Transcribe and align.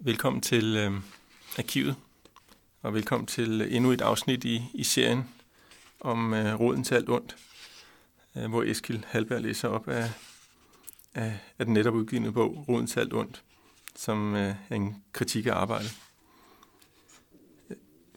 Velkommen 0.00 0.42
til 0.42 0.76
øh, 0.76 0.92
arkivet, 1.58 1.96
og 2.82 2.94
velkommen 2.94 3.26
til 3.26 3.76
endnu 3.76 3.92
et 3.92 4.00
afsnit 4.00 4.44
i, 4.44 4.62
i 4.74 4.84
serien 4.84 5.28
om 6.00 6.34
øh, 6.34 6.60
roden 6.60 6.84
til 6.84 6.94
alt 6.94 7.08
ondt, 7.08 7.36
øh, 8.36 8.44
hvor 8.48 8.62
Eskil 8.62 9.04
Halberg 9.08 9.42
læser 9.42 9.68
op 9.68 9.88
af, 9.88 10.10
af, 11.14 11.38
af 11.58 11.66
den 11.66 11.74
netop 11.74 11.94
udgivende 11.94 12.32
bog 12.32 12.64
Roden 12.68 12.86
til 12.86 13.00
alt 13.00 13.12
ondt, 13.12 13.42
som 13.96 14.34
øh, 14.34 14.54
er 14.70 14.74
en 14.76 15.04
kritik 15.12 15.46
af 15.46 15.52
arbejdet. 15.52 15.96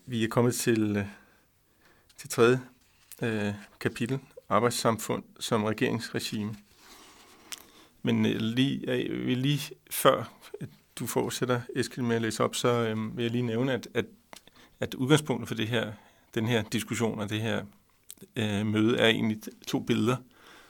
Vi 0.06 0.24
er 0.24 0.28
kommet 0.28 0.56
til, 0.56 0.98
øh, 0.98 1.06
til 2.18 2.30
tredje 2.30 2.62
øh, 3.22 3.54
kapitel, 3.80 4.20
Arbejdssamfund 4.50 5.24
som 5.40 5.64
regeringsregime. 5.64 6.56
Men 8.02 8.26
øh, 8.26 8.36
lige, 8.36 8.92
øh, 8.92 9.38
lige 9.38 9.76
før 9.92 10.42
du 11.02 11.08
fortsætter, 11.08 11.62
Eskild, 11.76 12.06
med 12.06 12.16
at 12.16 12.22
læse 12.22 12.44
op, 12.44 12.56
så 12.56 12.68
øh, 12.68 13.18
vil 13.18 13.24
jeg 13.24 13.32
lige 13.32 13.42
nævne, 13.42 13.74
at, 13.74 13.88
at, 13.94 14.06
at 14.80 14.94
udgangspunktet 14.94 15.48
for 15.48 15.56
det 15.56 15.68
her, 15.68 15.92
den 16.36 16.46
her 16.46 16.64
diskussion 16.64 17.20
og 17.20 17.30
det 17.30 17.42
her 17.42 17.66
øh, 18.36 18.66
møde 18.66 18.98
er 18.98 19.08
egentlig 19.08 19.38
to 19.68 19.80
billeder, 19.80 20.18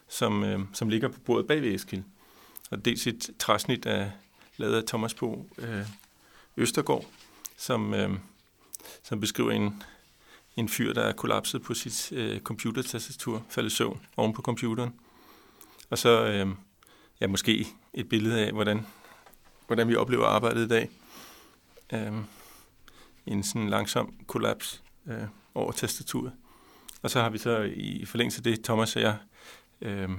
som, 0.07 0.43
øh, 0.43 0.59
som 0.73 0.89
ligger 0.89 1.07
på 1.07 1.19
bordet 1.19 1.47
bag 1.47 1.61
ved 1.61 1.75
Eskild. 1.75 2.03
Og 2.71 2.85
dels 2.85 3.07
et 3.07 3.29
træsnit 3.39 3.85
af, 3.85 4.11
lavet 4.57 4.75
af 4.75 4.83
Thomas 4.87 5.13
på 5.13 5.45
øh, 5.57 5.85
Østergaard, 6.57 7.05
som, 7.57 7.93
øh, 7.93 8.09
som 9.03 9.19
beskriver 9.19 9.51
en, 9.51 9.83
en 10.55 10.69
fyr, 10.69 10.93
der 10.93 11.01
er 11.01 11.13
kollapset 11.13 11.61
på 11.61 11.73
sit 11.73 12.11
øh, 12.11 12.39
computertastatur, 12.39 13.45
faldet 13.49 13.71
søvn 13.71 14.01
oven 14.17 14.33
på 14.33 14.41
computeren. 14.41 14.93
Og 15.89 15.97
så 15.97 16.25
øh, 16.25 16.47
ja, 17.21 17.27
måske 17.27 17.67
et 17.93 18.09
billede 18.09 18.45
af, 18.45 18.51
hvordan 18.51 18.85
hvordan 19.71 19.87
vi 19.87 19.95
oplever 19.95 20.25
arbejdet 20.25 20.65
i 20.65 20.67
dag. 20.67 20.89
Øh, 21.93 22.13
en 23.25 23.43
sådan 23.43 23.69
langsom 23.69 24.13
kollaps 24.27 24.83
øh, 25.07 25.23
over 25.55 25.71
tastaturet. 25.71 26.31
Og 27.01 27.09
så 27.09 27.21
har 27.21 27.29
vi 27.29 27.37
så 27.37 27.61
i 27.75 28.05
forlængelse 28.05 28.39
af 28.39 28.43
det, 28.43 28.63
Thomas 28.63 28.95
og 28.95 29.01
jeg, 29.01 29.17
øh, 29.81 30.09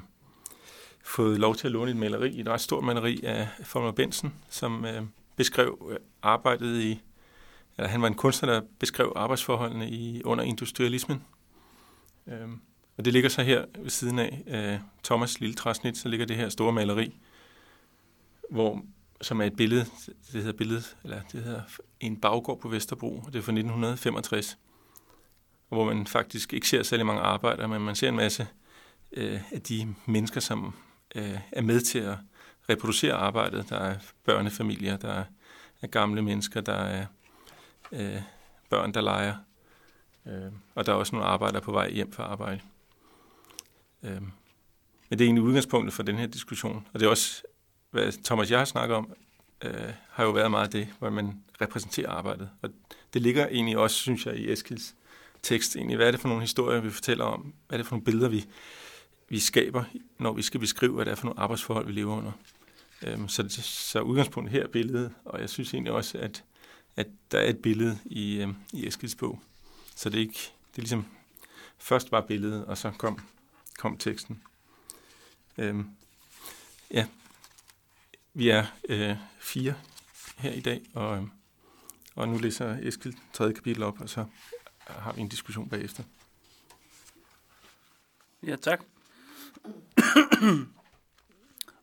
fået 1.04 1.38
lov 1.38 1.56
til 1.56 1.66
at 1.66 1.72
låne 1.72 1.90
et 1.90 1.96
maleri, 1.96 2.40
et 2.40 2.48
ret 2.48 2.60
stort 2.60 2.84
maleri 2.84 3.20
af 3.24 3.48
Folmer 3.64 3.92
Benson, 3.92 4.34
som 4.48 4.84
øh, 4.84 5.02
beskrev 5.36 5.88
øh, 5.90 5.98
arbejdet 6.22 6.80
i, 6.80 7.02
eller 7.78 7.88
han 7.88 8.02
var 8.02 8.08
en 8.08 8.14
kunstner, 8.14 8.52
der 8.52 8.60
beskrev 8.78 9.12
arbejdsforholdene 9.16 9.90
i, 9.90 10.22
under 10.24 10.44
industrialismen. 10.44 11.24
Øh, 12.26 12.48
og 12.96 13.04
det 13.04 13.12
ligger 13.12 13.28
så 13.28 13.42
her 13.42 13.64
ved 13.78 13.90
siden 13.90 14.18
af 14.18 14.42
øh, 14.46 14.80
Thomas' 15.12 15.36
lille 15.40 15.54
træsnit, 15.54 15.96
så 15.96 16.08
ligger 16.08 16.26
det 16.26 16.36
her 16.36 16.48
store 16.48 16.72
maleri, 16.72 17.14
hvor 18.50 18.82
som 19.22 19.40
er 19.40 19.44
et 19.44 19.56
billede, 19.56 19.86
det 20.06 20.42
hedder 20.42 20.52
billede, 20.52 20.82
eller 21.04 21.20
det 21.32 21.42
hedder 21.42 21.62
en 22.00 22.20
baggård 22.20 22.60
på 22.60 22.68
Vesterbro, 22.68 23.22
og 23.26 23.32
det 23.32 23.38
er 23.38 23.42
fra 23.42 23.52
1965, 23.52 24.58
hvor 25.68 25.84
man 25.84 26.06
faktisk 26.06 26.52
ikke 26.52 26.68
ser 26.68 26.82
særlig 26.82 27.06
mange 27.06 27.22
arbejdere, 27.22 27.68
men 27.68 27.82
man 27.82 27.96
ser 27.96 28.08
en 28.08 28.16
masse 28.16 28.46
øh, 29.12 29.40
af 29.52 29.62
de 29.62 29.94
mennesker, 30.06 30.40
som 30.40 30.74
øh, 31.14 31.38
er 31.52 31.62
med 31.62 31.80
til 31.80 31.98
at 31.98 32.16
reproducere 32.68 33.14
arbejdet. 33.14 33.68
Der 33.68 33.78
er 33.78 33.96
børnefamilier, 34.24 34.96
der 34.96 35.12
er, 35.12 35.24
er 35.82 35.86
gamle 35.86 36.22
mennesker, 36.22 36.60
der 36.60 36.74
er 36.74 37.06
øh, 37.92 38.22
børn, 38.70 38.94
der 38.94 39.00
leger, 39.00 39.34
øh, 40.26 40.52
og 40.74 40.86
der 40.86 40.92
er 40.92 40.96
også 40.96 41.14
nogle 41.14 41.28
arbejdere 41.28 41.62
på 41.62 41.72
vej 41.72 41.90
hjem 41.90 42.12
fra 42.12 42.22
arbejde. 42.22 42.60
Øh, 44.02 44.22
men 45.08 45.18
det 45.18 45.20
er 45.20 45.28
egentlig 45.28 45.44
udgangspunktet 45.44 45.94
for 45.94 46.02
den 46.02 46.16
her 46.16 46.26
diskussion, 46.26 46.88
og 46.92 47.00
det 47.00 47.06
er 47.06 47.10
også 47.10 47.42
hvad 47.92 48.12
Thomas 48.24 48.50
jeg 48.50 48.58
har 48.58 48.64
snakket 48.64 48.96
om, 48.96 49.12
øh, 49.64 49.90
har 50.10 50.24
jo 50.24 50.30
været 50.30 50.50
meget 50.50 50.72
det, 50.72 50.88
hvor 50.98 51.10
man 51.10 51.44
repræsenterer 51.60 52.10
arbejdet. 52.10 52.50
Og 52.62 52.70
det 53.14 53.22
ligger 53.22 53.46
egentlig 53.46 53.78
også, 53.78 53.96
synes 53.96 54.26
jeg, 54.26 54.36
i 54.36 54.52
Eskils 54.52 54.94
tekst. 55.42 55.76
Egentlig, 55.76 55.96
hvad 55.96 56.06
er 56.06 56.10
det 56.10 56.20
for 56.20 56.28
nogle 56.28 56.42
historier, 56.42 56.80
vi 56.80 56.90
fortæller 56.90 57.24
om? 57.24 57.54
Hvad 57.68 57.78
er 57.78 57.82
det 57.82 57.86
for 57.86 57.94
nogle 57.96 58.04
billeder, 58.04 58.28
vi, 58.28 58.44
vi 59.28 59.38
skaber, 59.38 59.84
når 60.18 60.32
vi 60.32 60.42
skal 60.42 60.60
beskrive, 60.60 60.94
hvad 60.94 61.04
det 61.04 61.10
er 61.10 61.14
for 61.14 61.24
nogle 61.24 61.40
arbejdsforhold, 61.40 61.86
vi 61.86 61.92
lever 61.92 62.16
under? 62.16 62.32
Øhm, 63.02 63.28
så, 63.28 63.44
så 63.62 64.00
udgangspunktet 64.00 64.52
her 64.52 64.62
er 64.62 64.68
billedet, 64.68 65.12
og 65.24 65.40
jeg 65.40 65.50
synes 65.50 65.74
egentlig 65.74 65.92
også, 65.92 66.18
at, 66.18 66.44
at 66.96 67.06
der 67.32 67.38
er 67.38 67.50
et 67.50 67.62
billede 67.62 67.98
i, 68.04 68.36
øhm, 68.36 68.56
i 68.72 68.86
Eskils 68.86 69.14
bog. 69.14 69.40
Så 69.96 70.08
det 70.08 70.16
er 70.16 70.20
ikke, 70.20 70.52
det 70.70 70.76
er 70.76 70.82
ligesom, 70.82 71.06
først 71.78 72.12
var 72.12 72.20
billedet, 72.20 72.64
og 72.64 72.78
så 72.78 72.90
kom, 72.98 73.18
kom 73.78 73.96
teksten. 73.96 74.42
Øhm, 75.58 75.86
ja, 76.90 77.06
vi 78.34 78.48
er 78.48 78.66
øh, 78.88 79.16
fire 79.38 79.74
her 80.36 80.52
i 80.52 80.60
dag, 80.60 80.82
og, 80.94 81.16
øh, 81.16 81.22
og 82.14 82.28
nu 82.28 82.38
læser 82.38 82.78
Eskild 82.82 83.14
tredje 83.32 83.52
kapitel 83.52 83.82
op, 83.82 84.00
og 84.00 84.08
så 84.08 84.24
har 84.86 85.12
vi 85.12 85.20
en 85.20 85.28
diskussion 85.28 85.68
bagefter. 85.68 86.04
Ja, 88.42 88.56
tak. 88.56 88.84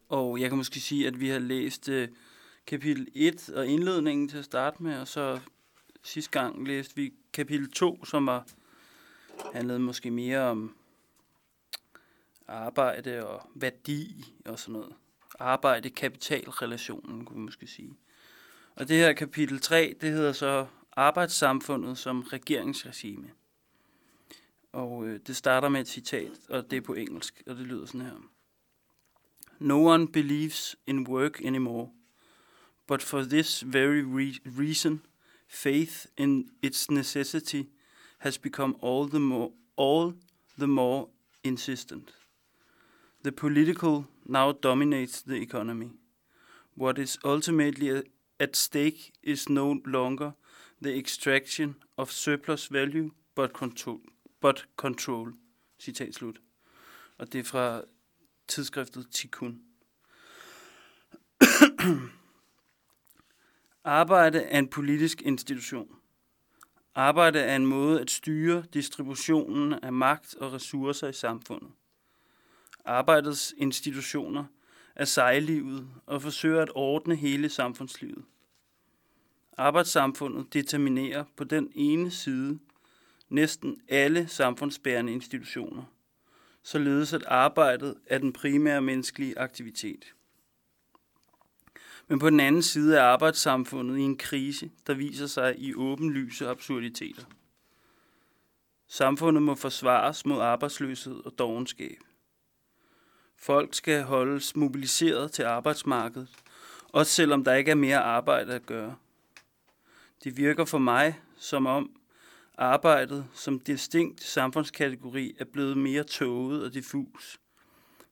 og 0.09 0.41
jeg 0.41 0.49
kan 0.49 0.57
måske 0.57 0.79
sige, 0.79 1.07
at 1.07 1.19
vi 1.19 1.29
har 1.29 1.39
læst 1.39 1.89
øh, 1.89 2.07
kapitel 2.67 3.07
1 3.13 3.49
og 3.49 3.67
indledningen 3.67 4.29
til 4.29 4.37
at 4.37 4.45
starte 4.45 4.83
med, 4.83 4.99
og 4.99 5.07
så 5.07 5.39
sidste 6.03 6.31
gang 6.31 6.67
læste 6.67 6.95
vi 6.95 7.13
kapitel 7.33 7.71
2, 7.71 8.05
som 8.05 8.25
var 8.25 8.45
handlede 9.53 9.79
måske 9.79 10.11
mere 10.11 10.39
om 10.39 10.75
arbejde 12.47 13.27
og 13.27 13.49
værdi 13.55 14.33
og 14.45 14.59
sådan 14.59 14.73
noget 14.73 14.95
arbejde-kapital-relationen, 15.39 17.25
kunne 17.25 17.39
vi 17.39 17.45
måske 17.45 17.67
sige. 17.67 17.97
Og 18.75 18.87
det 18.87 18.97
her 18.97 19.13
kapitel 19.13 19.59
3, 19.59 19.95
det 20.01 20.11
hedder 20.11 20.31
så 20.31 20.65
Arbejdssamfundet 20.91 21.97
som 21.97 22.21
regeringsregime. 22.21 23.29
Og 24.71 25.07
øh, 25.07 25.19
det 25.27 25.35
starter 25.35 25.69
med 25.69 25.81
et 25.81 25.87
citat, 25.87 26.31
og 26.49 26.71
det 26.71 26.77
er 26.77 26.81
på 26.81 26.93
engelsk, 26.93 27.43
og 27.47 27.55
det 27.55 27.65
lyder 27.65 27.85
sådan 27.85 28.01
her. 28.01 28.29
No 29.59 29.85
one 29.85 30.07
believes 30.07 30.75
in 30.87 31.07
work 31.07 31.41
anymore, 31.45 31.89
but 32.87 33.01
for 33.01 33.21
this 33.21 33.63
very 33.67 34.01
re- 34.01 34.39
reason, 34.59 35.01
faith 35.47 36.05
in 36.17 36.51
its 36.61 36.91
necessity 36.91 37.63
has 38.17 38.37
become 38.37 38.75
all 38.83 39.09
the 39.09 39.19
more, 39.19 39.51
all 39.77 40.13
the 40.57 40.67
more 40.67 41.07
insistent. 41.43 42.18
The 43.21 43.31
political 43.33 44.05
now 44.25 44.53
dominates 44.53 45.21
the 45.21 45.41
economy. 45.41 45.89
What 46.77 46.97
is 46.97 47.17
ultimately 47.25 48.03
at 48.39 48.55
stake 48.55 49.11
is 49.23 49.49
no 49.49 49.81
longer 49.85 50.31
the 50.81 50.97
extraction 50.97 51.75
of 51.97 52.11
surplus 52.11 52.67
value, 52.67 53.11
but 53.35 53.53
control. 53.53 53.99
But 54.41 54.65
control. 54.77 55.33
Citat 55.79 56.15
slut. 56.15 56.39
Og 57.17 57.33
det 57.33 57.39
er 57.39 57.43
fra 57.43 57.81
tidsskriftet 58.47 59.07
Tikkun. 59.11 59.61
Arbejde 63.83 64.39
er 64.39 64.59
en 64.59 64.67
politisk 64.67 65.21
institution. 65.21 65.95
Arbejde 66.95 67.39
er 67.39 67.55
en 67.55 67.65
måde 67.65 68.01
at 68.01 68.11
styre 68.11 68.63
distributionen 68.73 69.73
af 69.73 69.93
magt 69.93 70.35
og 70.35 70.53
ressourcer 70.53 71.07
i 71.07 71.13
samfundet 71.13 71.69
arbejdets 72.89 73.53
institutioner 73.57 74.45
af 74.95 75.07
sejlivet 75.07 75.87
og 76.05 76.21
forsøger 76.21 76.61
at 76.61 76.71
ordne 76.75 77.15
hele 77.15 77.49
samfundslivet. 77.49 78.23
Arbejdssamfundet 79.57 80.53
determinerer 80.53 81.23
på 81.37 81.43
den 81.43 81.71
ene 81.75 82.11
side 82.11 82.59
næsten 83.29 83.81
alle 83.89 84.27
samfundsbærende 84.27 85.13
institutioner, 85.13 85.83
således 86.63 87.13
at 87.13 87.23
arbejdet 87.23 87.95
er 88.05 88.17
den 88.17 88.33
primære 88.33 88.81
menneskelige 88.81 89.39
aktivitet. 89.39 90.13
Men 92.07 92.19
på 92.19 92.29
den 92.29 92.39
anden 92.39 92.61
side 92.61 92.97
er 92.97 93.03
arbejdssamfundet 93.03 93.97
i 93.97 94.01
en 94.01 94.17
krise, 94.17 94.71
der 94.87 94.93
viser 94.93 95.27
sig 95.27 95.59
i 95.59 95.75
åbenlyse 95.75 96.47
absurditeter. 96.47 97.23
Samfundet 98.87 99.43
må 99.43 99.55
forsvares 99.55 100.25
mod 100.25 100.41
arbejdsløshed 100.41 101.25
og 101.25 101.39
dogenskab. 101.39 101.99
Folk 103.41 103.73
skal 103.73 104.03
holdes 104.03 104.55
mobiliseret 104.55 105.31
til 105.31 105.43
arbejdsmarkedet, 105.43 106.29
også 106.89 107.11
selvom 107.11 107.43
der 107.43 107.53
ikke 107.53 107.71
er 107.71 107.75
mere 107.75 107.99
arbejde 107.99 108.53
at 108.53 108.65
gøre. 108.65 108.95
Det 110.23 110.37
virker 110.37 110.65
for 110.65 110.77
mig 110.77 111.19
som 111.37 111.65
om 111.65 111.91
arbejdet 112.57 113.25
som 113.33 113.59
distinkt 113.59 114.23
samfundskategori 114.23 115.35
er 115.39 115.45
blevet 115.45 115.77
mere 115.77 116.03
tåget 116.03 116.63
og 116.63 116.73
diffus. 116.73 117.39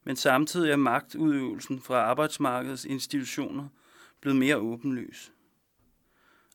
Men 0.04 0.16
samtidig 0.16 0.70
er 0.70 0.76
magtudøvelsen 0.76 1.80
fra 1.80 1.94
arbejdsmarkedets 1.94 2.84
institutioner 2.84 3.68
blevet 4.20 4.38
mere 4.38 4.56
åbenløs. 4.56 5.32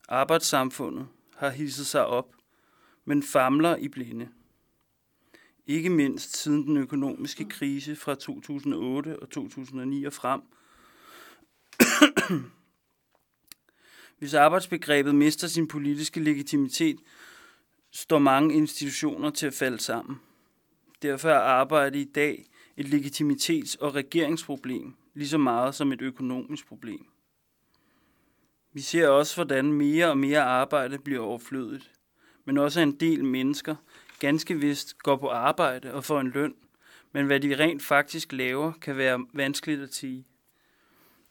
Arbejdssamfundet 0.10 1.08
har 1.36 1.50
hisset 1.50 1.88
sig 1.88 2.06
op, 2.06 2.36
men 3.06 3.24
famler 3.24 3.76
i 3.76 3.88
blinde 3.88 4.30
ikke 5.68 5.90
mindst 5.90 6.38
siden 6.38 6.68
den 6.68 6.78
økonomiske 6.78 7.46
krise 7.50 7.96
fra 7.96 8.16
2008 8.16 9.20
og 9.20 9.30
2009 9.30 10.04
og 10.04 10.14
frem. 10.14 10.42
Hvis 14.18 14.34
arbejdsbegrebet 14.34 15.16
mister 15.16 15.48
sin 15.48 15.68
politiske 15.68 16.20
legitimitet, 16.20 17.00
står 17.92 18.20
mange 18.20 18.56
institutioner 18.56 19.30
til 19.30 19.48
at 19.48 19.54
falde 19.54 19.80
sammen. 19.80 20.20
Derfor 21.02 21.30
er 21.30 21.40
arbejde 21.40 22.02
i 22.02 22.04
dag 22.04 22.46
et 22.78 22.86
legitimitets- 22.86 23.78
og 23.80 23.96
regeringsproblem, 23.96 24.96
lige 25.14 25.28
så 25.28 25.38
meget 25.38 25.76
som 25.76 25.92
et 25.92 26.02
økonomisk 26.02 26.68
problem. 26.68 27.06
Vi 28.74 28.82
ser 28.82 29.08
også, 29.08 29.36
hvordan 29.36 29.74
mere 29.74 30.10
og 30.10 30.18
mere 30.18 30.42
arbejde 30.42 30.98
bliver 30.98 31.22
overflødigt, 31.22 31.92
men 32.46 32.58
også 32.58 32.80
en 32.80 33.00
del 33.00 33.26
mennesker 33.26 33.76
ganske 34.24 34.60
vist 34.60 34.98
går 34.98 35.16
på 35.16 35.30
arbejde 35.30 35.94
og 35.94 36.04
får 36.04 36.20
en 36.20 36.30
løn, 36.30 36.56
men 37.12 37.26
hvad 37.26 37.40
de 37.40 37.60
rent 37.60 37.84
faktisk 37.84 38.32
laver, 38.32 38.72
kan 38.82 38.98
være 38.98 39.26
vanskeligt 39.34 39.82
at 39.82 39.94
sige. 39.94 40.26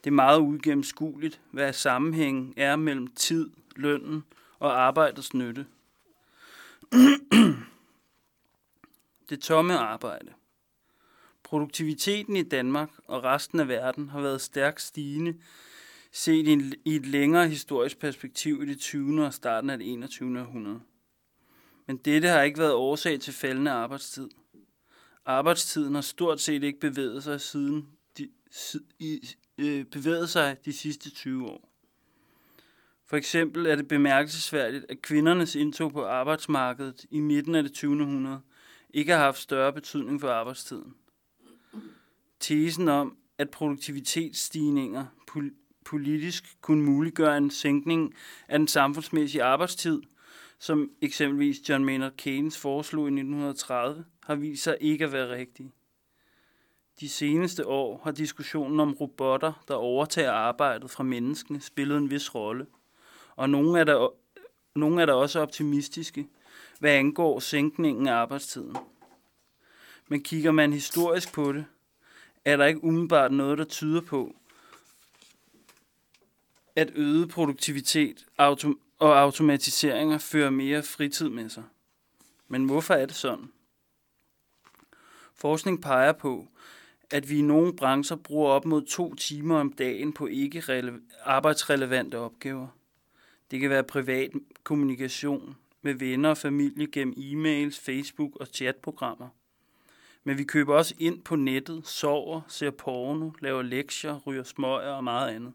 Det 0.05 0.11
er 0.11 0.15
meget 0.15 0.41
uigennemskueligt, 0.41 1.41
hvad 1.51 1.73
sammenhængen 1.73 2.55
er 2.57 2.77
mellem 2.77 3.07
tid, 3.07 3.51
lønnen 3.77 4.25
og 4.59 4.81
arbejdets 4.81 5.35
nytte. 5.35 5.67
det 9.31 9.41
tomme 9.41 9.79
arbejde. 9.79 10.33
Produktiviteten 11.43 12.37
i 12.37 12.43
Danmark 12.43 12.91
og 13.05 13.25
resten 13.25 13.61
af 13.61 13.69
verden 13.69 14.09
har 14.09 14.21
været 14.21 14.41
stærkt 14.41 14.83
stigende 14.83 15.35
set 16.11 16.49
i, 16.49 16.73
i 16.85 16.97
et 16.97 17.07
længere 17.07 17.49
historisk 17.49 17.99
perspektiv 17.99 18.63
i 18.63 18.67
det 18.67 18.81
20. 18.81 19.27
og 19.27 19.35
starten 19.35 19.71
af 19.71 19.79
det 19.79 19.93
21. 19.93 20.41
århundrede. 20.41 20.81
Men 21.87 21.97
dette 21.97 22.29
har 22.29 22.43
ikke 22.43 22.59
været 22.59 22.73
årsag 22.73 23.21
til 23.21 23.33
faldende 23.33 23.71
arbejdstid. 23.71 24.29
Arbejdstiden 25.25 25.95
har 25.95 26.03
stort 26.03 26.41
set 26.41 26.63
ikke 26.63 26.81
bevæget 26.81 27.25
sig 27.25 27.41
siden 27.41 27.89
de, 28.19 28.29
i, 28.99 29.29
øh, 29.59 29.85
bevæget 29.85 30.31
sig 30.31 30.57
de 30.65 30.73
sidste 30.73 31.11
20 31.11 31.49
år. 31.49 31.69
For 33.07 33.17
eksempel 33.17 33.67
er 33.67 33.77
det 33.77 33.89
bemærkelsesværdigt, 33.89 34.87
at 34.89 35.03
kvindernes 35.03 35.55
indtog 35.55 35.93
på 35.93 36.05
arbejdsmarkedet 36.05 37.07
i 37.11 37.21
midten 37.21 37.55
af 37.55 37.63
det 37.63 37.73
20. 37.73 38.03
århundrede 38.03 38.41
ikke 38.91 39.13
har 39.13 39.19
haft 39.19 39.39
større 39.39 39.73
betydning 39.73 40.21
for 40.21 40.29
arbejdstiden. 40.29 40.95
Tesen 42.41 42.89
om, 42.89 43.17
at 43.39 43.51
produktivitetsstigninger 43.51 45.07
politisk 45.85 46.57
kunne 46.61 46.83
muliggøre 46.83 47.37
en 47.37 47.51
sænkning 47.51 48.15
af 48.49 48.59
den 48.59 48.69
samfundsmæssige 48.69 49.45
arbejdstid, 49.45 50.03
som 50.63 50.91
eksempelvis 51.01 51.69
John 51.69 51.85
Maynard 51.85 52.17
Keynes 52.17 52.59
foreslog 52.59 53.05
i 53.05 53.09
1930, 53.09 54.05
har 54.25 54.35
vist 54.35 54.63
sig 54.63 54.77
ikke 54.81 55.05
at 55.05 55.13
være 55.13 55.37
rigtige. 55.37 55.73
De 57.01 57.09
seneste 57.09 57.67
år 57.67 58.01
har 58.05 58.11
diskussionen 58.11 58.81
om 58.81 58.93
robotter, 58.93 59.65
der 59.69 59.75
overtager 59.75 60.33
arbejdet 60.33 60.91
fra 60.91 61.05
menneskene, 61.05 61.61
spillet 61.61 61.99
en 61.99 62.11
vis 62.11 62.35
rolle. 62.35 62.67
Og 63.37 63.51
nogle 63.51 63.81
er 63.81 63.85
der, 63.85 64.09
nogle 64.75 65.03
er 65.03 65.07
der 65.07 65.13
også 65.13 65.41
optimistiske, 65.41 66.29
hvad 66.79 66.91
angår 66.91 67.41
sænkningen 67.41 68.07
af 68.09 68.15
arbejdstiden. 68.15 68.77
Men 70.09 70.23
kigger 70.23 70.51
man 70.51 70.73
historisk 70.73 71.33
på 71.33 71.53
det, 71.53 71.65
er 72.45 72.57
der 72.57 72.65
ikke 72.65 72.85
umiddelbart 72.85 73.33
noget, 73.33 73.59
der 73.59 73.65
tyder 73.65 74.01
på, 74.01 74.35
at 76.77 76.93
øget 76.95 77.29
produktivitet 77.29 78.27
autom- 78.39 78.81
og 79.03 79.21
automatiseringer 79.21 80.19
fører 80.19 80.51
mere 80.51 80.83
fritid 80.83 81.29
med 81.29 81.49
sig. 81.49 81.65
Men 82.49 82.65
hvorfor 82.65 82.95
er 82.95 83.07
det 83.07 83.15
sådan? 83.15 83.53
Forskning 85.35 85.83
peger 85.83 86.13
på, 86.13 86.49
at 87.11 87.31
vi 87.31 87.39
i 87.39 87.43
nogle 87.43 87.77
brancher 87.77 88.17
bruger 88.17 88.51
op 88.51 88.65
mod 88.65 88.83
to 88.83 89.15
timer 89.15 89.61
om 89.61 89.73
dagen 89.73 90.13
på 90.13 90.27
ikke 90.27 90.63
arbejdsrelevante 91.25 92.19
opgaver. 92.19 92.67
Det 93.51 93.61
kan 93.61 93.71
være 93.71 93.85
privat 93.85 94.31
kommunikation 94.65 95.57
med 95.83 95.95
venner 95.95 96.29
og 96.29 96.39
familie 96.39 96.87
gennem 96.87 97.15
e-mails, 97.17 97.81
Facebook 97.81 98.37
og 98.37 98.47
chatprogrammer. 98.47 99.29
Men 100.25 100.39
vi 100.39 100.45
køber 100.45 100.75
også 100.75 100.95
ind 100.99 101.23
på 101.23 101.37
nettet, 101.37 101.87
sover, 101.87 102.41
ser 102.49 102.71
porno, 102.71 103.31
laver 103.41 103.63
lektier, 103.63 104.19
ryger 104.27 104.43
smøger 104.43 104.93
og 104.93 105.05
meget 105.05 105.35
andet. 105.35 105.53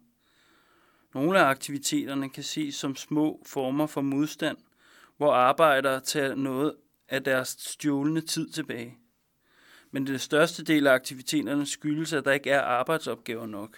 Nogle 1.14 1.40
af 1.40 1.44
aktiviteterne 1.44 2.30
kan 2.30 2.44
ses 2.44 2.76
som 2.76 2.96
små 2.96 3.44
former 3.46 3.88
for 3.88 4.02
modstand, 4.02 4.58
hvor 5.18 5.34
arbejdere 5.34 6.00
tager 6.00 6.36
noget 6.36 6.76
af 7.10 7.24
deres 7.24 7.56
stjålne 7.60 8.22
tid 8.22 8.50
tilbage. 8.50 8.98
Men 9.92 10.08
det 10.08 10.22
største 10.22 10.64
del 10.64 10.88
af 10.88 10.94
aktiviteterne 10.94 11.66
skyldes, 11.66 12.14
at 12.14 12.26
der 12.26 12.32
ikke 12.32 12.50
er 12.50 12.62
arbejdsopgaver 12.62 13.46
nok. 13.46 13.78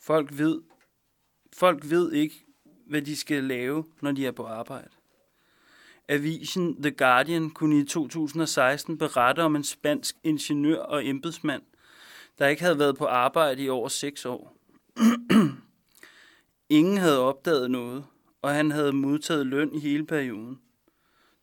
Folk 0.00 0.38
ved, 0.38 0.60
folk 1.52 1.90
ved 1.90 2.12
ikke, 2.12 2.44
hvad 2.86 3.02
de 3.02 3.16
skal 3.16 3.44
lave, 3.44 3.84
når 4.00 4.12
de 4.12 4.26
er 4.26 4.32
på 4.32 4.46
arbejde. 4.46 4.90
Avisen 6.08 6.82
The 6.82 6.90
Guardian 6.90 7.50
kunne 7.50 7.78
i 7.78 7.84
2016 7.84 8.98
berette 8.98 9.40
om 9.40 9.56
en 9.56 9.64
spansk 9.64 10.16
ingeniør 10.22 10.78
og 10.78 11.06
embedsmand, 11.06 11.62
der 12.38 12.46
ikke 12.46 12.62
havde 12.62 12.78
været 12.78 12.98
på 12.98 13.04
arbejde 13.06 13.62
i 13.62 13.68
over 13.68 13.88
seks 13.88 14.24
år. 14.24 14.56
Ingen 16.70 16.98
havde 16.98 17.20
opdaget 17.20 17.70
noget, 17.70 18.04
og 18.42 18.54
han 18.54 18.70
havde 18.70 18.92
modtaget 18.92 19.46
løn 19.46 19.74
i 19.74 19.78
hele 19.78 20.06
perioden. 20.06 20.60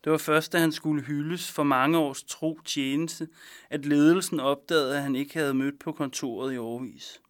Det 0.04 0.12
var 0.12 0.18
først, 0.18 0.52
da 0.52 0.58
han 0.58 0.72
skulle 0.72 1.02
hyldes 1.02 1.52
for 1.52 1.62
mange 1.62 1.98
års 1.98 2.22
tro 2.22 2.60
tjeneste, 2.64 3.28
at 3.70 3.86
ledelsen 3.86 4.40
opdagede, 4.40 4.96
at 4.96 5.02
han 5.02 5.16
ikke 5.16 5.34
havde 5.34 5.54
mødt 5.54 5.78
på 5.78 5.92
kontoret 5.92 6.54
i 6.54 6.56
årvis. 6.56 7.20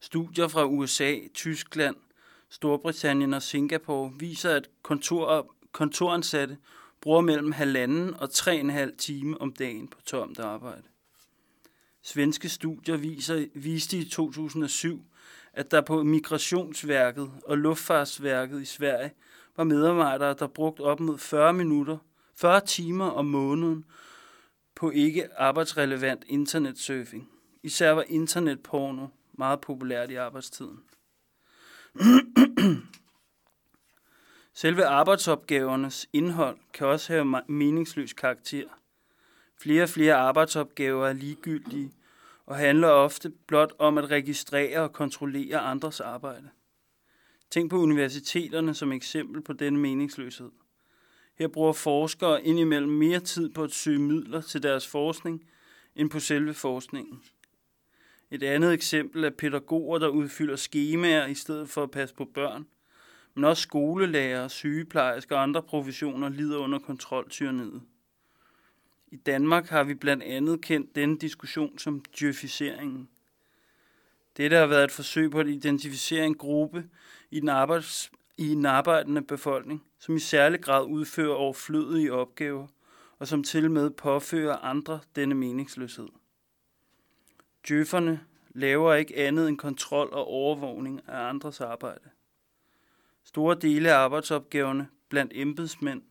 Studier 0.00 0.48
fra 0.48 0.64
USA, 0.64 1.16
Tyskland, 1.34 1.96
Storbritannien 2.48 3.34
og 3.34 3.42
Singapore 3.42 4.12
viser, 4.18 4.54
at 4.54 4.68
kontor, 4.82 5.54
kontoransatte 5.72 6.58
bruger 7.00 7.20
mellem 7.20 7.52
halvanden 7.52 8.14
og 8.14 8.30
tre 8.30 8.56
en 8.56 8.70
halv 8.70 8.96
time 8.98 9.40
om 9.40 9.52
dagen 9.52 9.88
på 9.88 10.00
tomt 10.02 10.38
arbejde. 10.38 10.82
Svenske 12.02 12.48
studier 12.48 12.96
viser, 12.96 13.46
viste 13.54 13.98
i 13.98 14.04
2007, 14.04 15.04
at 15.56 15.70
der 15.70 15.80
på 15.80 16.02
Migrationsværket 16.02 17.30
og 17.44 17.58
Luftfartsværket 17.58 18.62
i 18.62 18.64
Sverige 18.64 19.10
var 19.56 19.64
medarbejdere, 19.64 20.34
der 20.34 20.46
brugte 20.46 20.80
op 20.80 21.00
mod 21.00 21.18
40 21.18 21.52
minutter, 21.52 21.98
40 22.34 22.60
timer 22.60 23.10
om 23.10 23.24
måneden 23.24 23.84
på 24.74 24.90
ikke 24.90 25.28
arbejdsrelevant 25.36 26.24
internetsurfing. 26.26 27.28
Især 27.62 27.90
var 27.90 28.04
internetporno 28.08 29.06
meget 29.32 29.60
populært 29.60 30.10
i 30.10 30.14
arbejdstiden. 30.14 30.80
Selve 34.54 34.84
arbejdsopgavernes 34.84 36.08
indhold 36.12 36.58
kan 36.72 36.86
også 36.86 37.12
have 37.12 37.42
meningsløs 37.48 38.12
karakter. 38.12 38.68
Flere 39.60 39.82
og 39.82 39.88
flere 39.88 40.14
arbejdsopgaver 40.14 41.06
er 41.06 41.12
ligegyldige 41.12 41.92
og 42.46 42.56
handler 42.56 42.88
ofte 42.88 43.30
blot 43.46 43.72
om 43.78 43.98
at 43.98 44.10
registrere 44.10 44.80
og 44.80 44.92
kontrollere 44.92 45.58
andres 45.58 46.00
arbejde. 46.00 46.48
Tænk 47.50 47.70
på 47.70 47.78
universiteterne 47.78 48.74
som 48.74 48.92
eksempel 48.92 49.42
på 49.42 49.52
denne 49.52 49.78
meningsløshed. 49.78 50.50
Her 51.38 51.48
bruger 51.48 51.72
forskere 51.72 52.44
indimellem 52.44 52.92
mere 52.92 53.20
tid 53.20 53.50
på 53.50 53.64
at 53.64 53.72
søge 53.72 53.98
midler 53.98 54.40
til 54.40 54.62
deres 54.62 54.86
forskning, 54.86 55.44
end 55.96 56.10
på 56.10 56.20
selve 56.20 56.54
forskningen. 56.54 57.22
Et 58.30 58.42
andet 58.42 58.72
eksempel 58.72 59.24
er 59.24 59.30
pædagoger, 59.30 59.98
der 59.98 60.08
udfylder 60.08 60.56
skemaer 60.56 61.26
i 61.26 61.34
stedet 61.34 61.68
for 61.68 61.82
at 61.82 61.90
passe 61.90 62.14
på 62.14 62.24
børn. 62.24 62.66
Men 63.34 63.44
også 63.44 63.62
skolelærer, 63.62 64.48
sygeplejersker 64.48 65.36
og 65.36 65.42
andre 65.42 65.62
professioner 65.62 66.28
lider 66.28 66.58
under 66.58 66.78
kontroltyranniet. 66.78 67.82
I 69.08 69.16
Danmark 69.16 69.68
har 69.68 69.84
vi 69.84 69.94
blandt 69.94 70.22
andet 70.22 70.60
kendt 70.60 70.96
denne 70.96 71.18
diskussion 71.18 71.78
som 71.78 72.04
djøfiseringen. 72.20 73.08
Dette 74.36 74.56
har 74.56 74.66
været 74.66 74.84
et 74.84 74.90
forsøg 74.90 75.30
på 75.30 75.40
at 75.40 75.48
identificere 75.48 76.26
en 76.26 76.34
gruppe 76.34 76.88
i 77.30 77.40
den, 77.40 77.48
arbejds, 77.48 78.10
i 78.36 78.48
den 78.48 78.66
arbejdende 78.66 79.22
befolkning, 79.22 79.84
som 79.98 80.16
i 80.16 80.18
særlig 80.18 80.60
grad 80.60 80.84
udfører 80.86 81.34
overflødige 81.34 82.12
opgaver, 82.12 82.66
og 83.18 83.28
som 83.28 83.44
til 83.44 83.70
med 83.70 83.90
påfører 83.90 84.56
andre 84.56 85.00
denne 85.16 85.34
meningsløshed. 85.34 86.08
Djøfferne 87.68 88.20
laver 88.54 88.94
ikke 88.94 89.16
andet 89.16 89.48
end 89.48 89.58
kontrol 89.58 90.08
og 90.12 90.26
overvågning 90.26 91.00
af 91.08 91.28
andres 91.28 91.60
arbejde. 91.60 92.10
Store 93.24 93.54
dele 93.54 93.92
af 93.92 93.96
arbejdsopgaverne 93.96 94.88
blandt 95.08 95.32
embedsmænd 95.34 96.02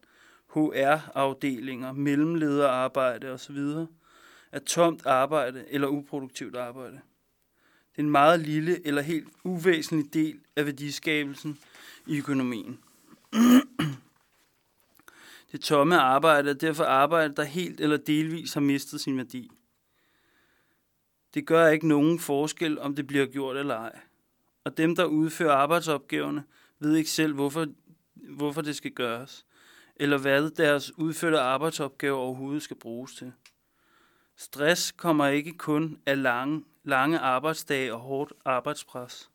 HR-afdelinger, 0.55 1.91
mellemlederarbejde 1.91 3.31
osv. 3.31 3.57
er 4.51 4.59
tomt 4.65 5.05
arbejde 5.05 5.65
eller 5.67 5.87
uproduktivt 5.87 6.55
arbejde. 6.55 6.99
Det 7.91 8.01
er 8.01 8.03
en 8.03 8.09
meget 8.09 8.39
lille 8.39 8.87
eller 8.87 9.01
helt 9.01 9.27
uvæsentlig 9.43 10.13
del 10.13 10.39
af 10.55 10.65
værdiskabelsen 10.65 11.59
i 12.07 12.17
økonomien. 12.17 12.79
Det 15.51 15.61
tomme 15.61 15.99
arbejde 15.99 16.49
er 16.49 16.53
derfor 16.53 16.83
arbejde, 16.83 17.35
der 17.35 17.43
helt 17.43 17.81
eller 17.81 17.97
delvis 17.97 18.53
har 18.53 18.61
mistet 18.61 19.01
sin 19.01 19.17
værdi. 19.17 19.51
Det 21.33 21.47
gør 21.47 21.67
ikke 21.67 21.87
nogen 21.87 22.19
forskel, 22.19 22.79
om 22.79 22.95
det 22.95 23.07
bliver 23.07 23.25
gjort 23.25 23.57
eller 23.57 23.75
ej. 23.75 23.99
og 24.63 24.77
dem, 24.77 24.95
der 24.95 25.05
udfører 25.05 25.53
arbejdsopgaverne, 25.53 26.43
ved 26.79 26.95
ikke 26.95 27.09
selv, 27.09 27.33
hvorfor, 27.33 27.67
hvorfor 28.13 28.61
det 28.61 28.75
skal 28.75 28.91
gøres, 28.91 29.45
eller 29.95 30.17
hvad 30.17 30.49
deres 30.49 30.97
udførte 30.97 31.39
arbejdsopgaver 31.39 32.17
overhovedet 32.17 32.63
skal 32.63 32.77
bruges 32.77 33.15
til. 33.15 33.33
Stress 34.35 34.91
kommer 34.91 35.27
ikke 35.27 35.53
kun 35.53 35.99
af 36.05 36.21
lange, 36.21 36.63
lange 36.83 37.19
arbejdsdage 37.19 37.93
og 37.93 37.99
hårdt 37.99 38.33
arbejdspres. 38.45 39.31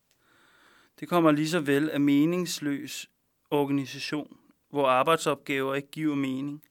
Det 1.01 1.09
kommer 1.09 1.31
lige 1.31 1.49
så 1.49 1.61
vel 1.61 1.91
af 1.91 2.01
meningsløs 2.01 3.11
organisation, 3.51 4.37
hvor 4.71 4.87
arbejdsopgaver 4.87 5.75
ikke 5.75 5.91
giver 5.91 6.15
mening, 6.15 6.63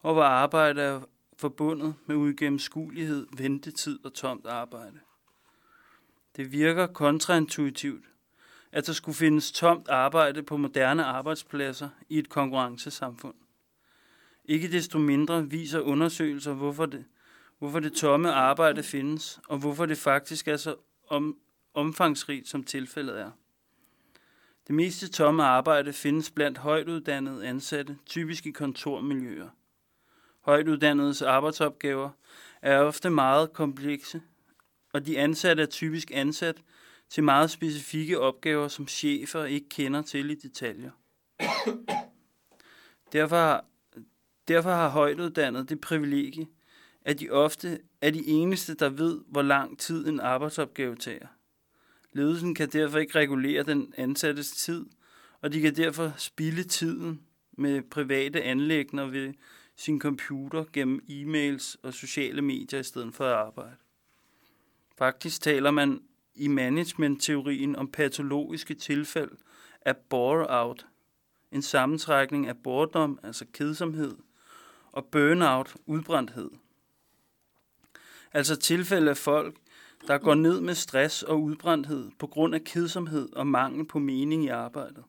og 0.00 0.12
hvor 0.12 0.22
arbejde 0.22 0.82
er 0.82 1.00
forbundet 1.36 1.94
med 2.06 2.16
uigennemskuelighed, 2.16 3.26
ventetid 3.36 4.04
og 4.04 4.14
tomt 4.14 4.46
arbejde. 4.46 5.00
Det 6.36 6.52
virker 6.52 6.86
kontraintuitivt, 6.86 8.04
at 8.72 8.86
der 8.86 8.92
skulle 8.92 9.16
findes 9.16 9.52
tomt 9.52 9.88
arbejde 9.88 10.42
på 10.42 10.56
moderne 10.56 11.04
arbejdspladser 11.04 11.88
i 12.08 12.18
et 12.18 12.28
konkurrencesamfund. 12.28 13.34
Ikke 14.44 14.72
desto 14.72 14.98
mindre 14.98 15.50
viser 15.50 15.80
undersøgelser, 15.80 16.52
hvorfor 16.52 16.86
det, 16.86 17.04
hvorfor 17.58 17.80
det 17.80 17.92
tomme 17.92 18.32
arbejde 18.32 18.82
findes, 18.82 19.40
og 19.48 19.58
hvorfor 19.58 19.86
det 19.86 19.98
faktisk 19.98 20.48
er 20.48 20.56
så 20.56 20.76
om, 21.08 21.36
omfangsrigt, 21.74 22.48
som 22.48 22.64
tilfældet 22.64 23.20
er. 23.20 23.30
Det 24.66 24.74
meste 24.74 25.08
tomme 25.08 25.44
arbejde 25.44 25.92
findes 25.92 26.30
blandt 26.30 26.58
højtuddannede 26.58 27.46
ansatte, 27.46 27.98
typisk 28.06 28.46
i 28.46 28.50
kontormiljøer. 28.50 29.48
Højtuddannedes 30.40 31.22
arbejdsopgaver 31.22 32.10
er 32.62 32.78
ofte 32.78 33.10
meget 33.10 33.52
komplekse, 33.52 34.22
og 34.92 35.06
de 35.06 35.18
ansatte 35.18 35.62
er 35.62 35.66
typisk 35.66 36.10
ansat 36.14 36.62
til 37.12 37.24
meget 37.24 37.50
specifikke 37.50 38.20
opgaver, 38.20 38.68
som 38.68 38.88
chefer 38.88 39.44
ikke 39.44 39.68
kender 39.68 40.02
til 40.02 40.30
i 40.30 40.34
detaljer. 40.34 40.90
Derfor 43.12 43.36
har, 43.36 43.64
derfor 44.48 44.70
har 44.70 44.88
højtuddannede 44.88 45.66
det 45.66 45.80
privilegie, 45.80 46.46
at 47.02 47.20
de 47.20 47.30
ofte 47.30 47.80
er 48.00 48.10
de 48.10 48.26
eneste, 48.26 48.74
der 48.74 48.88
ved, 48.88 49.20
hvor 49.28 49.42
lang 49.42 49.78
tid 49.78 50.08
en 50.08 50.20
arbejdsopgave 50.20 50.96
tager. 50.96 51.26
Ledelsen 52.12 52.54
kan 52.54 52.68
derfor 52.68 52.98
ikke 52.98 53.18
regulere 53.18 53.62
den 53.62 53.94
ansattes 53.96 54.50
tid, 54.50 54.86
og 55.40 55.52
de 55.52 55.60
kan 55.60 55.76
derfor 55.76 56.14
spille 56.16 56.64
tiden 56.64 57.22
med 57.52 57.82
private 57.90 58.42
anlægner 58.42 59.06
ved 59.06 59.34
sin 59.76 60.00
computer 60.00 60.64
gennem 60.72 61.00
e-mails 61.08 61.76
og 61.82 61.94
sociale 61.94 62.42
medier 62.42 62.80
i 62.80 62.84
stedet 62.84 63.14
for 63.14 63.24
at 63.24 63.32
arbejde. 63.32 63.76
Faktisk 64.98 65.40
taler 65.40 65.70
man 65.70 66.00
i 66.34 66.48
managementteorien 66.48 67.76
om 67.76 67.90
patologiske 67.90 68.74
tilfælde 68.74 69.36
af 69.80 69.96
bore-out, 69.96 70.86
en 71.52 71.62
sammentrækning 71.62 72.46
af 72.46 72.56
boredom, 72.56 73.18
altså 73.22 73.44
kedsomhed, 73.52 74.16
og 74.92 75.04
burnout, 75.04 75.76
udbrændthed. 75.86 76.50
Altså 78.32 78.56
tilfælde 78.56 79.10
af 79.10 79.16
folk, 79.16 79.56
der 80.06 80.18
går 80.18 80.34
ned 80.34 80.60
med 80.60 80.74
stress 80.74 81.22
og 81.22 81.42
udbrændthed 81.42 82.10
på 82.18 82.26
grund 82.26 82.54
af 82.54 82.64
kedsomhed 82.64 83.32
og 83.32 83.46
mangel 83.46 83.86
på 83.86 83.98
mening 83.98 84.44
i 84.44 84.48
arbejdet. 84.48 85.04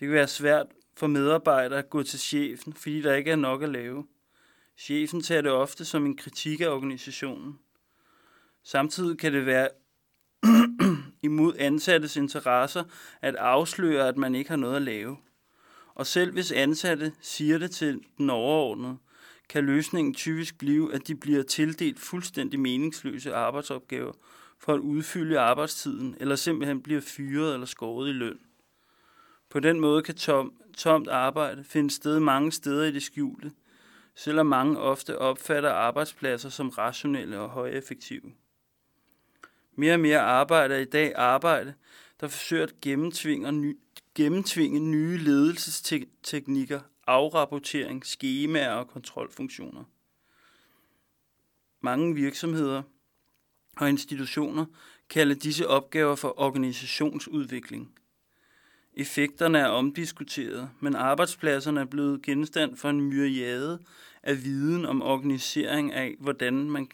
Det 0.00 0.08
kan 0.08 0.10
være 0.10 0.28
svært 0.28 0.66
for 0.94 1.06
medarbejdere 1.06 1.78
at 1.78 1.90
gå 1.90 2.02
til 2.02 2.18
chefen, 2.18 2.72
fordi 2.72 3.00
der 3.00 3.14
ikke 3.14 3.30
er 3.30 3.36
nok 3.36 3.62
at 3.62 3.68
lave. 3.68 4.06
Chefen 4.76 5.22
tager 5.22 5.42
det 5.42 5.52
ofte 5.52 5.84
som 5.84 6.06
en 6.06 6.16
kritik 6.16 6.60
af 6.60 6.68
organisationen. 6.68 7.58
Samtidig 8.62 9.18
kan 9.18 9.32
det 9.32 9.46
være 9.46 9.68
imod 11.22 11.54
ansattes 11.58 12.16
interesser 12.16 12.84
at 13.22 13.36
afsløre, 13.36 14.08
at 14.08 14.16
man 14.16 14.34
ikke 14.34 14.50
har 14.50 14.56
noget 14.56 14.76
at 14.76 14.82
lave. 14.82 15.16
Og 15.94 16.06
selv 16.06 16.32
hvis 16.32 16.52
ansatte 16.52 17.12
siger 17.20 17.58
det 17.58 17.70
til 17.70 18.00
den 18.18 18.30
overordnede, 18.30 18.96
kan 19.48 19.64
løsningen 19.64 20.14
typisk 20.14 20.58
blive, 20.58 20.94
at 20.94 21.08
de 21.08 21.14
bliver 21.14 21.42
tildelt 21.42 22.00
fuldstændig 22.00 22.60
meningsløse 22.60 23.34
arbejdsopgaver 23.34 24.12
for 24.58 24.74
at 24.74 24.80
udfylde 24.80 25.38
arbejdstiden, 25.38 26.16
eller 26.20 26.36
simpelthen 26.36 26.82
bliver 26.82 27.00
fyret 27.00 27.54
eller 27.54 27.66
skåret 27.66 28.08
i 28.08 28.12
løn. 28.12 28.38
På 29.50 29.60
den 29.60 29.80
måde 29.80 30.02
kan 30.02 30.14
tom, 30.14 30.52
tomt 30.76 31.08
arbejde 31.08 31.64
finde 31.64 31.90
sted 31.90 32.20
mange 32.20 32.52
steder 32.52 32.84
i 32.84 32.92
det 32.92 33.02
skjulte, 33.02 33.52
selvom 34.14 34.46
mange 34.46 34.78
ofte 34.78 35.18
opfatter 35.18 35.70
arbejdspladser 35.70 36.48
som 36.48 36.68
rationelle 36.68 37.40
og 37.40 37.48
højeffektive. 37.48 38.32
Mere 39.80 39.94
og 39.94 40.00
mere 40.00 40.20
arbejder 40.20 40.76
i 40.76 40.84
dag 40.84 41.12
arbejde, 41.16 41.74
der 42.20 42.28
forsøger 42.28 42.62
at 42.62 42.80
gennemtvinge, 42.80 43.52
ny, 43.52 43.78
gennemtvinge 44.14 44.80
nye 44.80 45.18
ledelsesteknikker, 45.18 46.80
afrapportering, 47.06 48.06
skemaer 48.06 48.70
og 48.70 48.88
kontrolfunktioner. 48.88 49.84
Mange 51.80 52.14
virksomheder 52.14 52.82
og 53.76 53.88
institutioner 53.88 54.64
kalder 55.10 55.34
disse 55.34 55.68
opgaver 55.68 56.14
for 56.14 56.40
organisationsudvikling. 56.40 57.94
Effekterne 58.94 59.58
er 59.58 59.66
omdiskuteret, 59.66 60.70
men 60.80 60.94
arbejdspladserne 60.94 61.80
er 61.80 61.84
blevet 61.84 62.22
genstand 62.22 62.76
for 62.76 62.90
en 62.90 63.00
myriade 63.00 63.78
af 64.22 64.44
viden 64.44 64.86
om 64.86 65.02
organisering 65.02 65.92
af, 65.92 66.16
hvordan 66.18 66.70
man 66.70 66.88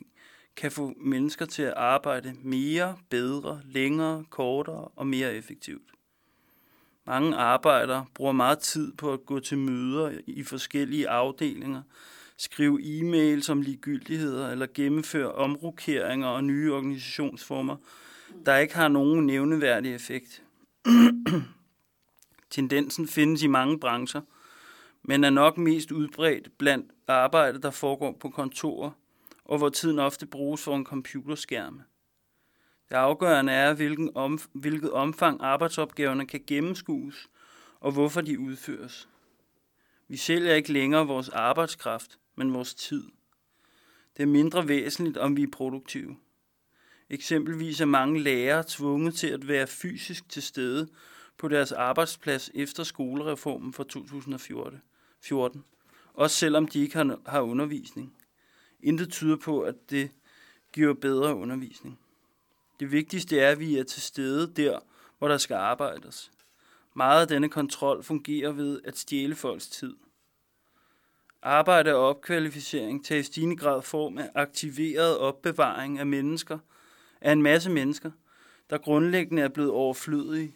kan 0.56 0.72
få 0.72 0.94
mennesker 0.96 1.44
til 1.44 1.62
at 1.62 1.74
arbejde 1.76 2.34
mere, 2.42 2.96
bedre, 3.10 3.60
længere, 3.64 4.24
kortere 4.30 4.88
og 4.96 5.06
mere 5.06 5.34
effektivt. 5.34 5.90
Mange 7.06 7.36
arbejdere 7.36 8.06
bruger 8.14 8.32
meget 8.32 8.58
tid 8.58 8.92
på 8.92 9.12
at 9.12 9.26
gå 9.26 9.40
til 9.40 9.58
møder 9.58 10.18
i 10.26 10.42
forskellige 10.42 11.08
afdelinger, 11.08 11.82
skrive 12.36 12.80
e-mails 12.82 13.50
om 13.50 13.62
ligegyldigheder 13.62 14.50
eller 14.50 14.66
gennemføre 14.74 15.32
omrokeringer 15.32 16.28
og 16.28 16.44
nye 16.44 16.72
organisationsformer, 16.72 17.76
der 18.46 18.56
ikke 18.56 18.74
har 18.74 18.88
nogen 18.88 19.26
nævneværdig 19.26 19.94
effekt. 19.94 20.42
Tendensen 22.50 23.08
findes 23.08 23.42
i 23.42 23.46
mange 23.46 23.80
brancher, 23.80 24.20
men 25.02 25.24
er 25.24 25.30
nok 25.30 25.58
mest 25.58 25.92
udbredt 25.92 26.58
blandt 26.58 26.92
arbejde, 27.08 27.62
der 27.62 27.70
foregår 27.70 28.16
på 28.20 28.30
kontorer, 28.30 28.90
og 29.46 29.58
hvor 29.58 29.68
tiden 29.68 29.98
ofte 29.98 30.26
bruges 30.26 30.62
for 30.62 30.76
en 30.76 30.84
computerskærm. 30.84 31.82
Det 32.88 32.94
afgørende 32.94 33.52
er, 33.52 33.74
hvilken 33.74 34.10
om, 34.14 34.38
hvilket 34.52 34.92
omfang 34.92 35.40
arbejdsopgaverne 35.42 36.26
kan 36.26 36.40
gennemskues, 36.46 37.28
og 37.80 37.92
hvorfor 37.92 38.20
de 38.20 38.38
udføres. 38.38 39.08
Vi 40.08 40.16
sælger 40.16 40.54
ikke 40.54 40.72
længere 40.72 41.06
vores 41.06 41.28
arbejdskraft, 41.28 42.18
men 42.36 42.54
vores 42.54 42.74
tid. 42.74 43.04
Det 44.16 44.22
er 44.22 44.26
mindre 44.26 44.68
væsentligt, 44.68 45.16
om 45.16 45.36
vi 45.36 45.42
er 45.42 45.50
produktive. 45.52 46.16
Eksempelvis 47.10 47.80
er 47.80 47.84
mange 47.84 48.20
lærere 48.20 48.64
tvunget 48.68 49.14
til 49.14 49.26
at 49.26 49.48
være 49.48 49.66
fysisk 49.66 50.28
til 50.28 50.42
stede 50.42 50.88
på 51.38 51.48
deres 51.48 51.72
arbejdsplads 51.72 52.50
efter 52.54 52.82
skolereformen 52.82 53.72
fra 53.72 53.84
2014, 53.84 55.64
også 56.14 56.36
selvom 56.36 56.68
de 56.68 56.82
ikke 56.82 56.96
har, 56.96 57.18
har 57.26 57.40
undervisning. 57.40 58.15
Intet 58.80 59.10
tyder 59.10 59.36
på, 59.36 59.60
at 59.60 59.90
det 59.90 60.10
giver 60.72 60.94
bedre 60.94 61.34
undervisning. 61.34 61.98
Det 62.80 62.92
vigtigste 62.92 63.40
er, 63.40 63.50
at 63.50 63.60
vi 63.60 63.78
er 63.78 63.84
til 63.84 64.02
stede 64.02 64.52
der, 64.54 64.78
hvor 65.18 65.28
der 65.28 65.38
skal 65.38 65.54
arbejdes. 65.54 66.30
Meget 66.94 67.20
af 67.20 67.28
denne 67.28 67.48
kontrol 67.48 68.02
fungerer 68.02 68.52
ved 68.52 68.80
at 68.84 68.98
stjæle 68.98 69.34
folks 69.34 69.68
tid. 69.68 69.96
Arbejde 71.42 71.94
og 71.94 72.08
opkvalificering 72.08 73.04
tager 73.04 73.20
i 73.20 73.22
stigende 73.22 73.56
grad 73.56 73.82
form 73.82 74.18
af 74.18 74.30
aktiveret 74.34 75.18
opbevaring 75.18 75.98
af 75.98 76.06
mennesker, 76.06 76.58
af 77.20 77.32
en 77.32 77.42
masse 77.42 77.70
mennesker, 77.70 78.10
der 78.70 78.78
grundlæggende 78.78 79.42
er 79.42 79.48
blevet 79.48 79.70
overflødige 79.70 80.54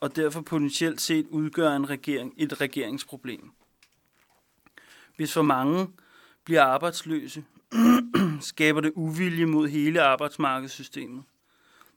og 0.00 0.16
derfor 0.16 0.40
potentielt 0.40 1.00
set 1.00 1.26
udgør 1.26 1.76
en 1.76 1.90
regering, 1.90 2.34
et 2.36 2.60
regeringsproblem. 2.60 3.50
Hvis 5.16 5.32
for 5.32 5.42
mange 5.42 5.88
bliver 6.44 6.62
arbejdsløse, 6.62 7.44
skaber 8.40 8.80
det 8.80 8.92
uvilje 8.94 9.46
mod 9.46 9.68
hele 9.68 10.02
arbejdsmarkedssystemet. 10.02 11.24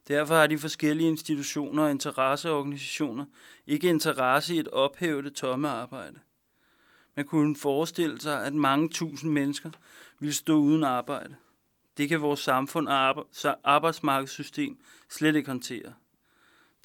Derfor 0.08 0.36
har 0.36 0.48
de 0.48 0.58
forskellige 0.58 1.10
institutioner 1.10 1.84
og 1.84 1.92
interesseorganisationer 1.92 3.26
ikke 3.68 3.90
interesse 3.90 4.56
i 4.56 4.60
at 4.60 4.68
ophæve 4.68 5.22
det 5.22 5.34
tomme 5.34 5.70
arbejde. 5.70 6.20
Man 7.16 7.26
kunne 7.26 7.56
forestille 7.56 8.22
sig, 8.22 8.46
at 8.46 8.54
mange 8.54 8.90
tusind 8.90 9.32
mennesker 9.32 9.72
ville 10.20 10.34
stå 10.34 10.58
uden 10.58 10.84
arbejde. 10.84 11.36
Det 11.98 12.10
kan 12.10 12.22
vores 12.22 12.40
samfund 12.40 12.88
og 12.88 13.26
arbejdsmarkedssystem 13.64 14.78
slet 15.10 15.36
ikke 15.36 15.50
håndtere. 15.50 15.94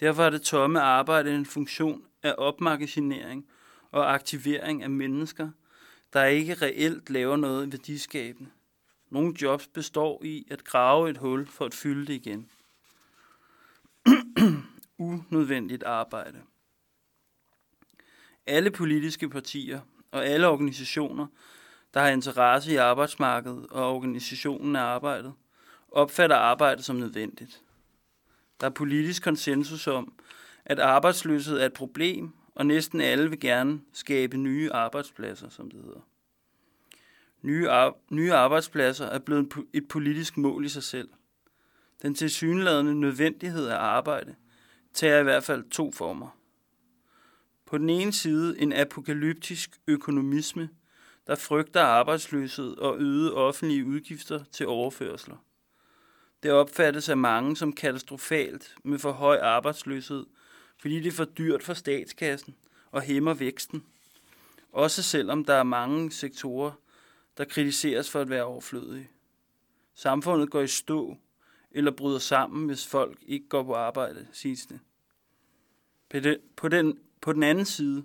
Derfor 0.00 0.22
er 0.22 0.30
det 0.30 0.42
tomme 0.42 0.80
arbejde 0.80 1.34
en 1.34 1.46
funktion 1.46 2.02
af 2.22 2.34
opmagasinering 2.38 3.46
og 3.90 4.14
aktivering 4.14 4.82
af 4.82 4.90
mennesker, 4.90 5.50
der 6.12 6.24
ikke 6.24 6.54
reelt 6.54 7.10
laver 7.10 7.36
noget 7.36 7.72
værdiskabende. 7.72 8.50
Nogle 9.10 9.34
jobs 9.42 9.66
består 9.66 10.24
i 10.24 10.46
at 10.50 10.64
grave 10.64 11.10
et 11.10 11.16
hul 11.16 11.46
for 11.46 11.64
at 11.64 11.74
fylde 11.74 12.06
det 12.06 12.14
igen. 12.14 12.50
Unødvendigt 14.98 15.82
arbejde. 15.82 16.42
Alle 18.46 18.70
politiske 18.70 19.28
partier 19.28 19.80
og 20.10 20.26
alle 20.26 20.48
organisationer, 20.48 21.26
der 21.94 22.00
har 22.00 22.08
interesse 22.08 22.72
i 22.72 22.76
arbejdsmarkedet 22.76 23.66
og 23.70 23.94
organisationen 23.94 24.76
af 24.76 24.80
arbejdet, 24.80 25.32
opfatter 25.88 26.36
arbejdet 26.36 26.84
som 26.84 26.96
nødvendigt. 26.96 27.62
Der 28.60 28.66
er 28.66 28.70
politisk 28.70 29.22
konsensus 29.22 29.86
om, 29.86 30.12
at 30.64 30.78
arbejdsløshed 30.78 31.58
er 31.58 31.66
et 31.66 31.72
problem, 31.72 32.32
og 32.54 32.66
næsten 32.66 33.00
alle 33.00 33.30
vil 33.30 33.40
gerne 33.40 33.80
skabe 33.92 34.36
nye 34.36 34.72
arbejdspladser, 34.72 35.48
som 35.48 35.70
det 35.70 35.80
hedder. 35.84 36.00
Nye, 37.42 37.68
ar- 37.68 37.96
nye 38.10 38.32
arbejdspladser 38.32 39.06
er 39.06 39.18
blevet 39.18 39.52
et 39.72 39.88
politisk 39.88 40.36
mål 40.36 40.64
i 40.64 40.68
sig 40.68 40.82
selv. 40.82 41.08
Den 42.02 42.14
tilsyneladende 42.14 42.94
nødvendighed 42.94 43.66
af 43.66 43.76
arbejde 43.76 44.34
tager 44.94 45.20
i 45.20 45.22
hvert 45.22 45.44
fald 45.44 45.70
to 45.70 45.92
former. 45.92 46.38
På 47.66 47.78
den 47.78 47.90
ene 47.90 48.12
side 48.12 48.60
en 48.60 48.72
apokalyptisk 48.72 49.70
økonomisme, 49.86 50.68
der 51.26 51.34
frygter 51.34 51.82
arbejdsløshed 51.82 52.76
og 52.76 52.98
øgede 52.98 53.34
offentlige 53.34 53.84
udgifter 53.84 54.44
til 54.52 54.66
overførsler. 54.66 55.36
Det 56.42 56.52
opfattes 56.52 57.08
af 57.08 57.16
mange 57.16 57.56
som 57.56 57.72
katastrofalt 57.72 58.74
med 58.84 58.98
for 58.98 59.12
høj 59.12 59.38
arbejdsløshed, 59.38 60.26
fordi 60.80 61.00
det 61.00 61.06
er 61.06 61.16
for 61.16 61.24
dyrt 61.24 61.62
for 61.62 61.74
statskassen 61.74 62.54
og 62.90 63.02
hæmmer 63.02 63.34
væksten. 63.34 63.84
Også 64.72 65.02
selvom 65.02 65.44
der 65.44 65.54
er 65.54 65.62
mange 65.62 66.12
sektorer, 66.12 66.72
der 67.38 67.44
kritiseres 67.44 68.10
for 68.10 68.20
at 68.20 68.30
være 68.30 68.44
overflødige. 68.44 69.10
Samfundet 69.94 70.50
går 70.50 70.60
i 70.60 70.66
stå 70.66 71.16
eller 71.70 71.90
bryder 71.90 72.18
sammen, 72.18 72.66
hvis 72.66 72.86
folk 72.86 73.18
ikke 73.26 73.48
går 73.48 73.62
på 73.62 73.74
arbejde, 73.74 74.26
siges 74.32 74.66
det. 74.66 74.80
På 76.56 76.68
den, 76.68 76.98
på 77.20 77.32
den 77.32 77.42
anden 77.42 77.64
side 77.64 78.04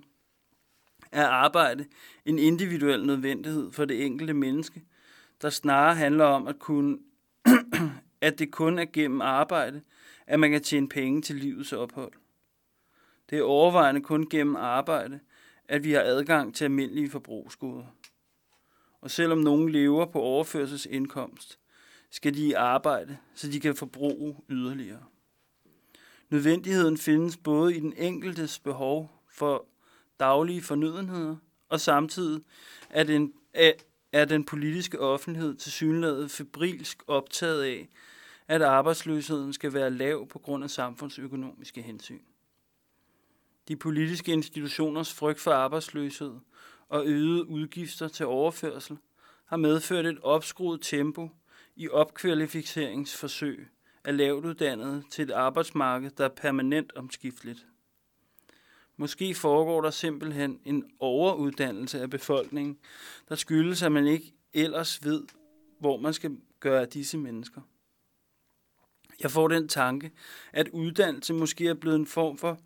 er 1.12 1.26
arbejde 1.26 1.86
en 2.24 2.38
individuel 2.38 3.06
nødvendighed 3.06 3.72
for 3.72 3.84
det 3.84 4.04
enkelte 4.04 4.34
menneske, 4.34 4.84
der 5.42 5.50
snarere 5.50 5.94
handler 5.94 6.24
om 6.24 6.46
at 6.46 6.58
kunne 6.58 6.98
at 8.20 8.38
det 8.38 8.52
kun 8.52 8.78
er 8.78 8.84
gennem 8.84 9.20
arbejde, 9.20 9.82
at 10.26 10.40
man 10.40 10.50
kan 10.50 10.62
tjene 10.62 10.88
penge 10.88 11.22
til 11.22 11.36
livets 11.36 11.72
ophold. 11.72 12.12
Det 13.30 13.38
er 13.38 13.42
overvejende 13.42 14.00
kun 14.00 14.28
gennem 14.28 14.56
arbejde, 14.56 15.20
at 15.68 15.84
vi 15.84 15.92
har 15.92 16.00
adgang 16.00 16.54
til 16.54 16.64
almindelige 16.64 17.10
forbrugsgoder. 17.10 17.84
Og 19.04 19.10
selvom 19.10 19.38
nogen 19.38 19.68
lever 19.68 20.06
på 20.06 20.20
overførselsindkomst, 20.20 21.58
skal 22.10 22.34
de 22.34 22.46
i 22.46 22.52
arbejde, 22.52 23.18
så 23.34 23.50
de 23.50 23.60
kan 23.60 23.76
forbruge 23.76 24.36
yderligere. 24.50 25.02
Nødvendigheden 26.30 26.98
findes 26.98 27.36
både 27.36 27.76
i 27.76 27.80
den 27.80 27.92
enkeltes 27.96 28.58
behov 28.58 29.22
for 29.30 29.66
daglige 30.20 30.62
fornødenheder, 30.62 31.36
og 31.68 31.80
samtidig 31.80 32.42
er 32.90 33.04
den, 33.04 33.32
er 34.12 34.24
den 34.24 34.44
politiske 34.44 35.00
offentlighed 35.00 35.54
til 35.54 36.28
febrilsk 36.28 37.02
optaget 37.06 37.62
af, 37.62 37.88
at 38.48 38.62
arbejdsløsheden 38.62 39.52
skal 39.52 39.72
være 39.72 39.90
lav 39.90 40.28
på 40.28 40.38
grund 40.38 40.64
af 40.64 40.70
samfundsøkonomiske 40.70 41.82
hensyn. 41.82 42.22
De 43.68 43.76
politiske 43.76 44.32
institutioners 44.32 45.12
frygt 45.12 45.40
for 45.40 45.50
arbejdsløshed 45.50 46.34
og 46.88 47.06
øgede 47.06 47.48
udgifter 47.48 48.08
til 48.08 48.26
overførsel 48.26 48.96
har 49.46 49.56
medført 49.56 50.06
et 50.06 50.18
opskruet 50.22 50.80
tempo 50.82 51.30
i 51.76 51.88
opkvalificeringsforsøg 51.88 53.68
af 54.04 54.16
lavt 54.16 54.44
uddannede 54.44 55.04
til 55.10 55.22
et 55.22 55.30
arbejdsmarked, 55.30 56.10
der 56.10 56.24
er 56.24 56.28
permanent 56.28 56.92
omskifteligt. 56.96 57.66
Måske 58.96 59.34
foregår 59.34 59.80
der 59.80 59.90
simpelthen 59.90 60.60
en 60.64 60.90
overuddannelse 60.98 62.00
af 62.00 62.10
befolkningen, 62.10 62.78
der 63.28 63.34
skyldes, 63.34 63.82
at 63.82 63.92
man 63.92 64.06
ikke 64.06 64.34
ellers 64.52 65.04
ved, 65.04 65.22
hvor 65.80 65.96
man 65.96 66.14
skal 66.14 66.36
gøre 66.60 66.86
disse 66.86 67.18
mennesker. 67.18 67.60
Jeg 69.22 69.30
får 69.30 69.48
den 69.48 69.68
tanke, 69.68 70.10
at 70.52 70.68
uddannelse 70.68 71.34
måske 71.34 71.68
er 71.68 71.74
blevet 71.74 71.96
en 71.96 72.06
form 72.06 72.38
for, 72.38 72.58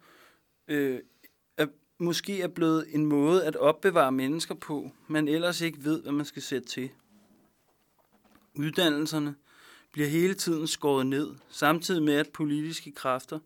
øh, 0.68 1.00
måske 1.98 2.42
er 2.42 2.48
blevet 2.48 2.86
en 2.94 3.06
måde 3.06 3.44
at 3.44 3.56
opbevare 3.56 4.12
mennesker 4.12 4.54
på, 4.54 4.90
man 5.06 5.28
ellers 5.28 5.60
ikke 5.60 5.84
ved, 5.84 6.02
hvad 6.02 6.12
man 6.12 6.26
skal 6.26 6.42
sætte 6.42 6.68
til. 6.68 6.90
Uddannelserne 8.54 9.34
bliver 9.92 10.08
hele 10.08 10.34
tiden 10.34 10.66
skåret 10.66 11.06
ned, 11.06 11.34
samtidig 11.48 12.02
med 12.02 12.14
at 12.14 12.28
politiske 12.28 12.92
kræfter 12.92 13.38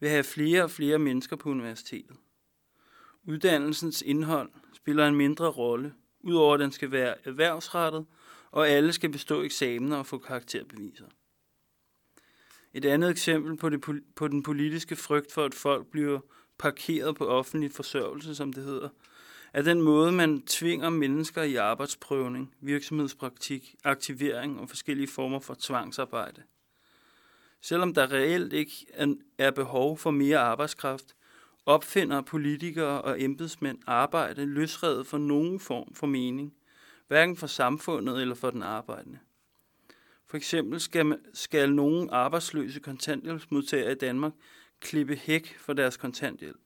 vil 0.00 0.10
have 0.10 0.24
flere 0.24 0.62
og 0.62 0.70
flere 0.70 0.98
mennesker 0.98 1.36
på 1.36 1.50
universitetet. 1.50 2.16
Uddannelsens 3.24 4.02
indhold 4.02 4.50
spiller 4.72 5.08
en 5.08 5.14
mindre 5.14 5.46
rolle, 5.46 5.94
udover 6.20 6.54
at 6.54 6.60
den 6.60 6.72
skal 6.72 6.90
være 6.90 7.14
erhvervsrettet, 7.24 8.06
og 8.50 8.68
alle 8.68 8.92
skal 8.92 9.10
bestå 9.10 9.42
eksamener 9.42 9.96
og 9.96 10.06
få 10.06 10.18
karakterbeviser. 10.18 11.06
Et 12.74 12.84
andet 12.84 13.10
eksempel 13.10 13.56
på, 13.56 13.68
det, 13.68 14.04
på 14.16 14.28
den 14.28 14.42
politiske 14.42 14.96
frygt 14.96 15.32
for, 15.32 15.44
at 15.44 15.54
folk 15.54 15.86
bliver 15.86 16.20
parkeret 16.62 17.16
på 17.16 17.26
offentlig 17.26 17.72
forsørgelse, 17.72 18.34
som 18.34 18.52
det 18.52 18.64
hedder, 18.64 18.88
er 19.52 19.62
den 19.62 19.82
måde, 19.82 20.12
man 20.12 20.42
tvinger 20.42 20.90
mennesker 20.90 21.42
i 21.42 21.56
arbejdsprøvning, 21.56 22.54
virksomhedspraktik, 22.60 23.74
aktivering 23.84 24.60
og 24.60 24.68
forskellige 24.68 25.08
former 25.08 25.38
for 25.38 25.56
tvangsarbejde. 25.60 26.42
Selvom 27.60 27.94
der 27.94 28.12
reelt 28.12 28.52
ikke 28.52 28.86
er 29.38 29.50
behov 29.50 29.98
for 29.98 30.10
mere 30.10 30.38
arbejdskraft, 30.38 31.14
opfinder 31.66 32.20
politikere 32.20 33.02
og 33.02 33.22
embedsmænd 33.22 33.78
arbejde 33.86 34.44
løsredet 34.44 35.06
for 35.06 35.18
nogen 35.18 35.60
form 35.60 35.94
for 35.94 36.06
mening, 36.06 36.54
hverken 37.08 37.36
for 37.36 37.46
samfundet 37.46 38.20
eller 38.20 38.34
for 38.34 38.50
den 38.50 38.62
arbejdende. 38.62 39.18
For 40.26 40.36
eksempel 40.36 40.80
skal, 40.80 41.18
skal 41.34 41.72
nogle 41.74 42.14
arbejdsløse 42.14 42.80
kontanthjælpsmodtagere 42.80 43.92
i 43.92 43.94
Danmark 43.94 44.32
klippe 44.82 45.16
hæk 45.16 45.56
for 45.58 45.72
deres 45.72 45.96
kontanthjælp. 45.96 46.60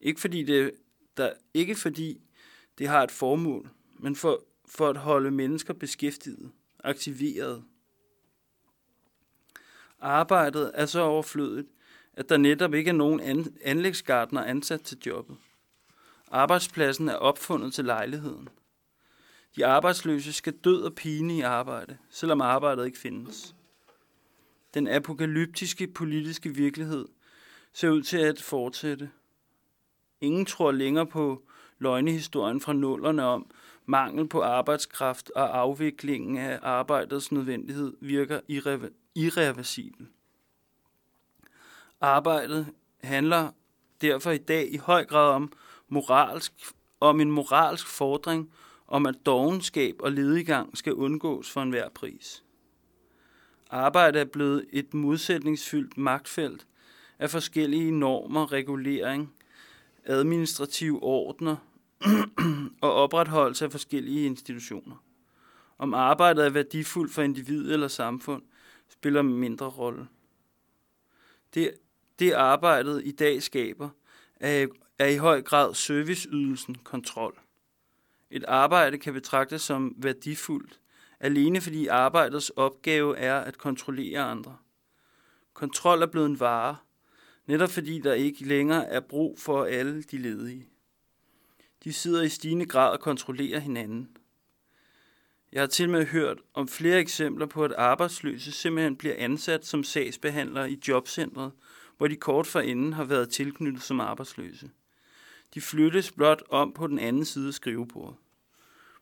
Ikke 0.00 0.20
fordi 0.20 0.42
det, 0.42 0.72
der, 1.16 1.32
ikke 1.54 1.74
fordi 1.74 2.20
det 2.78 2.88
har 2.88 3.02
et 3.02 3.10
formål, 3.10 3.70
men 3.98 4.16
for, 4.16 4.44
for 4.68 4.88
at 4.88 4.96
holde 4.96 5.30
mennesker 5.30 5.74
beskæftiget, 5.74 6.50
aktiveret. 6.84 7.64
Arbejdet 10.00 10.70
er 10.74 10.86
så 10.86 11.00
overflødigt, 11.00 11.68
at 12.12 12.28
der 12.28 12.36
netop 12.36 12.74
ikke 12.74 12.88
er 12.88 12.94
nogen 12.94 13.20
an, 13.20 13.56
anlægsgardner 13.64 14.44
ansat 14.44 14.80
til 14.80 14.98
jobbet. 15.06 15.36
Arbejdspladsen 16.30 17.08
er 17.08 17.14
opfundet 17.14 17.74
til 17.74 17.84
lejligheden. 17.84 18.48
De 19.56 19.66
arbejdsløse 19.66 20.32
skal 20.32 20.52
død 20.52 20.82
og 20.82 20.94
pine 20.94 21.36
i 21.36 21.40
arbejde, 21.40 21.98
selvom 22.10 22.40
arbejdet 22.40 22.86
ikke 22.86 22.98
findes. 22.98 23.54
Den 24.74 24.88
apokalyptiske 24.88 25.86
politiske 25.86 26.54
virkelighed 26.54 27.06
ser 27.74 27.90
ud 27.90 28.02
til 28.02 28.18
at 28.18 28.42
fortsætte. 28.42 29.10
Ingen 30.20 30.46
tror 30.46 30.72
længere 30.72 31.06
på 31.06 31.42
løgnehistorien 31.78 32.60
fra 32.60 32.72
nullerne 32.72 33.24
om 33.24 33.50
mangel 33.86 34.28
på 34.28 34.42
arbejdskraft 34.42 35.30
og 35.30 35.58
afviklingen 35.58 36.36
af 36.36 36.58
arbejdets 36.62 37.32
nødvendighed 37.32 37.96
virker 38.00 38.40
irreversibel. 39.14 40.06
Arbejdet 42.00 42.66
handler 43.02 43.50
derfor 44.00 44.30
i 44.30 44.38
dag 44.38 44.72
i 44.72 44.76
høj 44.76 45.04
grad 45.04 45.30
om, 45.30 45.52
moralsk, 45.88 46.52
om 47.00 47.20
en 47.20 47.30
moralsk 47.30 47.86
fordring 47.86 48.52
om, 48.86 49.06
at 49.06 49.14
dogenskab 49.26 49.96
og 50.00 50.12
ledigang 50.12 50.78
skal 50.78 50.94
undgås 50.94 51.50
for 51.50 51.62
enhver 51.62 51.88
pris. 51.88 52.44
Arbejde 53.70 54.18
er 54.18 54.24
blevet 54.24 54.66
et 54.72 54.94
modsætningsfyldt 54.94 55.98
magtfelt 55.98 56.66
af 57.18 57.30
forskellige 57.30 57.90
normer, 57.90 58.52
regulering, 58.52 59.34
administrative 60.04 61.02
ordner 61.02 61.56
og 62.80 62.92
opretholdelse 62.92 63.64
af 63.64 63.70
forskellige 63.70 64.26
institutioner. 64.26 64.96
Om 65.78 65.94
arbejdet 65.94 66.46
er 66.46 66.50
værdifuldt 66.50 67.12
for 67.12 67.22
individ 67.22 67.72
eller 67.72 67.88
samfund, 67.88 68.42
spiller 68.88 69.22
mindre 69.22 69.66
rolle. 69.66 70.06
Det, 71.54 71.74
det 72.18 72.32
arbejdet 72.32 73.02
i 73.04 73.10
dag 73.10 73.42
skaber, 73.42 73.88
er, 74.36 74.66
er 74.98 75.06
i 75.06 75.16
høj 75.16 75.42
grad 75.42 75.74
serviceydelsen 75.74 76.74
kontrol. 76.74 77.38
Et 78.30 78.44
arbejde 78.48 78.98
kan 78.98 79.12
betragtes 79.12 79.62
som 79.62 79.94
værdifuldt, 79.96 80.80
alene 81.20 81.60
fordi 81.60 81.86
arbejdets 81.86 82.50
opgave 82.50 83.18
er 83.18 83.40
at 83.40 83.58
kontrollere 83.58 84.20
andre. 84.20 84.56
Kontrol 85.54 86.02
er 86.02 86.06
blevet 86.06 86.26
en 86.26 86.40
vare, 86.40 86.76
netop 87.46 87.70
fordi 87.70 87.98
der 87.98 88.14
ikke 88.14 88.44
længere 88.44 88.86
er 88.86 89.00
brug 89.00 89.38
for 89.38 89.64
alle 89.64 90.02
de 90.02 90.18
ledige. 90.18 90.66
De 91.84 91.92
sidder 91.92 92.22
i 92.22 92.28
stigende 92.28 92.66
grad 92.66 92.92
og 92.92 93.00
kontrollerer 93.00 93.58
hinanden. 93.58 94.16
Jeg 95.52 95.62
har 95.62 95.66
til 95.66 95.90
med 95.90 96.06
hørt 96.06 96.38
om 96.54 96.68
flere 96.68 97.00
eksempler 97.00 97.46
på, 97.46 97.64
at 97.64 97.72
arbejdsløse 97.72 98.52
simpelthen 98.52 98.96
bliver 98.96 99.14
ansat 99.18 99.66
som 99.66 99.84
sagsbehandlere 99.84 100.70
i 100.70 100.80
jobcentret, 100.88 101.52
hvor 101.96 102.08
de 102.08 102.16
kort 102.16 102.46
forinden 102.46 102.92
har 102.92 103.04
været 103.04 103.30
tilknyttet 103.30 103.82
som 103.82 104.00
arbejdsløse. 104.00 104.70
De 105.54 105.60
flyttes 105.60 106.12
blot 106.12 106.42
om 106.50 106.72
på 106.72 106.86
den 106.86 106.98
anden 106.98 107.24
side 107.24 107.48
af 107.48 107.54
skrivebordet. 107.54 108.16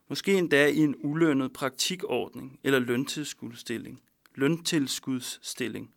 Måske 0.08 0.34
endda 0.34 0.66
i 0.66 0.76
en 0.76 0.94
ulønnet 0.98 1.52
praktikordning 1.52 2.60
eller 2.64 2.78
løntilskudsstilling. 2.78 4.02
løntilskudsstilling. 4.34 5.94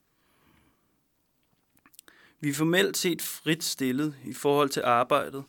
Vi 2.45 2.49
er 2.49 2.53
formelt 2.53 2.97
set 2.97 3.21
frit 3.21 3.63
stillet 3.63 4.15
i 4.25 4.34
forhold 4.34 4.69
til 4.69 4.81
arbejdet, 4.86 5.43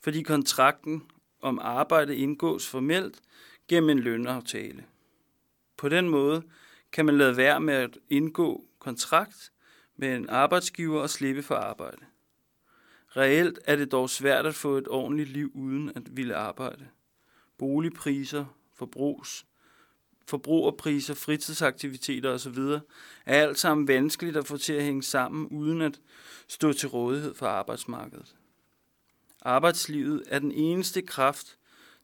fordi 0.00 0.22
kontrakten 0.22 1.02
om 1.40 1.58
arbejde 1.62 2.16
indgås 2.16 2.68
formelt 2.68 3.20
gennem 3.68 3.90
en 3.90 3.98
lønaftale. 3.98 4.84
På 5.76 5.88
den 5.88 6.08
måde 6.08 6.42
kan 6.92 7.06
man 7.06 7.18
lade 7.18 7.36
være 7.36 7.60
med 7.60 7.74
at 7.74 7.98
indgå 8.10 8.64
kontrakt 8.78 9.52
med 9.96 10.16
en 10.16 10.28
arbejdsgiver 10.28 11.00
og 11.00 11.10
slippe 11.10 11.42
for 11.42 11.54
arbejde. 11.54 12.04
Reelt 13.16 13.58
er 13.64 13.76
det 13.76 13.92
dog 13.92 14.10
svært 14.10 14.46
at 14.46 14.54
få 14.54 14.76
et 14.76 14.88
ordentligt 14.88 15.30
liv 15.30 15.50
uden 15.54 15.92
at 15.94 16.16
ville 16.16 16.36
arbejde. 16.36 16.88
Boligpriser, 17.58 18.44
forbrugs, 18.74 19.46
forbrugerpriser, 20.26 21.14
fritidsaktiviteter 21.14 22.30
osv. 22.30 22.58
er 22.58 22.82
alt 23.26 23.58
sammen 23.58 23.88
vanskeligt 23.88 24.36
at 24.36 24.46
få 24.46 24.56
til 24.56 24.72
at 24.72 24.84
hænge 24.84 25.02
sammen 25.02 25.46
uden 25.46 25.82
at 25.82 26.00
stå 26.48 26.72
til 26.72 26.88
rådighed 26.88 27.34
for 27.34 27.46
arbejdsmarkedet. 27.46 28.34
Arbejdslivet 29.42 30.22
er 30.26 30.38
den 30.38 30.52
eneste 30.52 31.02
kraft, 31.02 31.58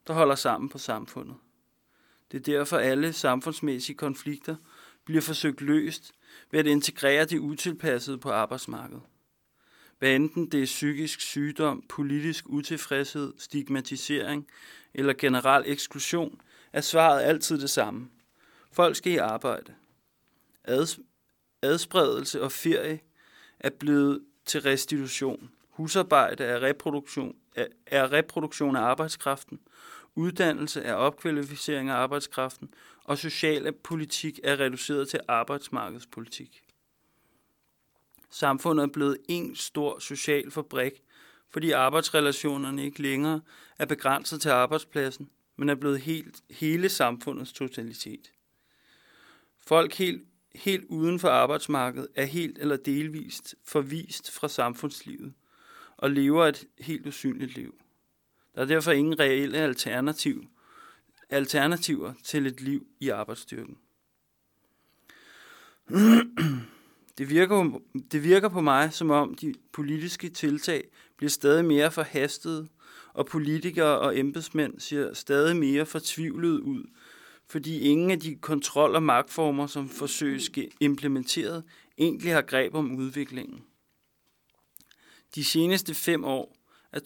der 0.07 0.13
holder 0.13 0.35
sammen 0.35 0.69
på 0.69 0.77
samfundet. 0.77 1.35
Det 2.31 2.37
er 2.37 2.57
derfor 2.57 2.77
alle 2.77 3.13
samfundsmæssige 3.13 3.97
konflikter 3.97 4.55
bliver 5.05 5.21
forsøgt 5.21 5.61
løst 5.61 6.11
ved 6.51 6.59
at 6.59 6.67
integrere 6.67 7.25
det 7.25 7.39
utilpassede 7.39 8.17
på 8.17 8.31
arbejdsmarkedet. 8.31 9.01
Hvad 9.99 10.15
enten 10.15 10.51
det 10.51 10.61
er 10.61 10.65
psykisk 10.65 11.21
sygdom, 11.21 11.83
politisk 11.89 12.45
utilfredshed, 12.49 13.33
stigmatisering 13.37 14.47
eller 14.93 15.13
generel 15.13 15.63
eksklusion, 15.65 16.41
er 16.73 16.81
svaret 16.81 17.21
altid 17.21 17.61
det 17.61 17.69
samme. 17.69 18.09
Folk 18.71 18.95
skal 18.95 19.11
i 19.11 19.17
arbejde. 19.17 19.73
Ads, 20.63 20.99
adspredelse 21.61 22.41
og 22.41 22.51
ferie 22.51 22.99
er 23.59 23.69
blevet 23.69 24.25
til 24.45 24.61
restitution. 24.61 25.51
Husarbejde 25.69 26.43
er 26.43 26.61
reproduktion, 26.61 27.35
er, 27.55 27.67
er 27.85 28.11
reproduktion 28.11 28.75
af 28.75 28.81
arbejdskraften. 28.81 29.59
Uddannelse 30.15 30.81
er 30.81 30.93
opkvalificering 30.93 31.89
af 31.89 31.93
arbejdskraften. 31.93 32.73
Og 33.03 33.17
social 33.17 33.71
politik 33.71 34.39
er 34.43 34.59
reduceret 34.59 35.09
til 35.09 35.19
arbejdsmarkedspolitik. 35.27 36.63
Samfundet 38.29 38.83
er 38.83 38.87
blevet 38.87 39.17
en 39.27 39.55
stor 39.55 39.99
social 39.99 40.51
fabrik, 40.51 40.93
fordi 41.49 41.71
arbejdsrelationerne 41.71 42.85
ikke 42.85 43.01
længere 43.01 43.41
er 43.79 43.85
begrænset 43.85 44.41
til 44.41 44.49
arbejdspladsen, 44.49 45.29
men 45.59 45.69
er 45.69 45.75
blevet 45.75 45.99
helt, 45.99 46.41
hele 46.49 46.89
samfundets 46.89 47.53
totalitet. 47.53 48.31
Folk 49.67 49.93
helt, 49.93 50.27
helt 50.55 50.85
uden 50.89 51.19
for 51.19 51.29
arbejdsmarkedet 51.29 52.07
er 52.15 52.25
helt 52.25 52.57
eller 52.57 52.77
delvist 52.77 53.55
forvist 53.65 54.31
fra 54.31 54.47
samfundslivet 54.47 55.33
og 55.97 56.11
lever 56.11 56.45
et 56.45 56.65
helt 56.79 57.07
usynligt 57.07 57.55
liv. 57.55 57.75
Der 58.55 58.61
er 58.61 58.65
derfor 58.65 58.91
ingen 58.91 59.19
reelle 59.19 59.57
alternativ, 59.57 60.47
alternativer 61.29 62.13
til 62.23 62.45
et 62.45 62.61
liv 62.61 62.87
i 62.99 63.09
arbejdsstyrken. 63.09 63.77
Det 67.17 67.29
virker, 67.29 67.79
det 68.11 68.23
virker 68.23 68.49
på 68.49 68.61
mig, 68.61 68.93
som 68.93 69.09
om 69.09 69.35
de 69.35 69.53
politiske 69.73 70.29
tiltag 70.29 70.83
bliver 71.17 71.29
stadig 71.29 71.65
mere 71.65 71.91
forhastede, 71.91 72.67
og 73.19 73.25
politikere 73.25 73.99
og 73.99 74.19
embedsmænd 74.19 74.79
ser 74.79 75.13
stadig 75.13 75.57
mere 75.57 75.85
fortvivlet 75.85 76.59
ud, 76.59 76.83
fordi 77.47 77.79
ingen 77.79 78.11
af 78.11 78.19
de 78.19 78.35
kontrol- 78.35 78.95
og 78.95 79.03
magtformer, 79.03 79.67
som 79.67 79.89
forsøges 79.89 80.51
implementeret, 80.79 81.63
egentlig 81.97 82.33
har 82.33 82.41
greb 82.41 82.75
om 82.75 82.95
udviklingen. 82.95 83.63
De 85.35 85.43
seneste 85.43 85.93
fem 85.93 86.23
år 86.23 86.55
er 86.91 86.99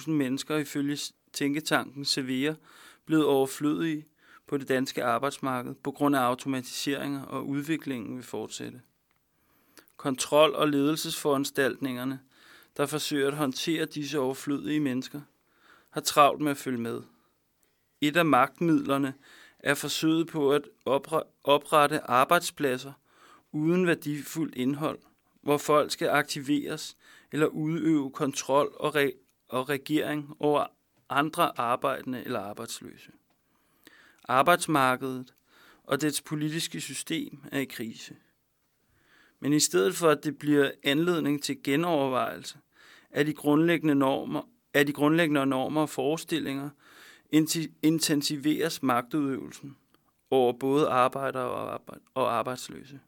92.000 0.00 0.10
mennesker 0.10 0.56
ifølge 0.56 0.98
tænketanken 1.32 2.04
Severe 2.04 2.56
blevet 3.06 3.24
overflødige 3.24 4.06
på 4.46 4.56
det 4.56 4.68
danske 4.68 5.04
arbejdsmarked 5.04 5.74
på 5.74 5.90
grund 5.90 6.16
af 6.16 6.20
automatiseringer 6.20 7.22
og 7.22 7.48
udviklingen 7.48 8.16
vil 8.16 8.24
fortsætte. 8.24 8.80
Kontrol- 9.96 10.54
og 10.54 10.68
ledelsesforanstaltningerne, 10.68 12.20
der 12.78 12.86
forsøger 12.86 13.28
at 13.28 13.36
håndtere 13.36 13.84
disse 13.84 14.18
overflødige 14.18 14.80
mennesker, 14.80 15.20
har 15.90 16.00
travlt 16.00 16.40
med 16.40 16.50
at 16.50 16.56
følge 16.56 16.78
med. 16.78 17.02
Et 18.00 18.16
af 18.16 18.24
magtmidlerne 18.24 19.14
er 19.58 19.74
forsøget 19.74 20.26
på 20.26 20.52
at 20.52 20.62
oprette 21.44 22.00
arbejdspladser 22.00 22.92
uden 23.52 23.86
værdifuldt 23.86 24.54
indhold, 24.54 24.98
hvor 25.42 25.58
folk 25.58 25.90
skal 25.90 26.08
aktiveres 26.08 26.96
eller 27.32 27.46
udøve 27.46 28.10
kontrol 28.10 28.76
og, 28.80 28.96
re- 28.96 29.46
og 29.48 29.68
regering 29.68 30.36
over 30.40 30.66
andre 31.08 31.58
arbejdende 31.58 32.24
eller 32.24 32.40
arbejdsløse. 32.40 33.12
Arbejdsmarkedet 34.24 35.34
og 35.84 36.00
dets 36.00 36.20
politiske 36.20 36.80
system 36.80 37.44
er 37.52 37.58
i 37.58 37.64
krise. 37.64 38.16
Men 39.40 39.52
i 39.52 39.60
stedet 39.60 39.94
for 39.94 40.08
at 40.08 40.24
det 40.24 40.38
bliver 40.38 40.70
anledning 40.84 41.42
til 41.42 41.62
genovervejelse 41.62 42.58
af 43.10 43.26
de 43.26 43.32
grundlæggende 43.32 43.94
normer, 43.94 44.42
af 44.74 44.86
de 44.86 44.92
grundlæggende 44.92 45.46
normer 45.46 45.80
og 45.80 45.90
forestillinger, 45.90 46.70
intensiveres 47.82 48.82
magtudøvelsen 48.82 49.76
over 50.30 50.52
både 50.52 50.88
arbejdere 50.88 51.78
og 52.14 52.32
arbejdsløse. 52.32 53.00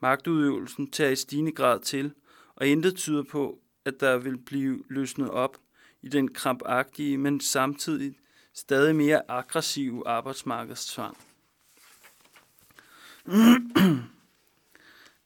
Magtudøvelsen 0.00 0.90
tager 0.90 1.10
i 1.10 1.16
stigende 1.16 1.52
grad 1.52 1.80
til, 1.80 2.12
og 2.56 2.66
intet 2.66 2.96
tyder 2.96 3.22
på, 3.22 3.58
at 3.84 4.00
der 4.00 4.18
vil 4.18 4.38
blive 4.38 4.84
løsnet 4.88 5.30
op 5.30 5.58
i 6.02 6.08
den 6.08 6.34
krampagtige, 6.34 7.18
men 7.18 7.40
samtidig 7.40 8.18
stadig 8.52 8.96
mere 8.96 9.22
aggressive 9.30 10.08
arbejdsmarkedstvang. 10.08 11.16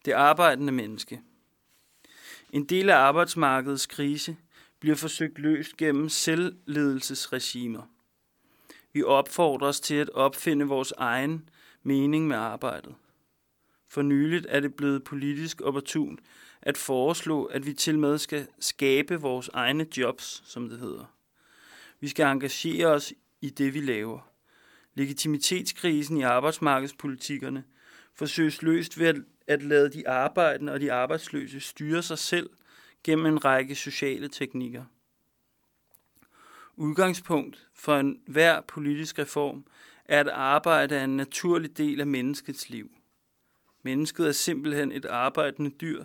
Det 0.04 0.12
arbejdende 0.12 0.72
menneske. 0.72 1.22
En 2.52 2.64
del 2.64 2.90
af 2.90 2.96
arbejdsmarkedets 2.96 3.86
krise 3.86 4.36
bliver 4.80 4.96
forsøgt 4.96 5.38
løst 5.38 5.76
gennem 5.76 6.08
selvledelsesregimer. 6.08 7.82
Vi 8.92 9.02
opfordres 9.02 9.80
til 9.80 9.94
at 9.94 10.10
opfinde 10.10 10.64
vores 10.64 10.92
egen 10.96 11.48
mening 11.82 12.28
med 12.28 12.36
arbejdet. 12.36 12.94
For 13.88 14.02
nyligt 14.02 14.46
er 14.48 14.60
det 14.60 14.74
blevet 14.74 15.04
politisk 15.04 15.60
opportunt 15.60 16.20
at 16.62 16.76
foreslå, 16.76 17.44
at 17.44 17.66
vi 17.66 17.72
til 17.72 17.98
med 17.98 18.18
skal 18.18 18.46
skabe 18.60 19.20
vores 19.20 19.50
egne 19.52 19.86
jobs, 19.96 20.42
som 20.46 20.68
det 20.68 20.78
hedder. 20.78 21.14
Vi 22.00 22.08
skal 22.08 22.26
engagere 22.26 22.86
os 22.86 23.12
i 23.40 23.50
det, 23.50 23.74
vi 23.74 23.80
laver. 23.80 24.30
Legitimitetskrisen 24.94 26.16
i 26.16 26.22
arbejdsmarkedspolitikkerne 26.22 27.64
forsøges 28.14 28.62
løst 28.62 28.98
ved 28.98 29.06
at, 29.06 29.16
at 29.50 29.62
lade 29.62 29.90
de 29.90 30.08
arbejdende 30.08 30.72
og 30.72 30.80
de 30.80 30.92
arbejdsløse 30.92 31.60
styre 31.60 32.02
sig 32.02 32.18
selv 32.18 32.50
gennem 33.04 33.26
en 33.26 33.44
række 33.44 33.74
sociale 33.74 34.28
teknikker. 34.28 34.84
Udgangspunkt 36.76 37.68
for 37.74 37.96
en 37.96 38.20
hver 38.26 38.60
politisk 38.60 39.18
reform 39.18 39.64
er, 40.04 40.20
at 40.20 40.28
arbejde 40.28 40.96
er 40.96 41.04
en 41.04 41.16
naturlig 41.16 41.78
del 41.78 42.00
af 42.00 42.06
menneskets 42.06 42.70
liv. 42.70 42.90
Mennesket 43.82 44.28
er 44.28 44.32
simpelthen 44.32 44.92
et 44.92 45.04
arbejdende 45.04 45.70
dyr. 45.70 46.04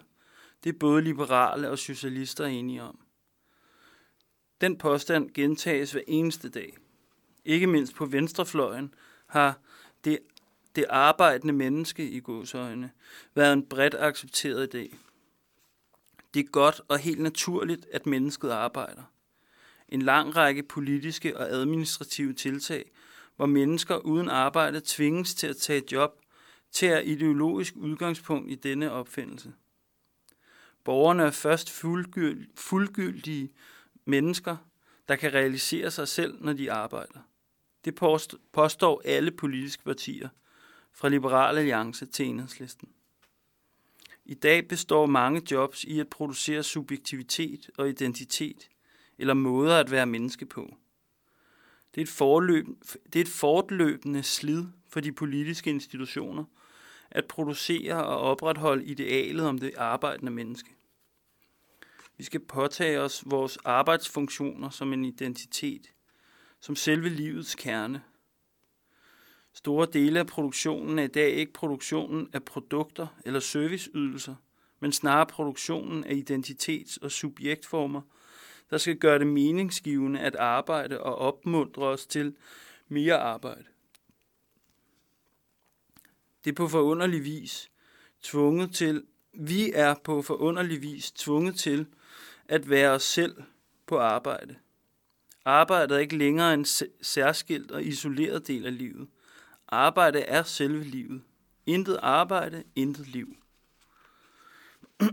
Det 0.64 0.70
er 0.70 0.80
både 0.80 1.02
liberale 1.02 1.70
og 1.70 1.80
socialister 1.80 2.46
enige 2.46 2.84
om. 2.84 3.00
Den 4.62 4.78
påstand 4.78 5.32
gentages 5.34 5.92
hver 5.92 6.02
eneste 6.08 6.50
dag. 6.50 6.78
Ikke 7.46 7.68
mindst 7.68 7.96
på 7.96 8.06
venstrefløjen 8.06 8.94
har 9.28 9.60
det, 10.04 10.20
det 10.76 10.86
arbejdende 10.90 11.54
menneske 11.54 12.10
i 12.10 12.20
godsøjne 12.20 12.92
været 13.34 13.54
en 13.54 13.66
bredt 13.66 13.96
accepteret 13.96 14.76
idé. 14.76 14.96
Det 16.34 16.40
er 16.40 16.50
godt 16.52 16.82
og 16.88 17.00
helt 17.00 17.22
naturligt, 17.22 17.88
at 17.94 18.06
mennesket 18.06 18.50
arbejder. 18.50 19.02
En 19.90 20.02
lang 20.02 20.36
række 20.36 20.64
politiske 20.64 21.38
og 21.38 21.50
administrative 21.50 22.34
tiltag, 22.34 22.92
hvor 23.36 23.46
mennesker 23.46 23.98
uden 23.98 24.30
arbejde 24.30 24.82
tvinges 24.86 25.36
til 25.36 25.48
at 25.48 25.58
tage 25.58 25.84
et 25.84 25.92
job, 25.92 26.22
tager 26.72 27.00
ideologisk 27.00 27.74
udgangspunkt 27.76 28.52
i 28.52 28.56
denne 28.56 28.92
opfindelse. 28.92 29.54
Borgerne 30.84 31.24
er 31.24 31.32
først 31.32 31.72
fuldgyldige 32.56 33.54
mennesker, 34.06 34.58
der 35.08 35.16
kan 35.16 35.34
realisere 35.34 35.92
sig 35.92 36.08
selv, 36.08 36.38
når 36.42 36.54
de 36.54 36.72
arbejder. 36.72 37.20
Det 37.86 37.96
påstår 38.54 39.02
alle 39.06 39.32
politiske 39.32 39.84
partier, 39.84 40.30
fra 40.96 41.10
Liberale 41.10 41.60
Alliance 41.60 42.06
til 42.06 42.26
Enhedslisten. 42.26 42.90
I 44.26 44.34
dag 44.34 44.68
består 44.68 45.06
mange 45.06 45.42
jobs 45.52 45.84
i 45.84 46.00
at 46.00 46.08
producere 46.08 46.64
subjektivitet 46.64 47.70
og 47.78 47.90
identitet, 47.90 48.70
eller 49.18 49.34
måder 49.34 49.80
at 49.80 49.92
være 49.92 50.06
menneske 50.06 50.46
på. 50.46 50.76
Det 51.96 52.02
er 52.02 52.06
et, 52.06 52.10
forløb, 52.10 52.66
det 53.14 53.16
er 53.16 53.22
et 53.24 53.28
fortløbende 53.28 54.24
slid 54.24 54.66
for 54.90 55.00
de 55.00 55.12
politiske 55.12 55.70
institutioner 55.70 56.46
at 57.12 57.26
producere 57.26 58.06
og 58.06 58.18
opretholde 58.18 58.86
idealet 58.86 59.46
om 59.46 59.60
det 59.60 59.76
arbejdende 59.78 60.32
menneske. 60.32 60.76
Vi 62.18 62.24
skal 62.24 62.40
påtage 62.40 63.00
os 63.00 63.24
vores 63.26 63.58
arbejdsfunktioner 63.58 64.70
som 64.70 64.94
en 64.94 65.06
identitet, 65.06 65.92
som 66.60 66.76
selve 66.76 67.10
livets 67.10 67.56
kerne. 67.56 68.04
Store 69.56 69.88
dele 69.94 70.20
af 70.20 70.28
produktionen 70.28 71.00
er 71.00 71.04
i 71.04 71.08
dag 71.08 71.30
ikke 71.32 71.54
produktionen 71.54 72.30
af 72.34 72.44
produkter 72.44 73.08
eller 73.26 73.40
serviceydelser, 73.40 74.36
men 74.80 74.92
snarere 74.92 75.26
produktionen 75.26 76.04
af 76.04 76.14
identitets- 76.14 76.98
og 77.02 77.12
subjektformer, 77.12 78.02
der 78.70 78.78
skal 78.78 78.98
gøre 78.98 79.20
det 79.20 79.28
meningsgivende 79.28 80.20
at 80.20 80.36
arbejde 80.36 81.02
og 81.02 81.16
opmuntre 81.16 81.84
os 81.84 82.06
til 82.06 82.36
mere 82.88 83.18
arbejde. 83.18 83.66
Det 86.44 86.52
er 86.52 86.56
på 86.56 86.68
forunderlig 86.68 87.24
vis 87.24 87.72
tvunget 88.22 88.74
til, 88.74 89.04
vi 89.34 89.72
er 89.74 89.96
på 90.04 90.22
forunderlig 90.22 90.82
vis 90.82 91.12
tvunget 91.12 91.56
til 91.56 91.86
at 92.46 92.70
være 92.70 92.92
os 92.92 93.04
selv 93.04 93.44
på 93.86 93.98
arbejde. 93.98 94.56
Arbejdet 95.46 95.96
er 95.96 96.00
ikke 96.00 96.18
længere 96.18 96.54
en 96.54 96.66
særskilt 97.02 97.72
og 97.72 97.84
isoleret 97.84 98.48
del 98.48 98.66
af 98.66 98.78
livet. 98.78 99.08
Arbejde 99.68 100.20
er 100.20 100.44
selve 100.44 100.84
livet. 100.84 101.22
Intet 101.66 102.00
arbejde, 102.02 102.64
intet 102.76 103.08
liv. 103.08 103.36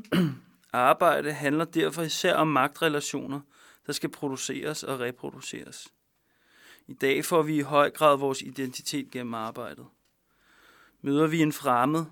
arbejde 0.73 1.33
handler 1.33 1.65
derfor 1.65 2.03
især 2.03 2.35
om 2.35 2.49
magtrelationer, 2.49 3.41
der 3.87 3.93
skal 3.93 4.11
produceres 4.11 4.83
og 4.83 5.01
reproduceres. 5.01 5.89
I 6.87 6.93
dag 6.93 7.25
får 7.25 7.43
vi 7.43 7.57
i 7.57 7.61
høj 7.61 7.91
grad 7.91 8.19
vores 8.19 8.43
identitet 8.43 9.11
gennem 9.11 9.35
arbejdet. 9.35 9.87
Møder 11.01 11.27
vi 11.27 11.43
en 11.43 11.53
fremmed, 11.53 12.05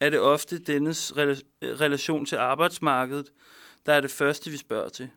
er 0.00 0.10
det 0.10 0.20
ofte 0.20 0.58
dennes 0.58 1.12
relation 1.62 2.26
til 2.26 2.36
arbejdsmarkedet, 2.36 3.32
der 3.86 3.92
er 3.92 4.00
det 4.00 4.10
første, 4.10 4.50
vi 4.50 4.56
spørger 4.56 4.88
til. 4.88 5.10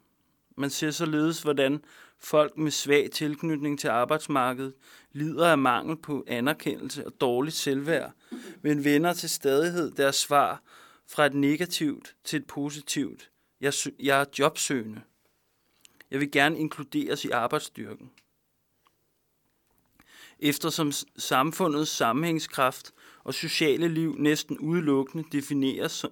Man 0.57 0.69
ser 0.69 0.91
således, 0.91 1.41
hvordan 1.41 1.83
folk 2.23 2.57
med 2.57 2.71
svag 2.71 3.11
tilknytning 3.11 3.79
til 3.79 3.87
arbejdsmarkedet 3.87 4.73
lider 5.11 5.47
af 5.47 5.57
mangel 5.57 5.95
på 5.97 6.23
anerkendelse 6.27 7.05
og 7.05 7.13
dårligt 7.21 7.55
selvværd, 7.55 8.11
men 8.61 8.83
vender 8.83 9.13
til 9.13 9.29
stadighed 9.29 9.91
deres 9.91 10.15
svar 10.15 10.61
fra 11.07 11.25
et 11.25 11.33
negativt 11.33 12.15
til 12.23 12.37
et 12.37 12.47
positivt. 12.47 13.29
Jeg, 13.61 13.73
jeg 13.99 14.21
er 14.21 14.25
jobsøgende. 14.39 15.01
Jeg 16.11 16.19
vil 16.19 16.31
gerne 16.31 16.59
inkluderes 16.59 17.25
i 17.25 17.29
arbejdsstyrken. 17.29 18.11
Eftersom 20.39 20.91
samfundets 21.17 21.91
sammenhængskraft 21.91 22.91
og 23.23 23.33
sociale 23.33 23.87
liv 23.87 24.15
næsten 24.17 24.59
udelukkende 24.59 25.25
defineres 25.31 26.05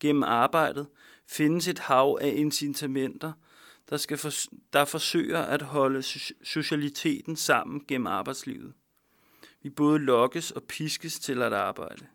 gennem 0.00 0.22
arbejdet, 0.22 0.86
findes 1.26 1.68
et 1.68 1.78
hav 1.78 2.18
af 2.20 2.32
incitamenter, 2.36 3.32
der, 3.90 3.96
skal 3.96 4.18
for, 4.18 4.30
der 4.72 4.84
forsøger 4.84 5.38
at 5.38 5.62
holde 5.62 6.02
socialiteten 6.42 7.36
sammen 7.36 7.84
gennem 7.88 8.06
arbejdslivet. 8.06 8.72
Vi 9.62 9.70
både 9.70 9.98
lokkes 9.98 10.50
og 10.50 10.62
piskes 10.62 11.18
til 11.18 11.42
at 11.42 11.52
arbejde. 11.52 12.06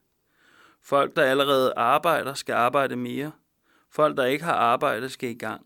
Folk, 0.82 1.16
der 1.16 1.24
allerede 1.24 1.74
arbejder, 1.78 2.34
skal 2.34 2.54
arbejde 2.54 2.96
mere. 2.96 3.32
Folk, 3.90 4.18
der 4.18 4.26
ikke 4.26 4.44
har 4.44 4.54
arbejde, 4.54 5.10
skal 5.10 5.30
i 5.30 5.34
gang. 5.34 5.66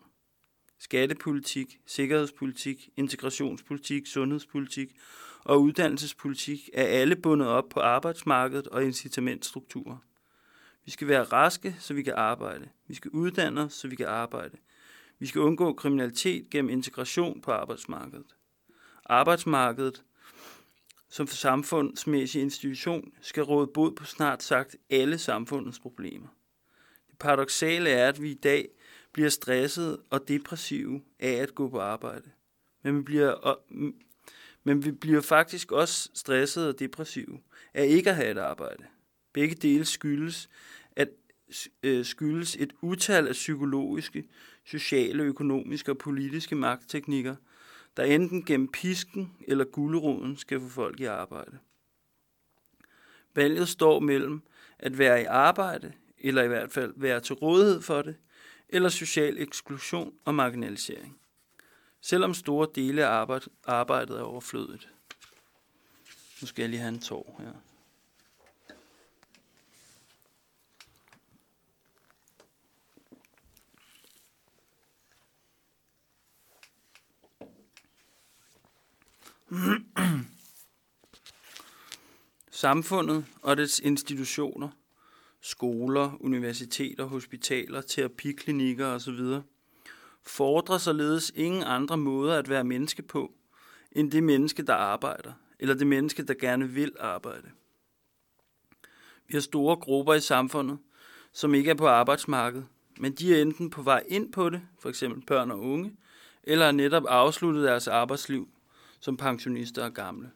Skattepolitik, 0.79 1.79
sikkerhedspolitik, 1.85 2.89
integrationspolitik, 2.97 4.07
sundhedspolitik 4.07 4.95
og 5.43 5.61
uddannelsespolitik 5.61 6.69
er 6.73 6.83
alle 6.83 7.15
bundet 7.15 7.47
op 7.47 7.69
på 7.69 7.79
arbejdsmarkedet 7.79 8.67
og 8.67 8.83
incitamentstrukturer. 8.83 9.97
Vi 10.85 10.91
skal 10.91 11.07
være 11.07 11.23
raske, 11.23 11.75
så 11.79 11.93
vi 11.93 12.03
kan 12.03 12.13
arbejde. 12.13 12.69
Vi 12.87 12.93
skal 12.93 13.11
uddanne 13.11 13.61
os, 13.61 13.73
så 13.73 13.87
vi 13.87 13.95
kan 13.95 14.07
arbejde. 14.07 14.57
Vi 15.23 15.27
skal 15.27 15.41
undgå 15.41 15.73
kriminalitet 15.73 16.49
gennem 16.49 16.69
integration 16.69 17.41
på 17.41 17.51
arbejdsmarkedet. 17.51 18.35
Arbejdsmarkedet 19.05 20.03
som 21.09 21.27
for 21.27 21.35
samfundsmæssig 21.35 22.41
institution 22.41 23.11
skal 23.21 23.43
råde 23.43 23.67
bod 23.67 23.91
på 23.91 24.05
snart 24.05 24.43
sagt 24.43 24.75
alle 24.89 25.17
samfundets 25.17 25.79
problemer. 25.79 26.27
Det 27.09 27.19
paradoxale 27.19 27.89
er, 27.89 28.07
at 28.07 28.21
vi 28.21 28.31
i 28.31 28.39
dag 28.43 28.69
bliver 29.13 29.29
stresset 29.29 29.99
og 30.09 30.27
depressive 30.27 31.01
af 31.19 31.33
at 31.33 31.55
gå 31.55 31.69
på 31.69 31.79
arbejde. 31.79 32.31
Men 32.81 32.97
vi 32.97 33.01
bliver, 33.01 33.59
men 34.63 34.85
vi 34.85 34.91
bliver 34.91 35.21
faktisk 35.21 35.71
også 35.71 36.09
stresset 36.13 36.67
og 36.67 36.79
depressive 36.79 37.39
af 37.73 37.85
ikke 37.85 38.09
at 38.09 38.15
have 38.15 38.31
et 38.31 38.37
arbejde. 38.37 38.83
Begge 39.33 39.55
dele 39.55 39.85
skyldes, 39.85 40.49
at 40.95 41.09
øh, 41.83 42.05
skyldes 42.05 42.55
et 42.59 42.73
utal 42.81 43.27
af 43.27 43.33
psykologiske, 43.33 44.23
sociale, 44.65 45.23
økonomiske 45.23 45.91
og 45.91 45.97
politiske 45.97 46.55
magtteknikker, 46.55 47.35
der 47.97 48.03
enten 48.03 48.45
gennem 48.45 48.67
pisken 48.67 49.33
eller 49.47 49.65
guleroden 49.65 50.37
skal 50.37 50.59
få 50.59 50.67
folk 50.67 50.99
i 50.99 51.05
arbejde. 51.05 51.57
Valget 53.35 53.69
står 53.69 53.99
mellem 53.99 54.41
at 54.79 54.97
være 54.97 55.21
i 55.21 55.25
arbejde, 55.25 55.93
eller 56.17 56.43
i 56.43 56.47
hvert 56.47 56.71
fald 56.71 56.93
være 56.95 57.19
til 57.19 57.35
rådighed 57.35 57.81
for 57.81 58.01
det, 58.01 58.15
eller 58.69 58.89
social 58.89 59.41
eksklusion 59.41 60.13
og 60.25 60.35
marginalisering. 60.35 61.17
Selvom 62.01 62.33
store 62.33 62.67
dele 62.75 63.05
af 63.05 63.41
arbejdet 63.65 64.17
er 64.17 64.23
overflødet. 64.23 64.89
Nu 66.41 66.47
skal 66.47 66.63
jeg 66.63 66.69
lige 66.69 66.79
have 66.79 66.93
en 66.93 66.99
tår 66.99 67.35
her. 67.39 67.72
Samfundet 82.51 83.25
og 83.41 83.57
dets 83.57 83.79
institutioner, 83.79 84.69
skoler, 85.41 86.17
universiteter, 86.19 87.05
hospitaler, 87.05 87.81
terapiklinikker 87.81 88.87
osv., 88.87 89.19
fordrer 90.23 90.77
således 90.77 91.31
ingen 91.35 91.63
andre 91.63 91.97
måder 91.97 92.37
at 92.37 92.49
være 92.49 92.63
menneske 92.63 93.01
på, 93.01 93.33
end 93.91 94.11
det 94.11 94.23
menneske, 94.23 94.63
der 94.63 94.73
arbejder, 94.73 95.33
eller 95.59 95.75
det 95.75 95.87
menneske, 95.87 96.23
der 96.23 96.33
gerne 96.33 96.69
vil 96.69 96.91
arbejde. 96.99 97.47
Vi 99.27 99.33
har 99.33 99.41
store 99.41 99.75
grupper 99.75 100.13
i 100.13 100.21
samfundet, 100.21 100.77
som 101.33 101.53
ikke 101.53 101.69
er 101.69 101.75
på 101.75 101.87
arbejdsmarkedet, 101.87 102.65
men 102.99 103.11
de 103.11 103.35
er 103.35 103.41
enten 103.41 103.69
på 103.69 103.81
vej 103.81 104.03
ind 104.07 104.31
på 104.31 104.49
det, 104.49 104.61
f.eks. 104.79 105.03
børn 105.27 105.51
og 105.51 105.59
unge, 105.59 105.97
eller 106.43 106.65
er 106.65 106.71
netop 106.71 107.03
afsluttet 107.07 107.63
deres 107.63 107.87
arbejdsliv 107.87 108.52
som 109.03 109.17
pensionister 109.17 109.83
og 109.83 109.93
gamle. 109.93 110.31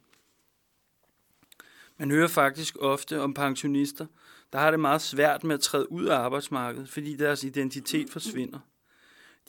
Man 1.98 2.12
hører 2.12 2.28
faktisk 2.28 2.78
ofte 2.80 3.22
om 3.22 3.34
pensionister, 3.34 4.06
der 4.54 4.60
har 4.60 4.72
det 4.72 4.80
meget 4.80 5.02
svært 5.02 5.44
med 5.44 5.56
at 5.56 5.62
træde 5.62 5.92
ud 5.92 6.06
af 6.06 6.16
arbejdsmarkedet, 6.16 6.90
fordi 6.90 7.16
deres 7.16 7.44
identitet 7.44 8.10
forsvinder. 8.10 8.60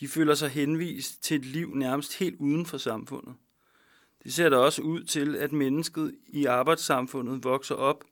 De 0.01 0.09
føler 0.09 0.35
sig 0.35 0.49
henvist 0.51 1.23
til 1.23 1.37
et 1.37 1.45
liv 1.45 1.75
nærmest 1.75 2.19
helt 2.19 2.37
uden 2.41 2.67
for 2.67 2.79
samfundet. 2.79 3.35
Det 4.23 4.33
ser 4.33 4.49
da 4.49 4.57
også 4.57 4.83
ud 4.83 5.05
til, 5.05 5.37
at 5.37 5.53
mennesket 5.53 6.15
i 6.27 6.45
arbejdssamfundet 6.45 7.45
vokser 7.45 7.75
op 7.75 8.05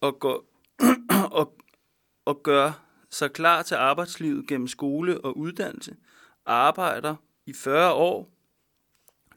og, 0.00 0.18
går, 0.20 0.44
og, 1.40 1.58
og 2.24 2.42
gør 2.42 2.72
sig 3.10 3.32
klar 3.32 3.62
til 3.62 3.74
arbejdslivet 3.74 4.46
gennem 4.46 4.68
skole 4.68 5.20
og 5.20 5.38
uddannelse, 5.38 5.96
arbejder 6.46 7.16
i 7.46 7.52
40 7.52 7.92
år 7.92 8.37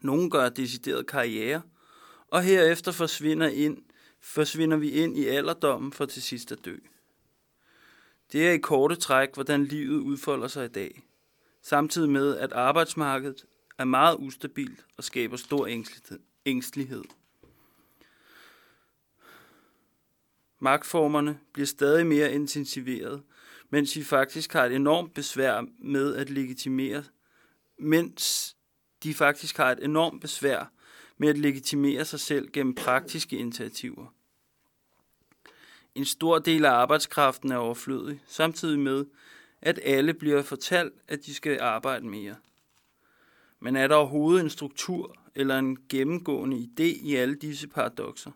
nogle 0.04 0.30
gør 0.30 0.48
decideret 0.48 1.06
karriere, 1.06 1.62
og 2.28 2.42
herefter 2.42 2.92
forsvinder, 2.92 3.48
ind, 3.48 3.78
forsvinder 4.20 4.76
vi 4.76 4.90
ind 4.90 5.18
i 5.18 5.26
alderdommen 5.26 5.92
for 5.92 6.06
til 6.06 6.22
sidst 6.22 6.52
at 6.52 6.64
dø. 6.64 6.76
Det 8.32 8.48
er 8.48 8.52
i 8.52 8.58
korte 8.58 8.96
træk, 8.96 9.34
hvordan 9.34 9.64
livet 9.64 10.00
udfolder 10.00 10.48
sig 10.48 10.64
i 10.64 10.68
dag, 10.68 11.02
samtidig 11.62 12.10
med, 12.10 12.36
at 12.36 12.52
arbejdsmarkedet 12.52 13.44
er 13.78 13.84
meget 13.84 14.16
ustabilt 14.18 14.86
og 14.96 15.04
skaber 15.04 15.36
stor 15.36 15.68
ængstelighed. 16.46 17.04
Magtformerne 20.58 21.38
bliver 21.52 21.66
stadig 21.66 22.06
mere 22.06 22.32
intensiveret, 22.32 23.22
mens 23.70 23.96
vi 23.96 24.04
faktisk 24.04 24.52
har 24.52 24.64
et 24.64 24.72
enormt 24.72 25.14
besvær 25.14 25.64
med 25.78 26.16
at 26.16 26.30
legitimere, 26.30 27.04
mens 27.78 28.56
de 29.02 29.14
faktisk 29.14 29.56
har 29.56 29.72
et 29.72 29.84
enormt 29.84 30.20
besvær 30.20 30.72
med 31.18 31.28
at 31.28 31.38
legitimere 31.38 32.04
sig 32.04 32.20
selv 32.20 32.50
gennem 32.52 32.74
praktiske 32.74 33.36
initiativer. 33.36 34.06
En 35.94 36.04
stor 36.04 36.38
del 36.38 36.64
af 36.64 36.70
arbejdskraften 36.70 37.52
er 37.52 37.56
overflødig, 37.56 38.22
samtidig 38.26 38.78
med, 38.78 39.04
at 39.62 39.80
alle 39.82 40.14
bliver 40.14 40.42
fortalt, 40.42 40.94
at 41.08 41.26
de 41.26 41.34
skal 41.34 41.60
arbejde 41.60 42.06
mere. 42.06 42.36
Men 43.60 43.76
er 43.76 43.88
der 43.88 43.94
overhovedet 43.94 44.44
en 44.44 44.50
struktur 44.50 45.16
eller 45.34 45.58
en 45.58 45.78
gennemgående 45.88 46.56
idé 46.56 47.06
i 47.08 47.14
alle 47.14 47.34
disse 47.34 47.68
paradoxer? 47.68 48.30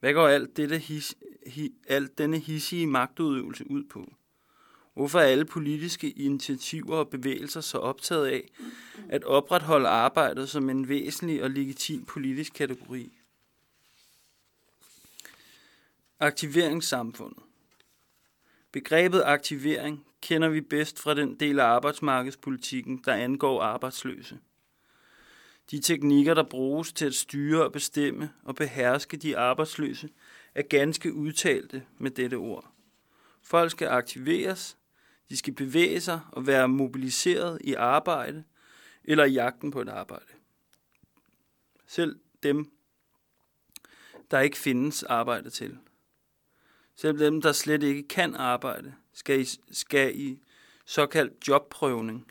Hvad 0.00 0.12
går 0.12 0.28
alt, 0.28 0.56
dette 0.56 0.78
his, 0.78 1.14
hi, 1.46 1.74
alt 1.88 2.18
denne 2.18 2.38
hissige 2.38 2.86
magtudøvelse 2.86 3.70
ud 3.70 3.84
på? 3.84 4.12
Hvorfor 4.98 5.20
er 5.20 5.24
alle 5.24 5.44
politiske 5.44 6.10
initiativer 6.10 6.96
og 6.96 7.08
bevægelser 7.08 7.60
så 7.60 7.78
optaget 7.78 8.26
af 8.26 8.48
at 9.08 9.24
opretholde 9.24 9.88
arbejdet 9.88 10.48
som 10.48 10.70
en 10.70 10.88
væsentlig 10.88 11.42
og 11.42 11.50
legitim 11.50 12.04
politisk 12.04 12.52
kategori? 12.52 13.18
Aktiveringssamfundet 16.20 17.42
Begrebet 18.72 19.22
aktivering 19.24 20.06
kender 20.20 20.48
vi 20.48 20.60
bedst 20.60 20.98
fra 20.98 21.14
den 21.14 21.34
del 21.40 21.60
af 21.60 21.64
arbejdsmarkedspolitikken, 21.64 23.02
der 23.04 23.14
angår 23.14 23.62
arbejdsløse. 23.62 24.38
De 25.70 25.80
teknikker, 25.80 26.34
der 26.34 26.42
bruges 26.42 26.92
til 26.92 27.06
at 27.06 27.14
styre 27.14 27.64
og 27.64 27.72
bestemme 27.72 28.30
og 28.44 28.54
beherske 28.54 29.16
de 29.16 29.38
arbejdsløse, 29.38 30.08
er 30.54 30.62
ganske 30.62 31.14
udtalte 31.14 31.82
med 31.98 32.10
dette 32.10 32.34
ord. 32.34 32.72
Folk 33.42 33.70
skal 33.70 33.88
aktiveres, 33.88 34.77
de 35.30 35.36
skal 35.36 35.54
bevæge 35.54 36.00
sig 36.00 36.20
og 36.32 36.46
være 36.46 36.68
mobiliseret 36.68 37.58
i 37.64 37.74
arbejde 37.74 38.44
eller 39.04 39.24
i 39.24 39.32
jagten 39.32 39.70
på 39.70 39.80
et 39.80 39.88
arbejde. 39.88 40.32
Selv 41.86 42.18
dem, 42.42 42.70
der 44.30 44.40
ikke 44.40 44.58
findes 44.58 45.02
arbejde 45.02 45.50
til. 45.50 45.78
Selv 46.96 47.18
dem, 47.18 47.42
der 47.42 47.52
slet 47.52 47.82
ikke 47.82 48.08
kan 48.08 48.34
arbejde, 48.34 48.94
skal 49.12 49.40
i, 49.40 49.46
skal 49.70 50.20
i 50.20 50.38
såkaldt 50.84 51.48
jobprøvning, 51.48 52.26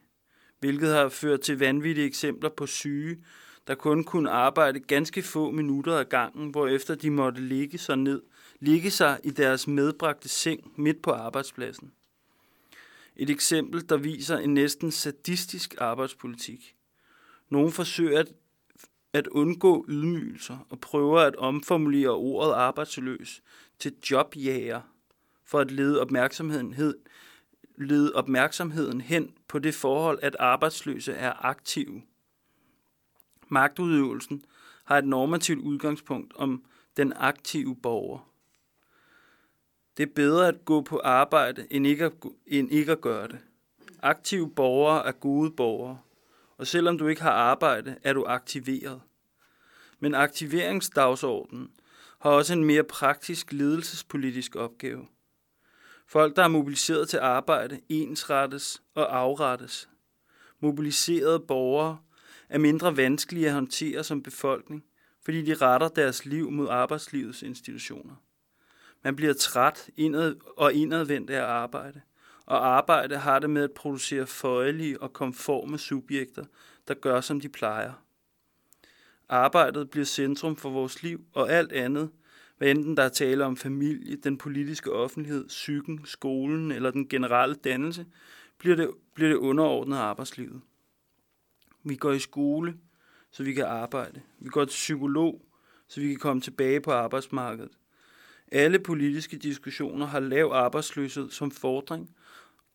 hvilket 0.60 0.89
har 0.89 1.10
ført 1.10 1.41
til 1.41 1.60
vanvittige 1.60 2.07
eksempler 2.07 2.49
på 2.49 2.65
syge, 2.65 3.23
der 3.67 3.75
kun 3.75 4.03
kunne 4.03 4.29
arbejde 4.29 4.79
ganske 4.79 5.23
få 5.23 5.51
minutter 5.51 5.93
ad 5.93 6.05
gangen, 6.05 6.49
hvorefter 6.49 6.95
de 6.95 7.10
måtte 7.10 7.41
ligge 7.41 7.77
sig 7.77 7.95
ned, 7.97 8.21
ligge 8.60 8.91
sig 8.91 9.19
i 9.23 9.29
deres 9.29 9.67
medbragte 9.67 10.29
seng 10.29 10.73
midt 10.75 11.01
på 11.01 11.12
arbejdspladsen. 11.12 11.91
Et 13.19 13.30
eksempel, 13.30 13.89
der 13.89 13.97
viser 13.97 14.38
en 14.38 14.53
næsten 14.53 14.91
sadistisk 14.91 15.75
arbejdspolitik. 15.77 16.75
Nogle 17.49 17.71
forsøger 17.71 18.19
at, 18.19 18.34
at 19.13 19.27
undgå 19.27 19.86
ydmygelser 19.89 20.58
og 20.69 20.80
prøver 20.80 21.19
at 21.19 21.36
omformulere 21.36 22.10
ordet 22.10 22.53
arbejdsløs 22.53 23.41
til 23.80 23.93
jobjager 24.12 24.82
for 25.45 25.60
at 25.60 25.71
lede 25.71 26.01
opmærksomheden, 26.01 26.95
lede 27.77 28.13
opmærksomheden 28.13 29.01
hen 29.01 29.34
på 29.47 29.60
det 29.60 29.75
forhold, 29.75 30.19
at 30.21 30.36
arbejdsløse 30.39 31.13
er 31.13 31.45
aktive. 31.45 32.01
Magtudøvelsen 33.47 34.43
har 34.86 34.97
et 34.97 35.08
normativt 35.08 35.60
udgangspunkt 35.60 36.34
om 36.36 36.63
den 36.97 37.13
aktive 37.15 37.75
borger. 37.75 38.26
Det 39.97 40.03
er 40.03 40.13
bedre 40.15 40.47
at 40.47 40.65
gå 40.65 40.81
på 40.81 41.01
arbejde, 41.03 41.67
end 41.69 41.88
ikke 41.88 42.05
at, 42.05 42.12
end 42.47 42.71
ikke 42.71 42.91
at 42.91 43.01
gøre 43.01 43.27
det. 43.27 43.39
Aktive 44.01 44.51
borgere 44.51 45.05
er 45.07 45.12
gode 45.12 45.51
borgere, 45.51 45.99
og 46.57 46.67
selvom 46.67 46.97
du 46.97 47.07
ikke 47.07 47.21
har 47.21 47.31
arbejde, 47.31 47.95
er 48.03 48.13
du 48.13 48.25
aktiveret. 48.27 49.01
Men 49.99 50.15
aktiveringsdagsordenen 50.15 51.71
har 52.19 52.29
også 52.31 52.53
en 52.53 52.65
mere 52.65 52.83
praktisk 52.83 53.53
ledelsespolitisk 53.53 54.55
opgave. 54.55 55.07
Folk, 56.07 56.36
der 56.36 56.43
er 56.43 56.47
mobiliseret 56.47 57.10
til 57.10 57.17
arbejde, 57.17 57.79
ensrettes 57.89 58.81
og 58.95 59.17
afrettes. 59.17 59.89
Mobiliserede 60.60 61.39
borgere 61.39 61.97
er 62.49 62.57
mindre 62.57 62.97
vanskelige 62.97 63.47
at 63.47 63.53
håndtere 63.53 64.03
som 64.03 64.23
befolkning, 64.23 64.83
fordi 65.25 65.41
de 65.41 65.53
retter 65.53 65.88
deres 65.88 66.25
liv 66.25 66.51
mod 66.51 66.67
arbejdslivets 66.69 67.43
institutioner. 67.43 68.15
Man 69.03 69.15
bliver 69.15 69.33
træt 69.33 69.89
indad 69.97 70.36
og 70.57 70.73
indadvendt 70.73 71.29
af 71.29 71.43
arbejde, 71.43 72.01
og 72.45 72.67
arbejde 72.67 73.17
har 73.17 73.39
det 73.39 73.49
med 73.49 73.63
at 73.63 73.71
producere 73.71 74.27
føjelige 74.27 75.01
og 75.01 75.13
konforme 75.13 75.77
subjekter, 75.77 76.45
der 76.88 76.93
gør, 76.93 77.21
som 77.21 77.39
de 77.39 77.49
plejer. 77.49 77.93
Arbejdet 79.29 79.89
bliver 79.89 80.05
centrum 80.05 80.55
for 80.55 80.69
vores 80.69 81.03
liv, 81.03 81.25
og 81.33 81.51
alt 81.51 81.71
andet, 81.71 82.10
hvad 82.57 82.71
enten 82.71 82.97
der 82.97 83.03
er 83.03 83.10
tale 83.10 83.45
om 83.45 83.57
familie, 83.57 84.15
den 84.15 84.38
politiske 84.38 84.91
offentlighed, 84.91 85.47
psyken, 85.47 86.05
skolen 86.05 86.71
eller 86.71 86.91
den 86.91 87.07
generelle 87.07 87.55
dannelse, 87.55 88.05
bliver 88.57 88.75
det, 88.75 88.89
bliver 89.13 89.29
det 89.29 89.38
underordnet 89.38 89.97
arbejdslivet. 89.97 90.62
Vi 91.83 91.95
går 91.95 92.12
i 92.12 92.19
skole, 92.19 92.77
så 93.31 93.43
vi 93.43 93.53
kan 93.53 93.65
arbejde. 93.65 94.21
Vi 94.39 94.49
går 94.49 94.65
til 94.65 94.75
psykolog, 94.75 95.45
så 95.88 96.01
vi 96.01 96.07
kan 96.07 96.17
komme 96.17 96.41
tilbage 96.41 96.81
på 96.81 96.91
arbejdsmarkedet. 96.91 97.71
Alle 98.51 98.79
politiske 98.79 99.38
diskussioner 99.38 100.05
har 100.05 100.19
lav 100.19 100.51
arbejdsløshed 100.53 101.29
som 101.29 101.51
fordring, 101.51 102.15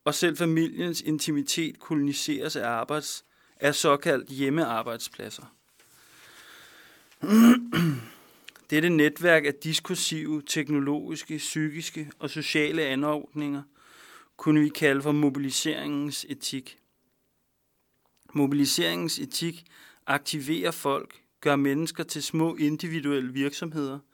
og 0.04 0.14
selv 0.14 0.37
familiens 0.37 1.00
intimitet 1.00 1.78
koloniseres 1.78 2.56
af, 2.56 2.68
arbejds, 2.68 3.24
af 3.61 3.74
såkaldt 3.74 4.28
hjemmearbejdspladser. 4.28 5.54
Dette 8.70 8.88
netværk 8.88 9.44
af 9.44 9.54
diskursive, 9.54 10.42
teknologiske, 10.46 11.37
psykiske 11.37 12.11
og 12.18 12.30
sociale 12.30 12.82
anordninger 12.82 13.62
kunne 14.37 14.61
vi 14.61 14.68
kalde 14.68 15.02
for 15.02 15.12
mobiliseringens 15.12 16.26
etik. 16.28 16.78
Mobiliseringens 18.32 19.18
etik 19.18 19.64
aktiverer 20.06 20.70
folk, 20.70 21.22
gør 21.40 21.56
mennesker 21.56 22.04
til 22.04 22.22
små 22.22 22.56
individuelle 22.56 23.32
virksomheder– 23.32 23.98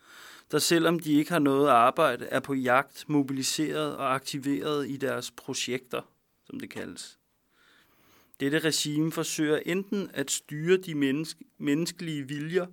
der 0.50 0.58
selvom 0.58 0.98
de 0.98 1.12
ikke 1.12 1.30
har 1.30 1.38
noget 1.38 1.68
arbejde, 1.68 2.24
er 2.24 2.40
på 2.40 2.54
jagt, 2.54 3.08
mobiliseret 3.08 3.96
og 3.96 4.14
aktiveret 4.14 4.88
i 4.88 4.96
deres 4.96 5.30
projekter, 5.30 6.02
som 6.44 6.60
det 6.60 6.70
kaldes. 6.70 7.18
Dette 8.40 8.58
regime 8.58 9.12
forsøger 9.12 9.58
enten 9.66 10.10
at 10.14 10.30
styre 10.30 10.76
de 10.76 10.94
menneske, 10.94 11.44
menneskelige 11.58 12.28
viljer 12.28 12.66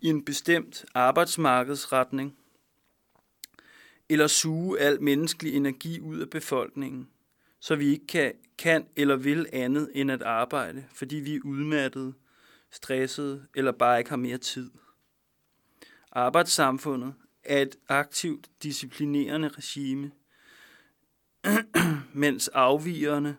i 0.00 0.08
en 0.08 0.24
bestemt 0.24 0.84
arbejdsmarkedsretning, 0.94 2.36
eller 4.08 4.26
suge 4.26 4.80
al 4.80 5.02
menneskelig 5.02 5.54
energi 5.54 6.00
ud 6.00 6.18
af 6.18 6.30
befolkningen, 6.30 7.08
så 7.60 7.76
vi 7.76 7.86
ikke 7.86 8.06
kan, 8.06 8.32
kan 8.58 8.86
eller 8.96 9.16
vil 9.16 9.46
andet 9.52 9.90
end 9.94 10.10
at 10.10 10.22
arbejde, 10.22 10.84
fordi 10.94 11.16
vi 11.16 11.34
er 11.34 11.40
udmattede, 11.44 12.14
stressede 12.70 13.46
eller 13.54 13.72
bare 13.72 13.98
ikke 13.98 14.10
har 14.10 14.16
mere 14.16 14.38
tid. 14.38 14.70
Arbejdssamfundet 16.14 17.14
er 17.44 17.62
et 17.62 17.76
aktivt 17.88 18.50
disciplinerende 18.62 19.48
regime, 19.48 20.10
mens 22.24 22.48
afvigerne 22.48 23.36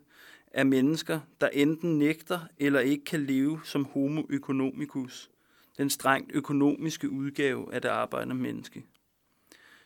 er 0.48 0.64
mennesker, 0.64 1.20
der 1.42 1.48
enten 1.48 2.00
nægter 2.00 2.40
eller 2.58 2.80
ikke 2.80 3.06
kan 3.06 3.26
leve 3.26 3.62
som 3.64 3.86
homo 3.86 4.22
economicus, 4.30 5.30
den 5.78 5.90
strengt 5.90 6.32
økonomiske 6.34 7.10
udgave 7.10 7.74
af 7.74 7.82
det 7.82 7.90
arbejdende 7.90 8.36
menneske. 8.36 8.86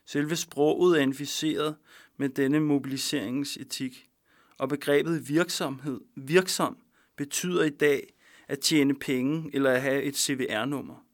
Selve 0.05 0.35
sproget 0.35 0.99
er 0.99 1.03
inficeret 1.03 1.75
med 2.17 2.29
denne 2.29 2.59
mobiliseringsetik, 2.59 4.09
og 4.57 4.69
begrebet 4.69 5.29
virksomhed, 5.29 6.01
virksom, 6.15 6.77
betyder 7.15 7.63
i 7.63 7.69
dag 7.69 8.13
at 8.47 8.59
tjene 8.59 8.95
penge 8.95 9.49
eller 9.53 9.71
at 9.71 9.81
have 9.81 10.03
et 10.03 10.17
CVR-nummer. 10.17 11.08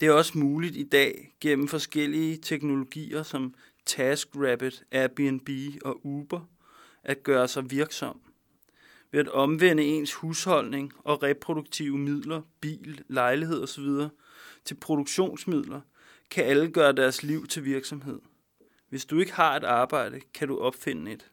Det 0.00 0.08
er 0.08 0.12
også 0.12 0.38
muligt 0.38 0.76
i 0.76 0.82
dag 0.82 1.36
gennem 1.40 1.68
forskellige 1.68 2.36
teknologier 2.36 3.22
som 3.22 3.54
TaskRabbit, 3.86 4.84
Airbnb 4.92 5.48
og 5.84 6.06
Uber 6.06 6.40
at 7.04 7.22
gøre 7.22 7.48
sig 7.48 7.70
virksom. 7.70 8.20
Ved 9.10 9.20
at 9.20 9.28
omvende 9.28 9.84
ens 9.84 10.14
husholdning 10.14 10.92
og 10.98 11.22
reproduktive 11.22 11.98
midler, 11.98 12.42
bil, 12.60 13.04
lejlighed 13.08 13.62
osv. 13.62 13.88
til 14.64 14.74
produktionsmidler, 14.74 15.80
kan 16.30 16.44
alle 16.44 16.70
gøre 16.70 16.92
deres 16.92 17.22
liv 17.22 17.46
til 17.46 17.64
virksomhed. 17.64 18.20
Hvis 18.88 19.04
du 19.04 19.18
ikke 19.18 19.32
har 19.32 19.56
et 19.56 19.64
arbejde, 19.64 20.20
kan 20.34 20.48
du 20.48 20.58
opfinde 20.58 21.12
et. 21.12 21.30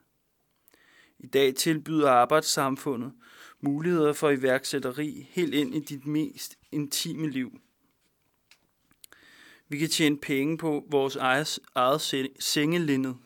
I 1.19 1.27
dag 1.27 1.55
tilbyder 1.55 2.09
arbejdssamfundet 2.09 3.13
muligheder 3.61 4.13
for 4.13 4.29
iværksætteri 4.29 5.27
helt 5.31 5.53
ind 5.53 5.75
i 5.75 5.79
dit 5.79 6.05
mest 6.05 6.57
intime 6.71 7.29
liv. 7.29 7.59
Vi 9.69 9.77
kan 9.77 9.89
tjene 9.89 10.17
penge 10.17 10.57
på 10.57 10.85
vores 10.89 11.15
eget, 11.15 11.59
eget 11.75 12.29
sengelindet. 12.39 13.17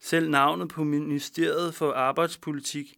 Selv 0.00 0.30
navnet 0.30 0.68
på 0.68 0.84
Ministeriet 0.84 1.74
for 1.74 1.92
Arbejdspolitik 1.92 2.94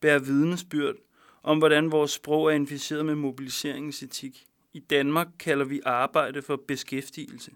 bærer 0.00 0.18
vidnesbyrd 0.18 0.96
om, 1.42 1.58
hvordan 1.58 1.92
vores 1.92 2.10
sprog 2.10 2.46
er 2.46 2.50
inficeret 2.50 3.06
med 3.06 3.14
mobiliseringsetik. 3.14 4.46
I 4.72 4.78
Danmark 4.78 5.28
kalder 5.38 5.64
vi 5.64 5.80
arbejde 5.84 6.42
for 6.42 6.56
beskæftigelse. 6.68 7.50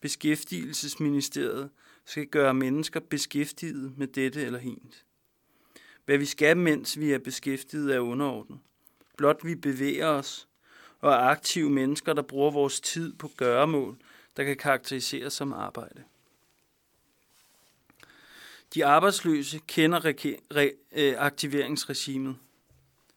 Beskæftigelsesministeriet, 0.00 1.70
skal 2.06 2.26
gøre 2.26 2.54
mennesker 2.54 3.00
beskæftiget 3.00 3.98
med 3.98 4.06
dette 4.06 4.42
eller 4.42 4.58
hent. 4.58 5.04
Hvad 6.04 6.18
vi 6.18 6.24
skal, 6.24 6.56
mens 6.56 6.98
vi 6.98 7.12
er 7.12 7.18
beskæftiget, 7.18 7.94
er 7.94 8.00
underordnet. 8.00 8.58
Blot 9.16 9.44
vi 9.44 9.54
bevæger 9.54 10.06
os 10.06 10.45
og 11.06 11.12
er 11.12 11.18
aktive 11.18 11.70
mennesker, 11.70 12.12
der 12.12 12.22
bruger 12.22 12.50
vores 12.50 12.80
tid 12.80 13.12
på 13.12 13.30
gøremål, 13.36 13.96
der 14.36 14.44
kan 14.44 14.56
karakteriseres 14.56 15.32
som 15.32 15.52
arbejde. 15.52 16.02
De 18.74 18.86
arbejdsløse 18.86 19.60
kender 19.66 20.12
øh, 20.92 21.14
aktiveringsregimet. 21.18 22.36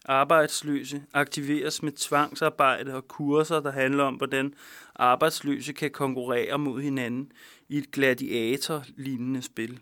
Arbejdsløse 0.05 1.03
aktiveres 1.13 1.83
med 1.83 1.91
tvangsarbejde 1.91 2.93
og 2.93 3.07
kurser, 3.07 3.59
der 3.59 3.71
handler 3.71 4.03
om, 4.03 4.15
hvordan 4.15 4.53
arbejdsløse 4.95 5.73
kan 5.73 5.91
konkurrere 5.91 6.59
mod 6.59 6.81
hinanden 6.81 7.31
i 7.69 7.77
et 7.77 7.91
gladiator-lignende 7.91 9.41
spil. 9.41 9.79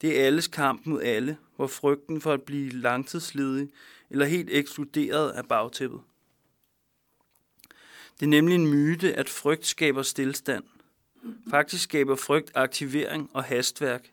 Det 0.00 0.20
er 0.20 0.26
alles 0.26 0.46
kamp 0.46 0.86
mod 0.86 1.02
alle, 1.02 1.36
hvor 1.56 1.66
frygten 1.66 2.20
for 2.20 2.32
at 2.32 2.42
blive 2.42 2.70
langtidsledig 2.70 3.68
eller 4.10 4.26
helt 4.26 4.50
ekskluderet 4.50 5.30
af 5.30 5.48
bagtæppet. 5.48 6.00
Det 8.20 8.26
er 8.26 8.30
nemlig 8.30 8.54
en 8.54 8.66
myte, 8.66 9.14
at 9.14 9.28
frygt 9.28 9.66
skaber 9.66 10.02
stillstand. 10.02 10.64
Faktisk 11.50 11.84
skaber 11.84 12.16
frygt 12.16 12.52
aktivering 12.54 13.30
og 13.32 13.44
hastværk. 13.44 14.10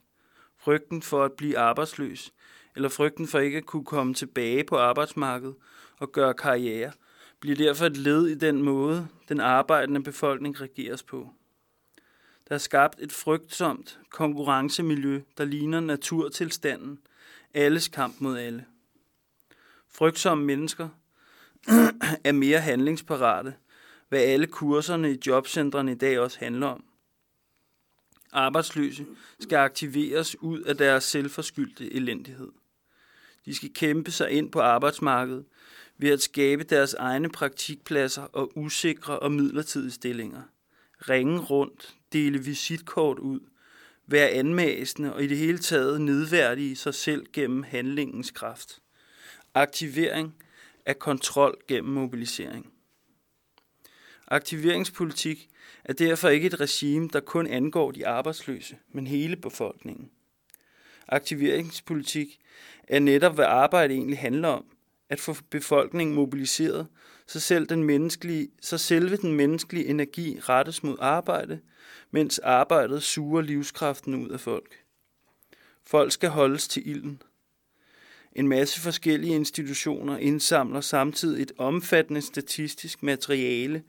Frygten 0.58 1.02
for 1.02 1.26
at 1.26 1.32
blive 1.34 1.58
arbejdsløs, 1.58 2.34
eller 2.76 2.90
frygten 2.90 3.28
for 3.28 3.40
ikke 3.40 3.58
at 3.58 3.66
kunne 3.66 3.86
komme 3.86 4.14
tilbage 4.14 4.64
på 4.64 4.78
arbejdsmarkedet 4.78 5.56
og 6.00 6.12
gøre 6.12 6.34
karriere, 6.34 6.92
bliver 7.40 7.56
derfor 7.56 7.86
et 7.86 7.98
led 7.98 8.28
i 8.28 8.36
den 8.36 8.62
måde, 8.62 9.08
den 9.30 9.40
arbejdende 9.40 10.04
befolkning 10.04 10.62
regeres 10.62 11.04
på. 11.04 11.30
Der 12.50 12.56
er 12.56 12.60
skabt 12.60 13.00
et 13.02 13.12
frygtsomt 13.12 14.00
konkurrencemiljø, 14.10 15.22
der 15.38 15.46
ligner 15.46 15.80
naturtilstanden, 15.80 17.00
alles 17.54 17.88
kamp 17.88 18.22
mod 18.22 18.38
alle. 18.38 18.66
Frygtsomme 19.90 20.46
mennesker 20.46 20.90
er 22.24 22.32
mere 22.32 22.60
handlingsparate, 22.60 23.54
hvad 24.10 24.20
alle 24.20 24.48
kurserne 24.48 25.12
i 25.12 25.18
jobcentrene 25.28 25.92
i 25.92 25.96
dag 25.96 26.20
også 26.20 26.40
handler 26.40 26.68
om. 26.68 26.84
Arbejdsløse 28.32 29.06
skal 29.40 29.58
aktiveres 29.58 30.42
ud 30.42 30.62
af 30.62 30.78
deres 30.78 31.04
selvforskyldte 31.04 31.94
elendighed. 31.94 32.52
De 33.46 33.56
skal 33.56 33.74
kæmpe 33.74 34.12
sig 34.12 34.32
ind 34.32 34.52
på 34.52 34.60
arbejdsmarkedet 34.60 35.46
ved 35.98 36.10
at 36.10 36.22
skabe 36.22 36.64
deres 36.64 36.94
egne 36.94 37.30
praktikpladser 37.30 38.24
og 38.24 38.52
usikre 38.58 39.20
og 39.20 39.32
midlertidige 39.32 39.92
stillinger. 39.92 40.42
Ringe 41.10 41.40
rundt, 41.40 41.96
dele 42.14 42.40
visitkort 42.40 43.20
ud, 43.20 43.40
være 44.08 44.30
anmæsende 44.30 45.14
og 45.14 45.24
i 45.24 45.28
det 45.28 45.38
hele 45.38 45.58
taget 45.58 46.02
nedværdige 46.02 46.76
sig 46.76 46.94
selv 46.94 47.26
gennem 47.34 47.64
handlingens 47.64 48.32
kraft. 48.32 48.82
Aktivering 49.54 50.36
af 50.86 51.00
kontrol 51.00 51.58
gennem 51.68 51.94
mobilisering. 51.94 52.73
Aktiveringspolitik 54.34 55.50
er 55.84 55.94
derfor 55.94 56.30
ikke 56.30 56.48
et 56.48 56.60
regime, 56.60 57.10
der 57.14 57.20
kun 57.20 57.48
angår 57.48 57.92
de 57.92 58.08
arbejdsløse, 58.08 58.78
men 58.92 59.08
hele 59.08 59.36
befolkningen. 59.36 60.10
Aktiveringspolitik 61.08 62.40
er 62.88 63.00
netop, 63.00 63.36
hvad 63.36 63.46
arbejde 63.46 63.94
egentlig 63.94 64.20
handler 64.20 64.48
om, 64.48 64.66
at 65.10 65.20
få 65.20 65.36
befolkningen 65.50 66.16
mobiliseret, 66.16 66.88
så, 67.28 67.40
selv 67.40 67.66
den 67.66 67.84
menneskelige, 67.84 68.48
så 68.62 68.78
selve 68.78 69.18
den 69.18 69.34
menneskelige 69.34 69.86
energi 69.86 70.40
rettes 70.40 70.84
mod 70.84 70.98
arbejde, 71.00 71.60
mens 72.12 72.40
arbejdet 72.40 73.04
suger 73.04 73.42
livskraften 73.42 74.16
ud 74.16 74.30
af 74.30 74.40
folk. 74.40 74.84
Folk 75.84 76.12
skal 76.12 76.30
holdes 76.30 76.68
til 76.68 76.90
ilden. 76.90 77.22
En 78.32 78.48
masse 78.48 78.82
forskellige 78.82 79.36
institutioner 79.36 80.18
indsamler 80.18 80.82
samtidig 80.82 81.42
et 81.42 81.52
omfattende 81.58 82.22
statistisk 82.22 83.04
materiale 83.04 83.84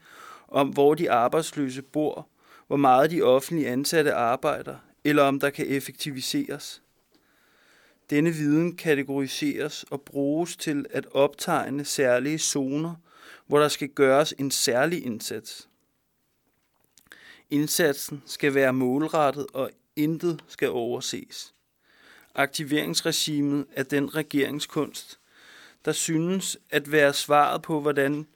om, 0.55 0.69
hvor 0.69 0.95
de 0.95 1.11
arbejdsløse 1.11 1.83
bor, 1.83 2.29
hvor 2.67 2.77
meget 2.77 3.11
de 3.11 3.23
offentlige 3.23 3.69
ansatte 3.69 4.15
arbejder, 4.15 4.77
eller 5.05 5.23
om 5.23 5.41
der 5.41 5.51
kan 5.51 5.67
effektiviseres. 5.69 6.83
Denne 8.11 8.31
viden 8.31 8.77
kategoriseres 8.77 9.85
og 9.91 10.01
bruges 10.01 10.57
til 10.57 10.87
at 10.91 11.07
optegne 11.13 11.85
særlige 11.85 12.39
zoner, 12.39 12.95
hvor 13.47 13.59
der 13.59 13.69
skal 13.69 13.89
gøres 13.89 14.35
en 14.39 14.51
særlig 14.51 15.05
indsats. 15.05 15.69
Indsatsen 17.51 18.23
skal 18.27 18.55
være 18.55 18.73
målrettet, 18.73 19.47
og 19.53 19.71
intet 19.97 20.45
skal 20.49 20.71
overses. 20.71 21.55
Aktiveringsregimet 22.35 23.67
er 23.73 23.83
den 23.83 24.15
regeringskunst, 24.15 25.19
der 25.85 25.93
synes 25.93 26.59
at 26.71 26.93
være 26.93 27.13
svaret 27.13 27.63
på, 27.63 27.81
hvordan 27.81 28.27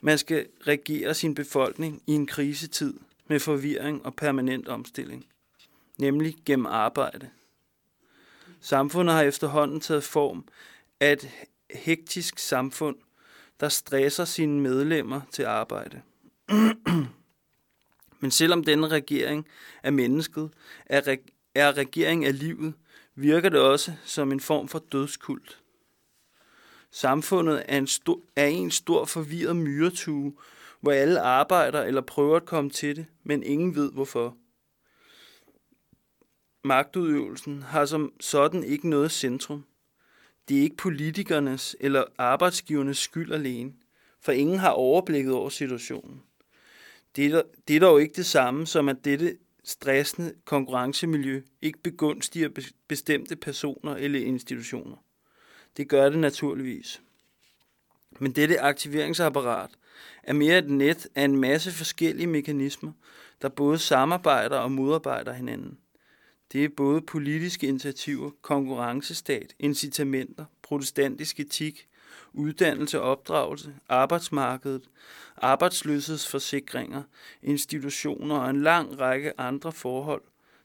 man 0.00 0.18
skal 0.18 0.46
regere 0.66 1.14
sin 1.14 1.34
befolkning 1.34 2.02
i 2.06 2.12
en 2.12 2.26
krisetid 2.26 2.94
med 3.26 3.40
forvirring 3.40 4.06
og 4.06 4.14
permanent 4.14 4.68
omstilling, 4.68 5.26
nemlig 5.98 6.36
gennem 6.44 6.66
arbejde. 6.66 7.30
Samfundet 8.60 9.14
har 9.14 9.22
efterhånden 9.22 9.80
taget 9.80 10.04
form 10.04 10.44
af 11.00 11.12
et 11.12 11.30
hektisk 11.70 12.38
samfund, 12.38 12.96
der 13.60 13.68
stresser 13.68 14.24
sine 14.24 14.60
medlemmer 14.60 15.20
til 15.32 15.42
arbejde. 15.42 16.02
Men 18.20 18.30
selvom 18.30 18.64
denne 18.64 18.88
regering 18.88 19.46
er 19.82 19.90
mennesket, 19.90 20.50
er, 20.86 21.00
reg- 21.00 21.50
er 21.54 21.76
regering 21.76 22.24
af 22.24 22.38
livet, 22.38 22.74
virker 23.14 23.48
det 23.48 23.60
også 23.60 23.92
som 24.04 24.32
en 24.32 24.40
form 24.40 24.68
for 24.68 24.78
dødskult. 24.92 25.60
Samfundet 26.96 27.62
er 27.68 27.78
en, 27.78 27.86
stor, 27.86 28.20
er 28.36 28.46
en 28.46 28.70
stor 28.70 29.04
forvirret 29.04 29.56
myretue, 29.56 30.32
hvor 30.80 30.92
alle 30.92 31.20
arbejder 31.20 31.82
eller 31.82 32.00
prøver 32.00 32.36
at 32.36 32.44
komme 32.44 32.70
til 32.70 32.96
det, 32.96 33.06
men 33.24 33.42
ingen 33.42 33.74
ved 33.74 33.92
hvorfor. 33.92 34.36
Magtudøvelsen 36.64 37.62
har 37.62 37.84
som 37.84 38.12
sådan 38.20 38.64
ikke 38.64 38.88
noget 38.88 39.10
centrum. 39.10 39.64
Det 40.48 40.58
er 40.58 40.62
ikke 40.62 40.76
politikernes 40.76 41.76
eller 41.80 42.04
arbejdsgivernes 42.18 42.98
skyld 42.98 43.32
alene, 43.32 43.72
for 44.20 44.32
ingen 44.32 44.58
har 44.58 44.70
overblikket 44.70 45.32
over 45.32 45.48
situationen. 45.48 46.22
Det 47.16 47.26
er, 47.26 47.42
det 47.68 47.76
er 47.76 47.80
dog 47.80 48.02
ikke 48.02 48.14
det 48.14 48.26
samme 48.26 48.66
som, 48.66 48.88
at 48.88 49.04
dette 49.04 49.36
stressende 49.64 50.34
konkurrencemiljø 50.44 51.42
ikke 51.62 51.78
begunstiger 51.82 52.48
bestemte 52.88 53.36
personer 53.36 53.94
eller 53.96 54.20
institutioner. 54.20 55.05
Det 55.76 55.88
gør 55.88 56.08
det 56.08 56.18
naturligvis. 56.18 57.02
Men 58.20 58.32
dette 58.32 58.60
aktiveringsapparat 58.60 59.70
er 60.22 60.32
mere 60.32 60.58
et 60.58 60.70
net 60.70 61.08
af 61.14 61.24
en 61.24 61.36
masse 61.36 61.72
forskellige 61.72 62.26
mekanismer, 62.26 62.92
der 63.42 63.48
både 63.48 63.78
samarbejder 63.78 64.58
og 64.58 64.72
modarbejder 64.72 65.32
hinanden. 65.32 65.78
Det 66.52 66.64
er 66.64 66.68
både 66.76 67.00
politiske 67.00 67.66
initiativer, 67.66 68.30
konkurrencestat, 68.42 69.54
incitamenter, 69.58 70.44
protestantisk 70.62 71.40
etik, 71.40 71.88
uddannelse 72.32 73.00
og 73.00 73.10
opdragelse, 73.10 73.74
arbejdsmarkedet, 73.88 74.82
arbejdsløshedsforsikringer, 75.36 77.02
institutioner 77.42 78.36
og 78.36 78.50
en 78.50 78.62
lang 78.62 79.00
række 79.00 79.40
andre 79.40 79.72
forhold, 79.72 80.22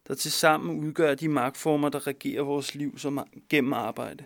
der 0.08 0.16
tilsammen 0.16 0.80
udgør 0.80 1.16
de 1.16 1.28
magtformer, 1.28 1.90
der 1.90 2.08
regerer 2.08 2.44
vores 2.44 2.76
liv 2.76 2.98
som 2.98 3.20
gennem 3.50 3.74
arbejde. 3.74 4.26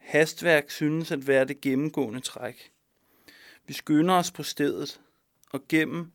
Hastværk 0.00 0.70
synes 0.70 1.12
at 1.12 1.26
være 1.26 1.44
det 1.44 1.60
gennemgående 1.60 2.20
træk. 2.20 2.72
Vi 3.66 3.72
skynder 3.72 4.14
os 4.14 4.30
på 4.30 4.42
stedet, 4.42 5.00
og 5.52 5.68
gennem 5.68 6.12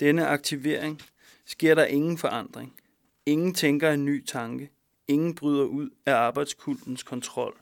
denne 0.00 0.26
aktivering 0.26 1.02
sker 1.44 1.74
der 1.74 1.84
ingen 1.84 2.18
forandring. 2.18 2.80
Ingen 3.26 3.54
tænker 3.54 3.90
en 3.90 4.04
ny 4.04 4.24
tanke. 4.24 4.70
Ingen 5.08 5.34
bryder 5.34 5.64
ud 5.64 5.90
af 6.06 6.14
arbejdskultens 6.14 7.02
kontrol. 7.02 7.60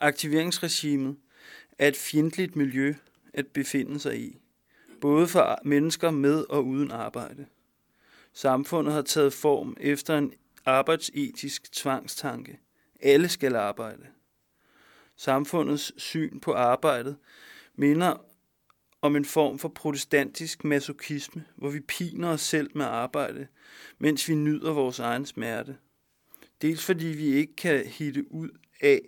Aktiveringsregimet 0.00 1.16
er 1.78 1.88
et 1.88 1.96
fjendtligt 1.96 2.56
miljø 2.56 2.94
at 3.32 3.46
befinde 3.46 4.00
sig 4.00 4.20
i, 4.20 4.40
både 5.00 5.28
for 5.28 5.58
mennesker 5.64 6.10
med 6.10 6.44
og 6.50 6.66
uden 6.66 6.90
arbejde. 6.90 7.46
Samfundet 8.32 8.94
har 8.94 9.02
taget 9.02 9.32
form 9.32 9.76
efter 9.80 10.18
en 10.18 10.32
arbejdsetisk 10.64 11.72
tvangstanke. 11.72 12.58
Alle 13.04 13.28
skal 13.28 13.56
arbejde. 13.56 14.06
Samfundets 15.16 16.02
syn 16.02 16.40
på 16.40 16.52
arbejdet 16.52 17.16
minder 17.74 18.16
om 19.02 19.16
en 19.16 19.24
form 19.24 19.58
for 19.58 19.68
protestantisk 19.68 20.64
masokisme, 20.64 21.44
hvor 21.56 21.70
vi 21.70 21.80
piner 21.80 22.28
os 22.28 22.40
selv 22.40 22.70
med 22.74 22.84
arbejde, 22.84 23.46
mens 23.98 24.28
vi 24.28 24.34
nyder 24.34 24.72
vores 24.72 24.98
egen 24.98 25.26
smerte. 25.26 25.76
Dels 26.62 26.84
fordi 26.84 27.06
vi 27.06 27.26
ikke 27.26 27.56
kan 27.56 27.86
hitte 27.86 28.32
ud 28.32 28.48
af, 28.80 29.00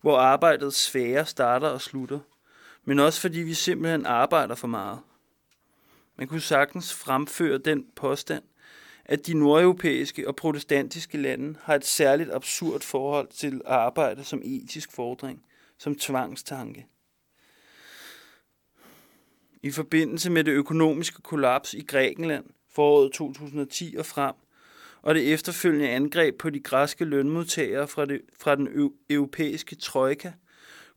hvor 0.00 0.18
arbejdets 0.18 0.76
sfære 0.76 1.26
starter 1.26 1.68
og 1.68 1.80
slutter, 1.80 2.20
men 2.84 2.98
også 2.98 3.20
fordi 3.20 3.38
vi 3.38 3.54
simpelthen 3.54 4.06
arbejder 4.06 4.54
for 4.54 4.68
meget. 4.68 5.00
Man 6.16 6.28
kunne 6.28 6.40
sagtens 6.40 6.94
fremføre 6.94 7.58
den 7.58 7.86
påstand, 7.96 8.44
at 9.04 9.26
de 9.26 9.34
nordeuropæiske 9.34 10.28
og 10.28 10.36
protestantiske 10.36 11.18
lande 11.18 11.58
har 11.62 11.74
et 11.74 11.84
særligt 11.84 12.32
absurd 12.32 12.80
forhold 12.80 13.28
til 13.28 13.54
at 13.54 13.72
arbejde 13.72 14.24
som 14.24 14.42
etisk 14.44 14.92
fordring, 14.92 15.44
som 15.78 15.94
tvangstanke. 15.94 16.86
I 19.62 19.70
forbindelse 19.70 20.30
med 20.30 20.44
det 20.44 20.52
økonomiske 20.52 21.22
kollaps 21.22 21.74
i 21.74 21.82
Grækenland 21.82 22.44
foråret 22.70 23.12
2010 23.12 23.94
og 23.98 24.06
frem, 24.06 24.34
og 25.02 25.14
det 25.14 25.32
efterfølgende 25.32 25.88
angreb 25.88 26.38
på 26.38 26.50
de 26.50 26.60
græske 26.60 27.04
lønmodtagere 27.04 27.88
fra, 27.88 28.04
det, 28.04 28.20
fra 28.40 28.54
den 28.54 28.92
europæiske 29.10 29.76
trojka, 29.76 30.32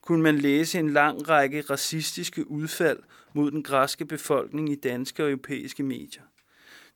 kunne 0.01 0.24
man 0.24 0.38
læse 0.38 0.80
en 0.80 0.89
lang 0.89 1.30
række 1.30 1.62
racistiske 1.62 2.51
udfald 2.51 2.99
mod 3.34 3.51
den 3.51 3.64
græske 3.64 4.06
befolkning 4.06 4.70
i 4.70 4.76
danske 4.76 5.24
og 5.24 5.30
europæiske 5.30 5.84
medier. 5.84 6.24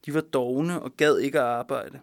De 0.06 0.14
var 0.14 0.22
dogne 0.22 0.82
og 0.82 0.98
gad 0.98 1.18
ikke 1.18 1.40
at 1.40 1.46
arbejde. 1.46 2.00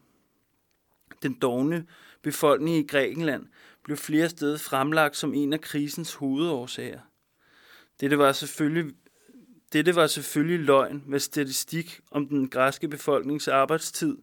Den 1.23 1.35
dogne 1.35 1.87
befolkning 2.23 2.77
i 2.77 2.87
Grækenland 2.87 3.47
blev 3.83 3.97
flere 3.97 4.29
steder 4.29 4.59
fremlagt 4.59 5.17
som 5.17 5.35
en 5.35 5.53
af 5.53 5.61
krisens 5.61 6.15
hovedårsager. 6.15 7.01
Dette 8.01 8.19
var 8.19 8.33
selvfølgelig, 8.33 8.95
dette 9.73 9.95
var 9.95 10.07
selvfølgelig 10.07 10.61
løgn, 10.61 11.03
med 11.07 11.21
statistik 11.21 12.01
om 12.11 12.29
den 12.29 12.49
græske 12.49 12.89
befolknings 12.89 13.49
arbejdstid 13.49 14.17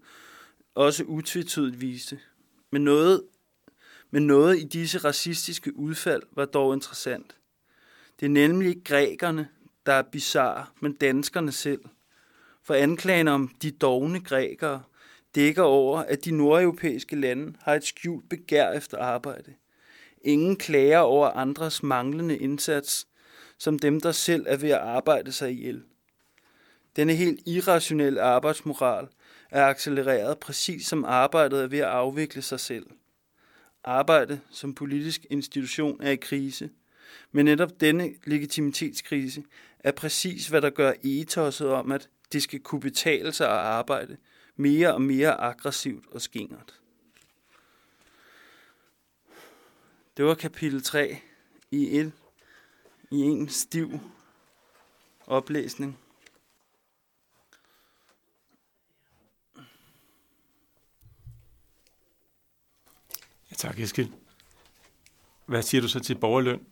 også 0.75 1.03
utvetydigt 1.03 1.81
viste. 1.81 2.19
Men 2.71 2.83
noget, 2.83 3.23
men 4.11 4.27
noget 4.27 4.59
i 4.59 4.63
disse 4.63 4.97
racistiske 4.97 5.75
udfald 5.75 6.23
var 6.31 6.45
dog 6.45 6.73
interessant. 6.73 7.37
Det 8.19 8.25
er 8.25 8.29
nemlig 8.29 8.69
ikke 8.69 8.83
grækerne, 8.83 9.47
der 9.85 9.93
er 9.93 10.01
bizarre, 10.01 10.65
men 10.79 10.93
danskerne 10.93 11.51
selv. 11.51 11.81
For 12.63 12.73
anklagen 12.73 13.27
om 13.27 13.51
de 13.61 13.71
dogne 13.71 14.19
grækere 14.19 14.83
dækker 15.35 15.63
over, 15.63 15.99
at 15.99 16.25
de 16.25 16.31
nordeuropæiske 16.31 17.15
lande 17.15 17.53
har 17.61 17.73
et 17.75 17.83
skjult 17.83 18.29
begær 18.29 18.71
efter 18.71 18.97
arbejde. 18.97 19.53
Ingen 20.21 20.55
klager 20.55 20.99
over 20.99 21.27
andres 21.27 21.83
manglende 21.83 22.37
indsats, 22.37 23.07
som 23.57 23.79
dem, 23.79 24.01
der 24.01 24.11
selv 24.11 24.45
er 24.47 24.57
ved 24.57 24.69
at 24.69 24.79
arbejde 24.79 25.31
sig 25.31 25.51
ihjel. 25.51 25.83
Denne 26.95 27.13
helt 27.13 27.41
irrationelle 27.47 28.21
arbejdsmoral 28.21 29.07
er 29.51 29.65
accelereret 29.65 30.39
præcis 30.39 30.87
som 30.87 31.05
arbejdet 31.05 31.63
er 31.63 31.67
ved 31.67 31.79
at 31.79 31.85
afvikle 31.85 32.41
sig 32.41 32.59
selv. 32.59 32.85
Arbejde 33.83 34.39
som 34.51 34.75
politisk 34.75 35.25
institution 35.29 36.03
er 36.03 36.11
i 36.11 36.15
krise, 36.15 36.69
men 37.31 37.45
netop 37.45 37.81
denne 37.81 38.13
legitimitetskrise 38.25 39.43
er 39.79 39.91
præcis, 39.91 40.47
hvad 40.47 40.61
der 40.61 40.69
gør 40.69 40.93
etosset 41.03 41.67
om, 41.67 41.91
at 41.91 42.09
det 42.33 42.43
skal 42.43 42.59
kunne 42.59 42.81
betale 42.81 43.31
sig 43.31 43.47
at 43.47 43.57
arbejde 43.57 44.17
mere 44.55 44.93
og 44.93 45.01
mere 45.01 45.33
aggressivt 45.33 46.05
og 46.11 46.21
skingert. 46.21 46.81
Det 50.17 50.25
var 50.25 50.35
kapitel 50.35 50.83
3 50.83 51.21
i 51.71 51.99
et 51.99 52.11
i 53.11 53.17
en 53.21 53.49
stiv 53.49 53.99
oplæsning. 55.27 55.99
Ja, 63.51 63.55
tak, 63.55 63.79
Eskild. 63.79 64.09
Hvad 65.45 65.61
siger 65.61 65.81
du 65.81 65.87
så 65.87 65.99
til 65.99 66.17
borgerløn? 66.17 66.65